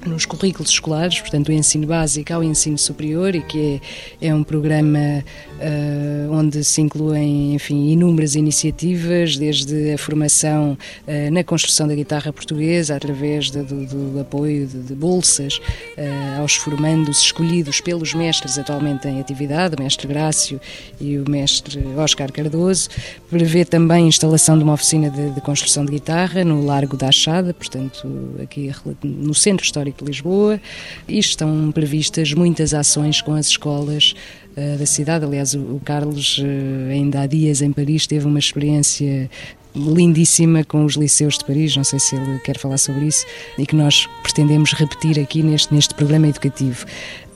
nos 0.06 0.24
currículos 0.24 0.70
escolares, 0.70 1.20
portanto, 1.20 1.48
o 1.48 1.52
ensino 1.52 1.86
básico 1.86 2.32
ao 2.32 2.42
ensino 2.42 2.78
superior, 2.78 3.34
e 3.34 3.42
que 3.42 3.80
é, 4.20 4.28
é 4.28 4.34
um 4.34 4.42
programa 4.42 5.24
uh, 5.60 6.32
onde 6.32 6.62
se 6.64 6.80
incluem, 6.80 7.54
enfim, 7.54 7.90
inúmeras 7.90 8.34
iniciativas, 8.34 9.36
desde 9.36 9.92
a 9.92 9.98
formação 9.98 10.76
uh, 11.06 11.30
na 11.32 11.42
construção 11.42 11.88
da 11.88 11.94
guitarra 11.94 12.32
portuguesa, 12.32 12.96
através 12.96 13.50
de, 13.50 13.62
do, 13.62 13.86
do, 13.86 14.20
apoio 14.20 14.66
de, 14.66 14.78
de 14.78 14.94
bolsas 14.94 15.58
uh, 15.58 16.40
aos 16.40 16.54
formandos 16.56 17.20
escolhidos 17.20 17.80
pelos 17.80 18.14
mestres 18.14 18.58
atualmente 18.58 19.08
em 19.08 19.20
atividade, 19.20 19.74
o 19.76 19.82
mestre 19.82 20.06
Grácio 20.06 20.60
e 21.00 21.18
o 21.18 21.28
mestre 21.28 21.84
Oscar 21.96 22.30
Cardoso, 22.32 22.88
prevê 23.30 23.64
também 23.64 24.04
a 24.04 24.08
instalação 24.08 24.56
de 24.56 24.64
uma 24.64 24.74
oficina 24.74 25.10
de, 25.10 25.30
de 25.30 25.40
construção 25.40 25.84
de 25.84 25.92
guitarra 25.92 26.44
no 26.44 26.64
Largo 26.64 26.96
da 26.96 27.08
Achada, 27.08 27.52
portanto, 27.52 28.08
aqui 28.42 28.70
no 29.02 29.34
Centro 29.34 29.64
Histórico 29.64 30.04
de 30.04 30.10
Lisboa, 30.10 30.60
e 31.08 31.18
estão 31.18 31.70
previstas 31.72 32.32
muitas 32.32 32.74
ações 32.74 33.20
com 33.20 33.34
as 33.34 33.46
escolas 33.46 34.14
uh, 34.56 34.78
da 34.78 34.86
cidade. 34.86 35.24
Aliás, 35.24 35.54
o, 35.54 35.80
Carlos, 35.84 36.38
uh, 36.38 36.90
ainda 36.90 37.20
há 37.20 37.26
dias 37.26 37.62
em 37.62 37.72
Paris, 37.72 38.06
teve 38.06 38.26
uma 38.26 38.38
experiência 38.38 39.30
lindíssima 39.74 40.64
com 40.64 40.84
os 40.84 40.94
liceus 40.94 41.36
de 41.36 41.44
Paris, 41.44 41.76
não 41.76 41.84
sei 41.84 41.98
se 41.98 42.16
ele 42.16 42.38
quer 42.38 42.58
falar 42.58 42.78
sobre 42.78 43.04
isso, 43.06 43.26
e 43.58 43.66
que 43.66 43.76
nós 43.76 44.08
pretendemos 44.22 44.72
repetir 44.72 45.20
aqui 45.20 45.42
neste, 45.42 45.72
neste 45.72 45.94
programa 45.94 46.28
educativo. 46.28 46.86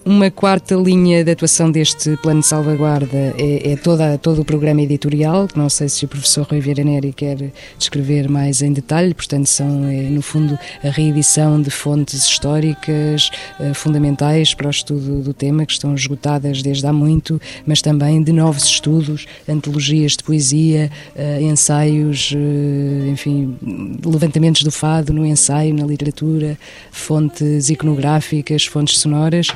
Uma 0.02 0.30
quarta 0.30 0.74
linha 0.76 1.22
de 1.22 1.30
atuação 1.30 1.70
deste 1.70 2.16
plano 2.16 2.40
de 2.40 2.46
salvaguarda. 2.46 3.34
É, 3.36 3.72
é 3.72 3.76
toda, 3.76 4.16
todo 4.16 4.40
o 4.40 4.44
programa 4.46 4.80
editorial, 4.80 5.46
que 5.46 5.58
não 5.58 5.68
sei 5.68 5.90
se 5.90 6.06
o 6.06 6.08
professor 6.08 6.46
Rui 6.46 6.58
Vieira 6.58 6.82
Neri 6.82 7.12
quer 7.12 7.52
descrever 7.76 8.26
mais 8.26 8.62
em 8.62 8.72
detalhe, 8.72 9.12
portanto 9.12 9.46
são, 9.46 9.86
é, 9.86 10.08
no 10.08 10.22
fundo, 10.22 10.58
a 10.82 10.88
reedição 10.88 11.60
de 11.60 11.70
fontes 11.70 12.24
históricas 12.24 13.30
uh, 13.60 13.74
fundamentais 13.74 14.54
para 14.54 14.68
o 14.68 14.70
estudo 14.70 15.20
do 15.20 15.34
tema, 15.34 15.66
que 15.66 15.72
estão 15.72 15.94
esgotadas 15.94 16.62
desde 16.62 16.86
há 16.86 16.94
muito, 16.94 17.38
mas 17.66 17.82
também 17.82 18.22
de 18.22 18.32
novos 18.32 18.64
estudos, 18.64 19.26
antologias 19.46 20.12
de 20.12 20.24
poesia, 20.24 20.90
uh, 21.14 21.42
ensaios, 21.42 22.32
uh, 22.32 23.10
enfim, 23.10 23.54
levantamentos 24.02 24.62
do 24.62 24.70
fado 24.70 25.12
no 25.12 25.26
ensaio, 25.26 25.74
na 25.74 25.84
literatura, 25.84 26.58
fontes 26.90 27.68
iconográficas, 27.68 28.64
fontes 28.64 28.98
sonoras 28.98 29.48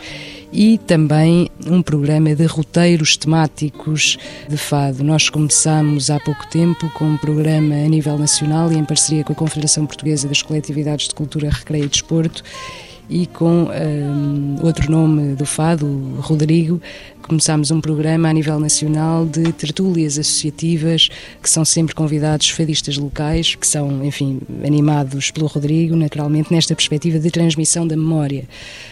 e 0.55 0.78
também 0.78 1.50
um 1.66 1.82
programa 1.82 2.32
de 2.32 2.46
roteiros 2.46 3.16
temáticos 3.16 4.16
de 4.48 4.57
fado. 4.57 5.02
Nós 5.02 5.28
começamos 5.28 6.11
há 6.11 6.20
pouco 6.20 6.46
tempo 6.46 6.88
com 6.90 7.07
um 7.07 7.16
programa 7.16 7.74
a 7.74 7.88
nível 7.88 8.16
nacional 8.16 8.70
e 8.70 8.76
em 8.76 8.84
parceria 8.84 9.24
com 9.24 9.32
a 9.32 9.36
Confederação 9.36 9.84
Portuguesa 9.84 10.28
das 10.28 10.42
Coletividades 10.42 11.09
de 11.09 11.14
Cultura, 11.14 11.50
Recreio 11.50 11.86
e 11.86 11.88
Desporto 11.88 12.44
e 13.11 13.26
com 13.26 13.64
um, 13.64 14.57
outro 14.62 14.90
nome 14.90 15.34
do 15.34 15.44
fado, 15.44 15.86
Rodrigo, 16.20 16.80
começámos 17.28 17.70
um 17.70 17.80
programa 17.80 18.28
a 18.28 18.32
nível 18.32 18.60
nacional 18.60 19.24
de 19.24 19.52
tertúlias 19.52 20.18
associativas 20.18 21.08
que 21.42 21.48
são 21.48 21.64
sempre 21.64 21.94
convidados 21.94 22.50
fadistas 22.50 22.96
locais, 22.96 23.54
que 23.54 23.66
são, 23.66 24.04
enfim, 24.04 24.40
animados 24.64 25.30
pelo 25.30 25.46
Rodrigo, 25.46 25.96
naturalmente, 25.96 26.52
nesta 26.52 26.74
perspectiva 26.74 27.18
de 27.18 27.30
transmissão 27.30 27.86
da 27.86 27.96
memória. 27.96 28.44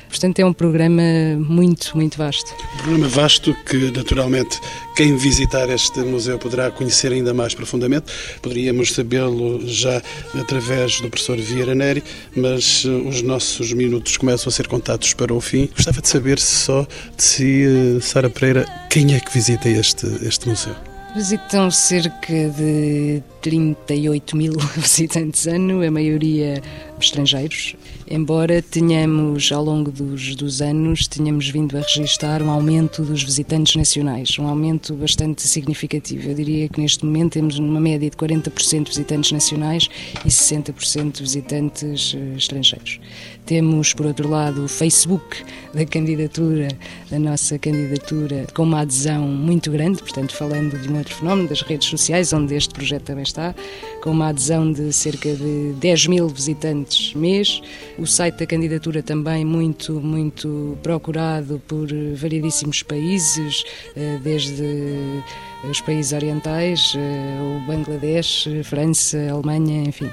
Portanto, 0.09 0.39
é 0.41 0.45
um 0.45 0.53
programa 0.53 1.03
muito, 1.39 1.97
muito 1.97 2.19
vasto. 2.19 2.53
Um 2.75 2.77
programa 2.77 3.09
vasto 3.09 3.55
que, 3.65 3.91
naturalmente, 3.91 4.61
quem 4.95 5.17
visitar 5.17 5.71
este 5.71 6.01
museu 6.01 6.39
poderá 6.39 6.71
conhecer 6.71 7.13
ainda 7.13 7.33
mais 7.33 7.55
profundamente. 7.55 8.13
Poderíamos 8.43 8.93
sabê-lo 8.93 9.67
já 9.67 10.03
através 10.39 11.01
do 11.01 11.09
professor 11.09 11.39
Vieira 11.39 11.75
Neri, 11.75 12.05
mas 12.37 12.85
uh, 12.85 13.09
os 13.09 13.23
nossos 13.23 13.73
minutos 13.73 14.19
começam 14.19 14.51
a 14.51 14.53
ser 14.53 14.67
contados 14.67 15.15
para 15.15 15.33
o 15.33 15.41
fim. 15.41 15.71
Gostava 15.75 16.03
de 16.03 16.09
saber 16.09 16.39
só 16.39 16.87
de 17.17 17.23
si, 17.23 17.65
uh, 17.67 18.01
Sara 18.23 18.31
Pereira, 18.31 18.65
quem 18.89 19.17
é 19.17 19.21
que 19.21 19.33
visita 19.33 19.69
este, 19.69 20.07
este 20.25 20.49
museu? 20.49 20.77
Visitam 21.17 21.73
cerca 21.73 22.33
de 22.33 23.21
38 23.43 24.37
mil 24.37 24.53
visitantes 24.79 25.47
ano, 25.47 25.83
a 25.85 25.91
maioria 25.91 26.63
estrangeiros, 27.01 27.75
embora 28.09 28.63
tenhamos 28.63 29.51
ao 29.51 29.65
longo 29.65 29.91
dos, 29.91 30.37
dos 30.37 30.63
anos 30.63 31.07
tenhamos 31.07 31.49
vindo 31.49 31.77
a 31.77 31.81
registrar 31.81 32.41
um 32.43 32.51
aumento 32.51 33.03
dos 33.03 33.23
visitantes 33.23 33.75
nacionais, 33.75 34.39
um 34.39 34.47
aumento 34.47 34.95
bastante 34.95 35.43
significativo. 35.43 36.29
Eu 36.29 36.35
diria 36.35 36.69
que 36.69 36.81
neste 36.81 37.05
momento 37.05 37.33
temos 37.33 37.59
uma 37.59 37.81
média 37.81 38.09
de 38.09 38.17
40% 38.17 38.85
de 38.85 38.91
visitantes 38.91 39.33
nacionais 39.33 39.89
e 40.25 40.29
60% 40.29 41.13
de 41.13 41.23
visitantes 41.23 42.15
uh, 42.15 42.37
estrangeiros. 42.37 43.01
Temos, 43.45 43.93
por 43.93 44.07
outro 44.07 44.29
lado, 44.29 44.65
o 44.65 44.69
Facebook 44.69 45.45
da 45.75 45.85
candidatura, 45.85 46.69
da 47.11 47.19
nossa 47.19 47.59
candidatura, 47.59 48.47
com 48.55 48.63
uma 48.63 48.81
adesão 48.81 49.27
muito 49.27 49.71
grande, 49.71 49.99
portanto, 49.99 50.33
falando 50.33 50.79
de 50.79 50.89
um 50.89 50.99
outro 50.99 51.15
fenómeno, 51.15 51.49
das 51.49 51.63
redes 51.63 51.89
sociais, 51.89 52.33
onde 52.33 52.55
este 52.55 52.73
projeto 52.73 53.03
também 53.03 53.25
está, 53.33 53.55
com 54.03 54.11
uma 54.11 54.29
adesão 54.29 54.73
de 54.73 54.93
cerca 54.93 55.35
de 55.35 55.73
10 55.81 56.07
mil 56.07 56.29
visitantes 56.29 57.15
mês. 57.15 57.61
O 57.99 58.07
site 58.07 58.37
da 58.37 58.47
candidatura 58.47 59.03
também 59.03 59.45
muito, 59.45 59.95
muito 60.01 60.79
procurado 60.83 61.61
por 61.67 61.89
variedíssimos 62.15 62.83
países, 62.83 63.65
eh, 63.97 64.19
desde 64.23 65.23
os 65.69 65.81
países 65.81 66.13
orientais, 66.13 66.95
eh, 66.97 67.39
o 67.41 67.67
Bangladesh, 67.67 68.49
França, 68.65 69.19
Alemanha, 69.31 69.85
enfim. 69.89 70.11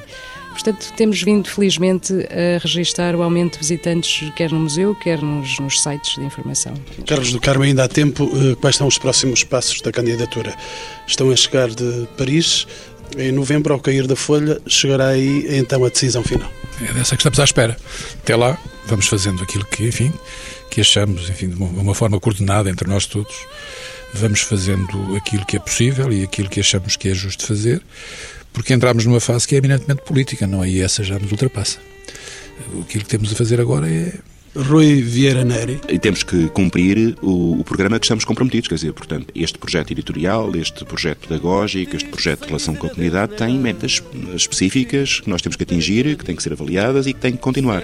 Portanto, 0.51 0.91
temos 0.97 1.21
vindo 1.21 1.47
felizmente 1.47 2.13
a 2.13 2.57
registrar 2.59 3.15
o 3.15 3.21
aumento 3.21 3.53
de 3.53 3.59
visitantes, 3.59 4.29
quer 4.35 4.51
no 4.51 4.59
museu, 4.59 4.93
quer 4.93 5.21
nos, 5.21 5.57
nos 5.59 5.81
sites 5.81 6.15
de 6.15 6.23
informação. 6.25 6.73
Carlos 7.07 7.31
do 7.31 7.39
Carmo, 7.39 7.63
ainda 7.63 7.85
há 7.85 7.87
tempo, 7.87 8.29
eh, 8.33 8.55
quais 8.59 8.75
são 8.75 8.87
os 8.87 8.97
próximos 8.97 9.43
passos 9.43 9.79
da 9.81 9.91
candidatura? 9.91 10.53
Estão 11.07 11.31
a 11.31 11.35
chegar 11.35 11.69
de 11.69 12.07
Paris, 12.17 12.67
em 13.17 13.31
novembro, 13.31 13.73
ao 13.73 13.79
cair 13.79 14.07
da 14.07 14.15
folha, 14.15 14.59
chegará 14.67 15.09
aí 15.09 15.45
então 15.57 15.83
a 15.83 15.89
decisão 15.89 16.23
final. 16.23 16.51
É 16.81 16.93
dessa 16.93 17.15
que 17.15 17.21
estamos 17.21 17.39
à 17.39 17.43
espera. 17.43 17.77
Até 18.21 18.35
lá, 18.35 18.57
vamos 18.87 19.07
fazendo 19.07 19.43
aquilo 19.43 19.65
que, 19.65 19.87
enfim, 19.87 20.13
que 20.69 20.81
achamos, 20.81 21.29
enfim, 21.29 21.49
de 21.49 21.55
uma 21.61 21.95
forma 21.95 22.19
coordenada 22.19 22.69
entre 22.69 22.87
nós 22.87 23.05
todos. 23.05 23.35
Vamos 24.13 24.41
fazendo 24.41 25.15
aquilo 25.15 25.45
que 25.45 25.57
é 25.57 25.59
possível 25.59 26.11
e 26.11 26.23
aquilo 26.23 26.49
que 26.49 26.59
achamos 26.59 26.95
que 26.95 27.09
é 27.09 27.13
justo 27.13 27.45
fazer, 27.45 27.81
porque 28.51 28.73
entramos 28.73 29.05
numa 29.05 29.19
fase 29.19 29.47
que 29.47 29.55
é 29.55 29.57
eminentemente 29.59 30.01
política, 30.03 30.47
não 30.47 30.63
é? 30.63 30.69
E 30.69 30.81
essa 30.81 31.03
já 31.03 31.19
nos 31.19 31.31
ultrapassa. 31.31 31.79
Aquilo 32.81 33.03
que 33.03 33.09
temos 33.09 33.31
a 33.31 33.35
fazer 33.35 33.61
agora 33.61 33.89
é 33.89 34.13
Rui 34.55 35.01
Vieira 35.01 35.43
Neri. 35.43 35.79
E 35.87 35.99
temos 35.99 36.23
que 36.23 36.47
cumprir 36.49 37.15
o, 37.21 37.59
o, 37.59 37.63
programa 37.63 37.99
que 37.99 38.05
estamos 38.05 38.25
comprometidos, 38.25 38.67
quer 38.67 38.75
dizer, 38.75 38.93
portanto, 38.93 39.27
este 39.35 39.57
projeto 39.57 39.91
editorial, 39.91 40.55
este 40.55 40.83
projeto 40.85 41.27
pedagógico, 41.27 41.95
este 41.95 42.09
projeto 42.09 42.41
de 42.41 42.47
relação 42.47 42.75
com 42.75 42.87
a 42.87 42.89
comunidade 42.89 43.35
tem 43.35 43.57
metas 43.57 44.01
específicas 44.35 45.19
que 45.19 45.29
nós 45.29 45.41
temos 45.41 45.55
que 45.55 45.63
atingir, 45.63 46.17
que 46.17 46.25
têm 46.25 46.35
que 46.35 46.43
ser 46.43 46.53
avaliadas 46.53 47.07
e 47.07 47.13
que 47.13 47.19
têm 47.19 47.33
que 47.33 47.37
continuar. 47.37 47.83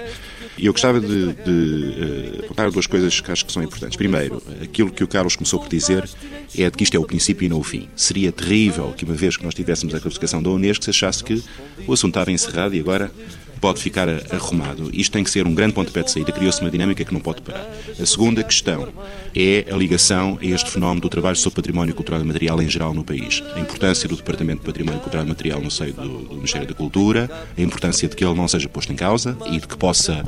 E 0.58 0.66
eu 0.66 0.72
gostava 0.72 0.98
de, 0.98 1.34
de 1.34 2.40
uh, 2.40 2.44
apontar 2.44 2.70
duas 2.70 2.86
coisas 2.86 3.20
que 3.20 3.30
acho 3.30 3.44
que 3.44 3.52
são 3.52 3.62
importantes. 3.62 3.96
Primeiro, 3.96 4.42
aquilo 4.62 4.90
que 4.90 5.04
o 5.04 5.08
Carlos 5.08 5.36
começou 5.36 5.60
por 5.60 5.68
dizer 5.68 6.08
é 6.56 6.70
de 6.70 6.76
que 6.76 6.82
isto 6.82 6.96
é 6.96 6.98
o 6.98 7.04
princípio 7.04 7.44
e 7.44 7.48
não 7.48 7.58
o 7.58 7.62
fim. 7.62 7.88
Seria 7.94 8.32
terrível 8.32 8.94
que, 8.96 9.04
uma 9.04 9.14
vez 9.14 9.36
que 9.36 9.44
nós 9.44 9.54
tivéssemos 9.54 9.94
a 9.94 10.00
classificação 10.00 10.42
da 10.42 10.48
Unesco, 10.48 10.84
se 10.84 10.90
achasse 10.90 11.22
que 11.22 11.42
o 11.86 11.92
assunto 11.92 12.12
estava 12.12 12.32
encerrado 12.32 12.74
e 12.74 12.80
agora 12.80 13.12
pode 13.60 13.80
ficar 13.80 14.08
arrumado. 14.30 14.90
Isto 14.92 15.12
tem 15.12 15.24
que 15.24 15.30
ser 15.30 15.46
um 15.46 15.54
grande 15.54 15.74
pontapé 15.74 16.02
de 16.02 16.10
saída, 16.10 16.32
criou-se 16.32 16.60
uma 16.60 16.70
dinâmica 16.70 17.04
que 17.04 17.12
não 17.12 17.20
pode 17.20 17.42
parar. 17.42 17.66
A 18.00 18.06
segunda 18.06 18.42
questão 18.42 18.88
é 19.34 19.66
a 19.70 19.76
ligação 19.76 20.38
a 20.40 20.44
este 20.44 20.70
fenómeno 20.70 21.00
do 21.00 21.08
trabalho 21.08 21.36
sobre 21.36 21.56
património 21.56 21.94
cultural 21.94 22.20
e 22.20 22.24
material 22.24 22.60
em 22.62 22.68
geral 22.68 22.94
no 22.94 23.04
país. 23.04 23.42
A 23.54 23.60
importância 23.60 24.08
do 24.08 24.16
Departamento 24.16 24.60
de 24.60 24.66
Património 24.66 25.00
Cultural 25.00 25.24
e 25.24 25.28
Material 25.28 25.60
no 25.60 25.70
seio 25.70 25.92
do, 25.92 26.18
do 26.18 26.34
Ministério 26.34 26.66
da 26.66 26.74
Cultura, 26.74 27.30
a 27.56 27.60
importância 27.60 28.08
de 28.08 28.16
que 28.16 28.24
ele 28.24 28.34
não 28.34 28.48
seja 28.48 28.68
posto 28.68 28.92
em 28.92 28.96
causa 28.96 29.36
e 29.46 29.58
de 29.60 29.66
que 29.66 29.76
possa 29.76 30.24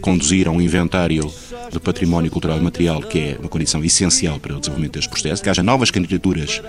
conduzir 0.00 0.48
a 0.48 0.50
um 0.50 0.60
inventário 0.60 1.30
do 1.72 1.80
património 1.80 2.30
cultural 2.30 2.58
e 2.58 2.60
material, 2.60 3.00
que 3.00 3.18
é 3.18 3.36
uma 3.38 3.48
condição 3.48 3.84
essencial 3.84 4.38
para 4.38 4.56
o 4.56 4.60
desenvolvimento 4.60 4.94
deste 4.94 5.10
processo, 5.10 5.42
que 5.42 5.48
haja 5.48 5.62
novas 5.62 5.90
candidaturas 5.90 6.60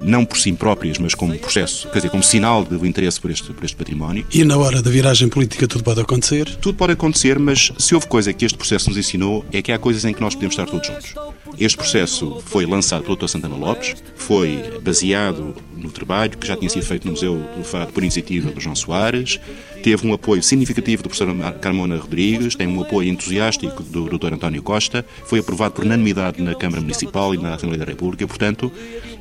não 0.00 0.24
por 0.24 0.38
si 0.38 0.52
próprias, 0.52 0.98
mas 0.98 1.14
como 1.14 1.38
processo, 1.38 1.88
quer 1.88 1.98
dizer, 1.98 2.10
como 2.10 2.22
sinal 2.22 2.64
do 2.64 2.84
interesse 2.86 3.20
por 3.20 3.30
este, 3.30 3.52
por 3.52 3.64
este 3.64 3.76
património. 3.76 4.26
E 4.32 4.44
na 4.44 4.56
hora 4.56 4.82
da 4.82 4.90
viragem 4.90 5.28
política 5.28 5.41
tudo 5.46 5.84
pode 5.84 6.00
acontecer? 6.00 6.56
Tudo 6.56 6.76
pode 6.76 6.92
acontecer, 6.92 7.38
mas 7.38 7.72
se 7.78 7.94
houve 7.94 8.06
coisa 8.06 8.32
que 8.32 8.44
este 8.44 8.56
processo 8.56 8.88
nos 8.88 8.98
ensinou, 8.98 9.44
é 9.52 9.62
que 9.62 9.72
há 9.72 9.78
coisas 9.78 10.04
em 10.04 10.12
que 10.12 10.20
nós 10.20 10.34
podemos 10.34 10.54
estar 10.54 10.66
todos 10.66 10.86
juntos. 10.86 11.14
Este 11.58 11.76
processo 11.76 12.42
foi 12.46 12.66
lançado 12.66 13.02
pelo 13.02 13.16
Dr. 13.16 13.28
Santana 13.28 13.56
Lopes, 13.56 13.94
foi 14.16 14.80
baseado 14.82 15.54
no 15.76 15.90
trabalho 15.90 16.36
que 16.38 16.46
já 16.46 16.56
tinha 16.56 16.68
sido 16.68 16.84
feito 16.84 17.04
no 17.04 17.12
Museu 17.12 17.36
do 17.56 17.64
Fado 17.64 17.92
por 17.92 18.02
iniciativa 18.02 18.50
do 18.50 18.60
João 18.60 18.74
Soares, 18.74 19.38
teve 19.82 20.06
um 20.06 20.12
apoio 20.12 20.42
significativo 20.42 21.02
do 21.02 21.08
professor 21.08 21.34
Carmona 21.60 21.96
Rodrigues, 21.96 22.54
tem 22.54 22.66
um 22.66 22.80
apoio 22.80 23.08
entusiástico 23.08 23.82
do 23.82 24.08
Dr. 24.08 24.34
António 24.34 24.62
Costa, 24.62 25.04
foi 25.24 25.40
aprovado 25.40 25.74
por 25.74 25.84
unanimidade 25.84 26.40
na 26.40 26.54
Câmara 26.54 26.80
Municipal 26.80 27.34
e 27.34 27.38
na 27.38 27.54
Assembleia 27.54 27.84
da 27.84 27.90
República, 27.90 28.26
portanto, 28.26 28.72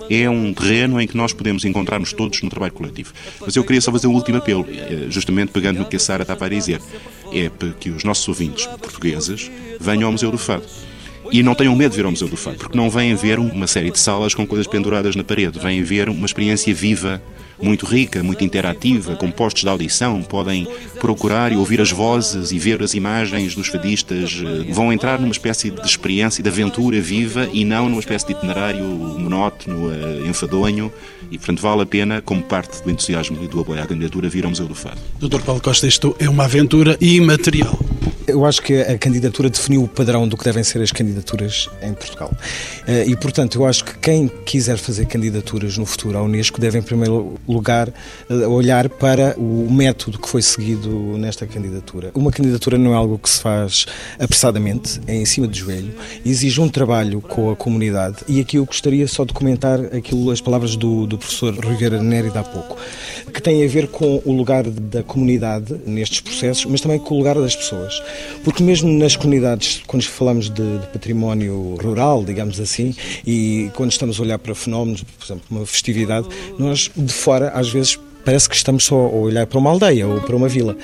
é 0.09 0.29
um 0.29 0.53
terreno 0.53 0.99
em 0.99 1.07
que 1.07 1.17
nós 1.17 1.33
podemos 1.33 1.65
encontrar-nos 1.65 2.13
todos 2.13 2.41
no 2.41 2.49
trabalho 2.49 2.73
coletivo. 2.73 3.13
Mas 3.39 3.55
eu 3.55 3.63
queria 3.63 3.81
só 3.81 3.91
fazer 3.91 4.07
um 4.07 4.13
último 4.13 4.37
apelo, 4.37 4.65
eh, 4.69 5.07
justamente 5.09 5.51
pegando 5.51 5.79
no 5.79 5.85
que 5.85 5.95
a 5.95 5.99
Sara 5.99 6.23
estava 6.23 6.45
a 6.45 6.49
dizer. 6.49 6.81
é 7.33 7.49
que 7.79 7.89
os 7.89 8.03
nossos 8.03 8.27
ouvintes 8.27 8.65
portugueses 8.65 9.49
venham 9.79 10.07
ao 10.07 10.11
Museu 10.11 10.31
do 10.31 10.37
Fado. 10.37 10.65
E 11.31 11.41
não 11.41 11.55
tenham 11.55 11.75
medo 11.75 11.91
de 11.91 11.97
vir 11.97 12.05
ao 12.05 12.11
Museu 12.11 12.27
do 12.27 12.35
Fado, 12.35 12.57
porque 12.57 12.77
não 12.77 12.89
vêm 12.89 13.15
ver 13.15 13.39
uma 13.39 13.65
série 13.65 13.89
de 13.89 13.97
salas 13.97 14.33
com 14.33 14.45
coisas 14.45 14.67
penduradas 14.67 15.15
na 15.15 15.23
parede, 15.23 15.59
vêm 15.59 15.81
ver 15.81 16.09
uma 16.09 16.25
experiência 16.25 16.73
viva 16.73 17.21
muito 17.61 17.85
rica, 17.85 18.23
muito 18.23 18.43
interativa, 18.43 19.15
com 19.15 19.29
postos 19.31 19.63
de 19.63 19.69
audição, 19.69 20.21
podem 20.21 20.67
procurar 20.99 21.51
e 21.51 21.55
ouvir 21.55 21.81
as 21.81 21.91
vozes 21.91 22.51
e 22.51 22.59
ver 22.59 22.81
as 22.81 22.93
imagens 22.93 23.55
dos 23.55 23.67
fadistas, 23.67 24.41
eh, 24.43 24.71
vão 24.71 24.91
entrar 24.91 25.19
numa 25.19 25.31
espécie 25.31 25.69
de 25.69 25.85
experiência, 25.85 26.43
de 26.43 26.49
aventura 26.49 26.99
viva 27.01 27.47
e 27.51 27.63
não 27.63 27.89
numa 27.89 27.99
espécie 27.99 28.27
de 28.27 28.33
itinerário 28.33 28.83
monótono, 28.83 29.91
eh, 29.91 30.27
enfadonho, 30.27 30.91
e 31.29 31.37
portanto 31.37 31.61
vale 31.61 31.81
a 31.81 31.85
pena, 31.85 32.21
como 32.21 32.41
parte 32.41 32.83
do 32.83 32.91
entusiasmo 32.91 33.37
e 33.43 33.47
do 33.47 33.59
apoio 33.59 33.81
à 33.81 33.85
candidatura, 33.85 34.29
vir 34.29 34.43
ao 34.43 34.49
Museu 34.49 34.67
do 34.67 34.75
Fado. 34.75 34.99
Dr. 35.19 35.41
Paulo 35.41 35.61
Costa, 35.61 35.87
isto 35.87 36.15
é 36.19 36.29
uma 36.29 36.45
aventura 36.45 36.97
imaterial. 36.99 37.79
Eu 38.27 38.45
acho 38.45 38.61
que 38.61 38.79
a 38.79 38.97
candidatura 38.97 39.49
definiu 39.49 39.83
o 39.83 39.87
padrão 39.87 40.27
do 40.27 40.37
que 40.37 40.43
devem 40.43 40.63
ser 40.63 40.81
as 40.81 40.91
candidaturas 40.91 41.69
em 41.81 41.93
Portugal. 41.93 42.31
Eh, 42.87 43.05
e, 43.07 43.15
portanto, 43.15 43.59
eu 43.59 43.65
acho 43.65 43.83
que 43.83 43.97
quem 43.97 44.27
quiser 44.27 44.77
fazer 44.77 45.05
candidaturas 45.05 45.77
no 45.77 45.85
futuro 45.85 46.17
à 46.17 46.21
Unesco 46.21 46.59
deve, 46.61 46.77
em 46.77 46.81
primeiro 46.81 47.39
lugar, 47.51 47.93
eh, 48.29 48.33
olhar 48.47 48.89
para 48.89 49.35
o 49.37 49.67
método 49.71 50.17
que 50.17 50.27
foi 50.27 50.41
seguido 50.41 50.89
nesta 51.17 51.45
candidatura. 51.45 52.11
Uma 52.15 52.31
candidatura 52.31 52.77
não 52.77 52.93
é 52.93 52.95
algo 52.95 53.17
que 53.17 53.29
se 53.29 53.39
faz 53.39 53.85
apressadamente, 54.19 54.99
é 55.07 55.15
em 55.15 55.25
cima 55.25 55.47
de 55.47 55.59
joelho, 55.59 55.93
exige 56.25 56.59
um 56.61 56.69
trabalho 56.69 57.21
com 57.21 57.51
a 57.51 57.55
comunidade. 57.55 58.17
E 58.27 58.39
aqui 58.39 58.57
eu 58.57 58.65
gostaria 58.65 59.07
só 59.07 59.25
de 59.25 59.33
comentar 59.33 59.79
aquilo, 59.95 60.31
as 60.31 60.41
palavras 60.41 60.75
do, 60.75 61.05
do 61.07 61.17
professor 61.17 61.53
Rivera 61.53 62.01
Neri 62.01 62.31
há 62.35 62.43
pouco, 62.43 62.77
que 63.33 63.41
tem 63.41 63.63
a 63.63 63.67
ver 63.67 63.87
com 63.87 64.21
o 64.25 64.31
lugar 64.31 64.63
da 64.63 65.03
comunidade 65.03 65.75
nestes 65.85 66.21
processos, 66.21 66.65
mas 66.65 66.81
também 66.81 66.99
com 66.99 67.15
o 67.15 67.17
lugar 67.17 67.35
das 67.35 67.55
pessoas. 67.55 68.01
Porque 68.43 68.63
mesmo 68.63 68.89
nas 68.91 69.15
comunidades, 69.15 69.81
quando 69.87 70.03
falamos 70.03 70.49
de, 70.49 70.79
de, 70.79 70.87
património 70.87 71.77
rural, 71.81 72.23
digamos 72.23 72.59
assim, 72.59 72.95
e 73.25 73.69
quando 73.75 73.91
estamos 73.91 74.19
a 74.19 74.23
olhar 74.23 74.39
para 74.39 74.53
fenómenos, 74.53 75.03
por 75.03 75.25
exemplo, 75.25 75.43
uma 75.49 75.65
festividade, 75.65 76.27
nós 76.57 76.89
de 76.95 77.13
fora 77.13 77.40
às 77.49 77.69
vezes 77.69 77.99
parece 78.23 78.47
que 78.47 78.55
estamos 78.55 78.83
só 78.83 78.95
a 78.95 79.09
olhar 79.09 79.45
para 79.47 79.57
uma 79.57 79.69
aldeia 79.69 80.07
ou 80.07 80.21
para 80.21 80.35
uma 80.35 80.47
vila. 80.47 80.77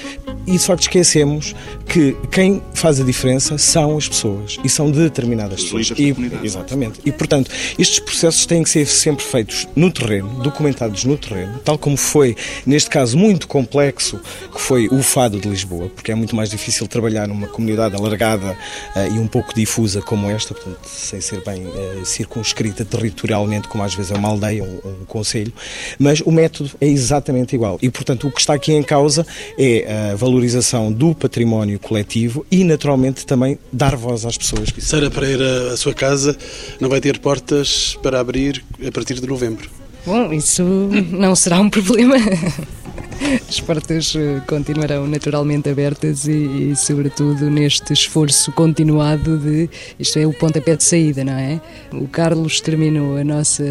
E 0.45 0.53
de 0.53 0.59
facto 0.59 0.83
esquecemos 0.83 1.53
que 1.87 2.15
quem 2.31 2.61
faz 2.73 2.99
a 2.99 3.03
diferença 3.03 3.57
são 3.57 3.97
as 3.97 4.07
pessoas 4.07 4.57
e 4.63 4.69
são 4.69 4.89
determinadas 4.89 5.63
pessoas. 5.63 5.91
E, 5.97 6.15
exatamente. 6.43 6.99
E 7.05 7.11
portanto, 7.11 7.51
estes 7.77 7.99
processos 7.99 8.45
têm 8.45 8.63
que 8.63 8.69
ser 8.69 8.85
sempre 8.85 9.23
feitos 9.23 9.67
no 9.75 9.91
terreno, 9.91 10.29
documentados 10.41 11.03
no 11.03 11.17
terreno, 11.17 11.59
tal 11.63 11.77
como 11.77 11.97
foi 11.97 12.35
neste 12.65 12.89
caso 12.89 13.17
muito 13.17 13.47
complexo 13.47 14.19
que 14.53 14.59
foi 14.59 14.87
o 14.87 15.01
Fado 15.03 15.39
de 15.39 15.47
Lisboa, 15.47 15.89
porque 15.89 16.11
é 16.11 16.15
muito 16.15 16.35
mais 16.35 16.49
difícil 16.49 16.87
trabalhar 16.87 17.27
numa 17.27 17.47
comunidade 17.47 17.95
alargada 17.95 18.57
uh, 18.95 19.15
e 19.15 19.19
um 19.19 19.27
pouco 19.27 19.53
difusa 19.53 20.01
como 20.01 20.29
esta, 20.29 20.53
portanto, 20.53 20.79
sem 20.85 21.21
ser 21.21 21.43
bem 21.43 21.65
uh, 21.65 22.05
circunscrita 22.05 22.83
territorialmente, 22.83 23.67
como 23.67 23.83
às 23.83 23.93
vezes 23.93 24.11
é 24.11 24.15
uma 24.15 24.29
aldeia 24.29 24.63
ou 24.63 24.69
um, 24.69 25.01
um 25.01 25.05
conselho, 25.05 25.53
mas 25.99 26.21
o 26.21 26.31
método 26.31 26.71
é 26.79 26.87
exatamente 26.87 27.26
exatamente 27.27 27.55
igual. 27.55 27.77
E, 27.81 27.89
portanto, 27.89 28.27
o 28.27 28.31
que 28.31 28.39
está 28.39 28.53
aqui 28.53 28.73
em 28.73 28.83
causa 28.83 29.25
é 29.57 30.11
a 30.11 30.15
valorização 30.15 30.91
do 30.91 31.13
património 31.13 31.79
coletivo 31.79 32.45
e, 32.49 32.63
naturalmente, 32.63 33.25
também 33.25 33.59
dar 33.71 33.95
voz 33.95 34.25
às 34.25 34.37
pessoas. 34.37 34.71
Que... 34.71 34.81
Sara 34.81 35.09
Pereira, 35.11 35.73
a 35.73 35.77
sua 35.77 35.93
casa 35.93 36.37
não 36.79 36.89
vai 36.89 37.01
ter 37.01 37.19
portas 37.19 37.97
para 38.01 38.19
abrir 38.19 38.63
a 38.85 38.91
partir 38.91 39.15
de 39.15 39.27
novembro. 39.27 39.69
Bom, 40.05 40.31
isso 40.31 40.63
não 41.11 41.35
será 41.35 41.59
um 41.59 41.69
problema. 41.69 42.15
As 43.47 43.59
portas 43.59 44.13
eh, 44.15 44.41
continuarão 44.47 45.07
naturalmente 45.07 45.69
abertas 45.69 46.27
e, 46.27 46.71
e, 46.71 46.75
sobretudo, 46.75 47.49
neste 47.49 47.93
esforço 47.93 48.51
continuado 48.51 49.37
de. 49.37 49.69
Isto 49.99 50.19
é 50.19 50.27
o 50.27 50.33
pontapé 50.33 50.75
de 50.75 50.83
saída, 50.83 51.23
não 51.23 51.33
é? 51.33 51.59
O 51.93 52.07
Carlos 52.07 52.61
terminou 52.61 53.17
a 53.17 53.23
nossa 53.23 53.63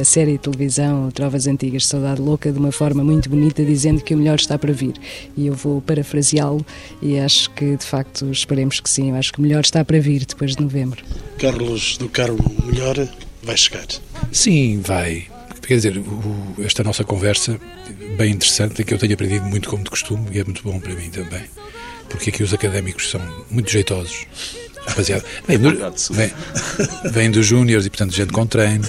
a 0.00 0.04
série 0.04 0.32
de 0.32 0.38
televisão 0.38 1.10
Trovas 1.10 1.46
Antigas, 1.46 1.86
Saudade 1.86 2.20
Louca, 2.20 2.52
de 2.52 2.58
uma 2.58 2.72
forma 2.72 3.02
muito 3.02 3.28
bonita, 3.28 3.64
dizendo 3.64 4.02
que 4.02 4.14
o 4.14 4.18
melhor 4.18 4.36
está 4.36 4.58
para 4.58 4.72
vir. 4.72 4.94
E 5.36 5.46
eu 5.46 5.54
vou 5.54 5.80
parafraseá-lo 5.80 6.64
e 7.00 7.18
acho 7.18 7.50
que, 7.50 7.76
de 7.76 7.84
facto, 7.84 8.30
esperemos 8.30 8.80
que 8.80 8.90
sim. 8.90 9.10
Eu 9.10 9.16
acho 9.16 9.32
que 9.32 9.38
o 9.38 9.42
melhor 9.42 9.60
está 9.60 9.84
para 9.84 10.00
vir 10.00 10.24
depois 10.24 10.56
de 10.56 10.62
novembro. 10.62 11.02
Carlos 11.38 11.96
do 11.96 12.08
Carmo, 12.08 12.38
o 12.62 12.66
melhor 12.66 12.96
vai 13.42 13.56
chegar. 13.56 13.86
Sim, 14.30 14.80
vai. 14.80 15.31
Quer 15.66 15.76
dizer, 15.76 15.96
o, 15.96 16.54
esta 16.62 16.82
nossa 16.82 17.04
conversa, 17.04 17.58
bem 18.16 18.32
interessante, 18.32 18.82
é 18.82 18.84
que 18.84 18.92
eu 18.92 18.98
tenho 18.98 19.14
aprendido 19.14 19.44
muito 19.46 19.68
como 19.68 19.84
de 19.84 19.90
costume 19.90 20.26
e 20.32 20.40
é 20.40 20.44
muito 20.44 20.62
bom 20.62 20.78
para 20.80 20.92
mim 20.94 21.08
também, 21.08 21.44
porque 22.08 22.30
aqui 22.30 22.42
os 22.42 22.52
académicos 22.52 23.08
são 23.10 23.20
muito 23.50 23.70
jeitosos. 23.70 24.26
Rapaziada, 24.84 25.24
vem, 25.46 25.58
do, 25.58 25.70
vem, 26.10 26.32
vem 27.12 27.30
dos 27.30 27.46
júniores 27.46 27.86
e, 27.86 27.90
portanto, 27.90 28.12
gente 28.12 28.32
com 28.32 28.44
treino, 28.44 28.86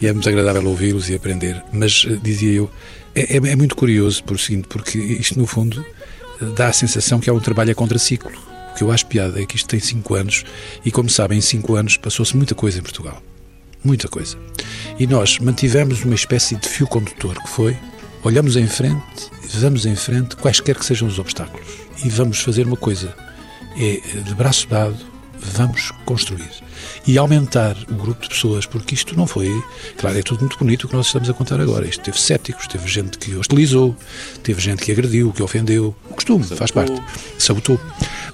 e 0.00 0.06
é 0.06 0.12
muito 0.12 0.26
agradável 0.26 0.66
ouvi-los 0.66 1.10
e 1.10 1.14
aprender. 1.14 1.62
Mas, 1.70 2.06
eh, 2.08 2.18
dizia 2.22 2.52
eu, 2.52 2.70
é, 3.14 3.36
é, 3.36 3.36
é 3.36 3.56
muito 3.56 3.76
curioso 3.76 4.24
por 4.24 4.40
seguinte, 4.40 4.66
porque 4.68 4.98
isto, 4.98 5.38
no 5.38 5.46
fundo, 5.46 5.84
dá 6.56 6.68
a 6.68 6.72
sensação 6.72 7.20
que 7.20 7.28
é 7.28 7.32
um 7.32 7.40
trabalho 7.40 7.72
a 7.72 7.74
contraciclo. 7.74 8.32
O 8.72 8.74
que 8.74 8.82
eu 8.82 8.90
acho 8.90 9.04
piada 9.06 9.42
é 9.42 9.44
que 9.44 9.56
isto 9.56 9.68
tem 9.68 9.78
cinco 9.78 10.14
anos, 10.14 10.42
e, 10.82 10.90
como 10.90 11.10
sabem, 11.10 11.36
em 11.36 11.42
cinco 11.42 11.74
anos 11.74 11.98
passou-se 11.98 12.34
muita 12.34 12.54
coisa 12.54 12.78
em 12.78 12.82
Portugal 12.82 13.22
muita 13.84 14.08
coisa. 14.08 14.36
E 14.98 15.06
nós 15.06 15.38
mantivemos 15.38 16.04
uma 16.04 16.14
espécie 16.14 16.56
de 16.56 16.68
fio 16.68 16.86
condutor 16.86 17.40
que 17.42 17.48
foi 17.48 17.76
olhamos 18.24 18.56
em 18.56 18.66
frente, 18.66 19.30
vamos 19.54 19.86
em 19.86 19.94
frente, 19.94 20.36
quaisquer 20.36 20.76
que 20.76 20.84
sejam 20.84 21.08
os 21.08 21.18
obstáculos, 21.18 21.66
e 22.04 22.08
vamos 22.08 22.40
fazer 22.40 22.66
uma 22.66 22.76
coisa, 22.76 23.14
é 23.76 24.20
de 24.20 24.34
braço 24.34 24.68
dado, 24.68 24.96
vamos 25.38 25.92
construir 26.04 26.50
e 27.06 27.16
aumentar 27.16 27.76
o 27.90 27.94
grupo 27.94 28.22
de 28.22 28.28
pessoas, 28.28 28.66
porque 28.66 28.94
isto 28.94 29.16
não 29.16 29.26
foi, 29.26 29.50
claro, 29.96 30.18
é 30.18 30.22
tudo 30.22 30.40
muito 30.40 30.58
bonito 30.58 30.84
o 30.84 30.88
que 30.88 30.96
nós 30.96 31.06
estamos 31.06 31.30
a 31.30 31.32
contar 31.32 31.60
agora. 31.60 31.86
Isto 31.86 32.02
teve 32.02 32.20
céticos, 32.20 32.66
teve 32.66 32.86
gente 32.88 33.18
que 33.18 33.34
hostilizou, 33.34 33.96
teve 34.42 34.60
gente 34.60 34.82
que 34.82 34.92
agrediu, 34.92 35.32
que 35.32 35.42
ofendeu, 35.42 35.94
o 36.10 36.14
costume, 36.14 36.44
faz 36.44 36.70
parte, 36.70 37.00
sabotou. 37.38 37.80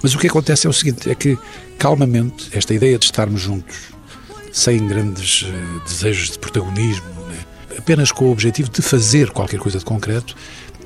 Mas 0.01 0.13
o 0.13 0.19
que 0.19 0.27
acontece 0.27 0.67
é 0.67 0.69
o 0.69 0.73
seguinte: 0.73 1.09
é 1.09 1.15
que 1.15 1.37
calmamente 1.77 2.49
esta 2.51 2.73
ideia 2.73 2.97
de 2.97 3.05
estarmos 3.05 3.41
juntos 3.41 3.94
sem 4.55 4.87
grandes 4.87 5.41
uh, 5.41 5.81
desejos 5.85 6.29
de 6.29 6.39
protagonismo, 6.39 7.05
né? 7.27 7.37
apenas 7.77 8.09
com 8.09 8.23
o 8.23 8.31
objetivo 8.31 8.69
de 8.69 8.81
fazer 8.81 9.29
qualquer 9.31 9.59
coisa 9.59 9.79
de 9.79 9.83
concreto, 9.83 10.33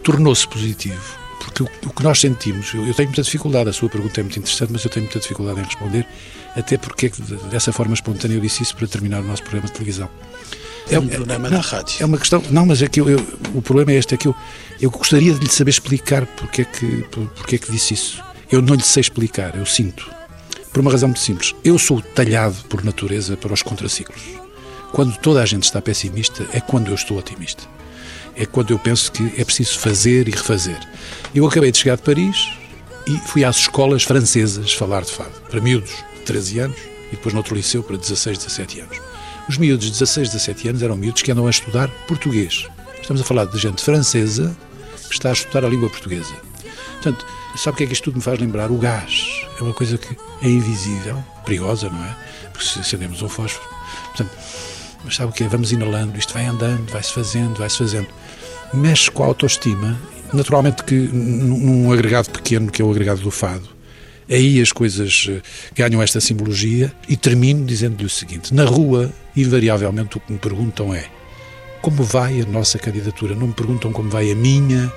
tornou-se 0.03 0.47
positivo. 0.47 0.99
Porque 1.39 1.61
o, 1.61 1.89
que 1.91 2.03
nós 2.03 2.19
sentimos, 2.19 2.73
eu, 2.73 2.91
tenho 2.95 3.09
muita 3.09 3.21
dificuldade, 3.21 3.69
a 3.69 3.73
sua 3.73 3.87
pergunta 3.87 4.19
é 4.19 4.23
muito 4.23 4.39
interessante, 4.39 4.73
mas 4.73 4.83
eu 4.83 4.89
tenho 4.89 5.05
muita 5.05 5.19
dificuldade 5.19 5.59
em 5.59 5.63
responder, 5.63 6.07
até 6.55 6.79
porque 6.79 7.05
é 7.05 7.11
dessa 7.51 7.71
forma 7.71 7.93
espontânea 7.93 8.37
eu 8.37 8.41
disse 8.41 8.63
isso 8.63 8.75
para 8.75 8.87
terminar 8.87 9.21
o 9.21 9.23
nosso 9.23 9.43
programa 9.43 9.67
de 9.67 9.73
televisão. 9.73 10.09
É 10.89 10.97
um 10.97 11.07
programa 11.07 11.47
é, 11.47 11.51
na 11.51 11.59
rádio. 11.59 12.01
É 12.01 12.05
uma 12.05 12.17
questão. 12.17 12.43
Não, 12.49 12.65
mas 12.65 12.81
é 12.81 12.87
que 12.87 12.99
eu, 12.99 13.07
eu, 13.07 13.19
o 13.53 13.61
problema 13.61 13.91
é 13.91 13.95
este: 13.97 14.15
é 14.15 14.17
que 14.17 14.27
eu, 14.27 14.35
eu 14.81 14.89
gostaria 14.89 15.31
de 15.31 15.39
lhe 15.39 15.51
saber 15.51 15.69
explicar 15.69 16.25
porque 16.25 16.63
é, 16.63 16.65
que, 16.65 17.05
porque 17.35 17.55
é 17.55 17.59
que 17.59 17.71
disse 17.71 17.93
isso. 17.93 18.23
Eu 18.51 18.63
não 18.63 18.73
lhe 18.73 18.81
sei 18.81 19.01
explicar, 19.01 19.55
eu 19.55 19.65
sinto. 19.67 20.09
Por 20.71 20.81
uma 20.81 20.91
razão 20.91 21.09
muito 21.09 21.21
simples. 21.21 21.55
Eu 21.63 21.77
sou 21.79 22.01
talhado 22.01 22.55
por 22.65 22.83
natureza 22.83 23.35
para 23.35 23.53
os 23.53 23.61
contraciclos. 23.61 24.21
Quando 24.91 25.17
toda 25.17 25.41
a 25.41 25.45
gente 25.45 25.63
está 25.63 25.81
pessimista, 25.81 26.45
é 26.53 26.59
quando 26.59 26.89
eu 26.89 26.95
estou 26.95 27.17
otimista. 27.17 27.63
É 28.35 28.45
quando 28.45 28.71
eu 28.71 28.79
penso 28.79 29.11
que 29.11 29.33
é 29.37 29.43
preciso 29.43 29.77
fazer 29.79 30.27
e 30.27 30.31
refazer. 30.31 30.79
Eu 31.33 31.45
acabei 31.47 31.71
de 31.71 31.77
chegar 31.77 31.95
de 31.95 32.03
Paris 32.03 32.49
e 33.07 33.17
fui 33.27 33.43
às 33.43 33.57
escolas 33.57 34.03
francesas 34.03 34.73
falar 34.73 35.01
de 35.01 35.11
fado. 35.11 35.33
Para 35.49 35.61
miúdos 35.61 35.91
de 36.15 36.21
13 36.25 36.59
anos 36.59 36.77
e 37.11 37.15
depois 37.15 37.33
noutro 37.33 37.55
liceu 37.55 37.83
para 37.83 37.97
16, 37.97 38.37
17 38.37 38.81
aanos. 38.81 38.97
Os 39.47 39.57
miúdos 39.57 39.85
de 39.85 39.91
16, 39.91 40.29
17 40.29 40.69
anos 40.69 40.83
eram 40.83 40.95
miúdos 40.95 41.21
que 41.21 41.31
andam 41.31 41.47
a 41.47 41.49
estudar 41.49 41.89
português. 42.07 42.67
Estamos 43.01 43.21
a 43.21 43.25
falar 43.25 43.45
de 43.45 43.57
gente 43.57 43.83
francesa 43.83 44.55
que 45.07 45.13
está 45.13 45.29
a 45.29 45.33
estudar 45.33 45.65
a 45.65 45.69
língua 45.69 45.89
portuguesa. 45.89 46.35
Portanto, 47.01 47.25
sabe 47.55 47.73
o 47.73 47.77
que 47.77 47.83
é 47.83 47.87
que 47.87 47.93
isto 47.93 48.03
tudo 48.05 48.17
me 48.17 48.21
faz 48.21 48.39
lembrar? 48.39 48.69
O 48.71 48.77
gás. 48.77 49.38
É 49.59 49.63
uma 49.63 49.73
coisa 49.73 49.97
que 49.97 50.15
é 50.41 50.47
invisível, 50.47 51.21
perigosa, 51.43 51.89
não 51.89 52.01
é? 52.01 52.15
Porque 52.53 52.65
se 52.65 52.79
acendemos 52.79 53.21
um 53.21 53.27
fósforo. 53.27 53.67
Portanto, 54.05 54.31
mas 55.03 55.15
sabe 55.15 55.31
o 55.31 55.33
que 55.33 55.43
é? 55.43 55.47
Vamos 55.49 55.73
inalando, 55.73 56.17
isto 56.17 56.33
vai 56.33 56.45
andando, 56.45 56.89
vai-se 56.89 57.11
fazendo, 57.11 57.57
vai-se 57.57 57.77
fazendo. 57.77 58.07
Mexe 58.73 59.11
com 59.11 59.23
a 59.23 59.27
autoestima. 59.27 59.99
Naturalmente 60.31 60.83
que 60.83 60.95
num 60.95 61.91
agregado 61.91 62.29
pequeno, 62.29 62.71
que 62.71 62.81
é 62.81 62.85
o 62.85 62.91
agregado 62.91 63.19
do 63.19 63.31
fado, 63.31 63.67
aí 64.29 64.61
as 64.61 64.71
coisas 64.71 65.27
eh, 65.27 65.41
ganham 65.75 66.01
esta 66.01 66.21
simbologia 66.21 66.93
e 67.07 67.17
termino 67.17 67.65
dizendo-lhe 67.65 68.05
o 68.05 68.09
seguinte: 68.09 68.53
na 68.53 68.63
rua, 68.63 69.11
invariavelmente, 69.35 70.17
o 70.17 70.19
que 70.19 70.31
me 70.31 70.39
perguntam 70.39 70.93
é 70.93 71.05
como 71.81 72.03
vai 72.03 72.41
a 72.41 72.45
nossa 72.45 72.77
candidatura? 72.77 73.35
Não 73.35 73.47
me 73.47 73.53
perguntam 73.53 73.91
como 73.91 74.09
vai 74.09 74.31
a 74.31 74.35
minha, 74.35 74.93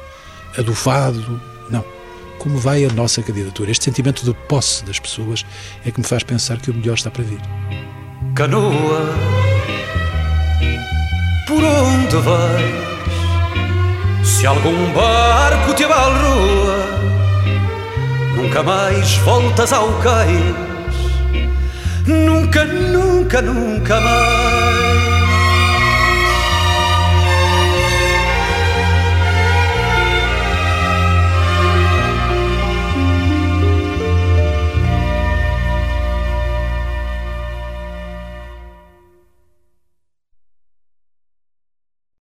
a 0.56 0.62
do 0.62 0.74
fado, 0.74 1.40
não 1.70 2.01
como 2.42 2.58
vai 2.58 2.84
a 2.84 2.88
nossa 2.88 3.22
candidatura. 3.22 3.70
Este 3.70 3.84
sentimento 3.84 4.24
de 4.24 4.34
posse 4.48 4.84
das 4.84 4.98
pessoas 4.98 5.46
é 5.86 5.92
que 5.92 6.00
me 6.00 6.06
faz 6.06 6.24
pensar 6.24 6.58
que 6.58 6.72
o 6.72 6.74
melhor 6.74 6.94
está 6.94 7.08
para 7.08 7.22
vir. 7.22 7.40
Canoa, 8.34 9.14
por 11.46 11.62
onde 11.62 12.16
vais? 12.16 12.82
Se 14.24 14.44
algum 14.44 14.92
barco 14.92 15.72
te 15.74 15.84
abalroa, 15.84 16.84
nunca 18.34 18.60
mais 18.64 19.16
voltas 19.18 19.72
ao 19.72 19.92
cais. 20.00 20.42
Nunca, 22.08 22.64
nunca, 22.64 23.40
nunca 23.40 24.00
mais. 24.00 24.61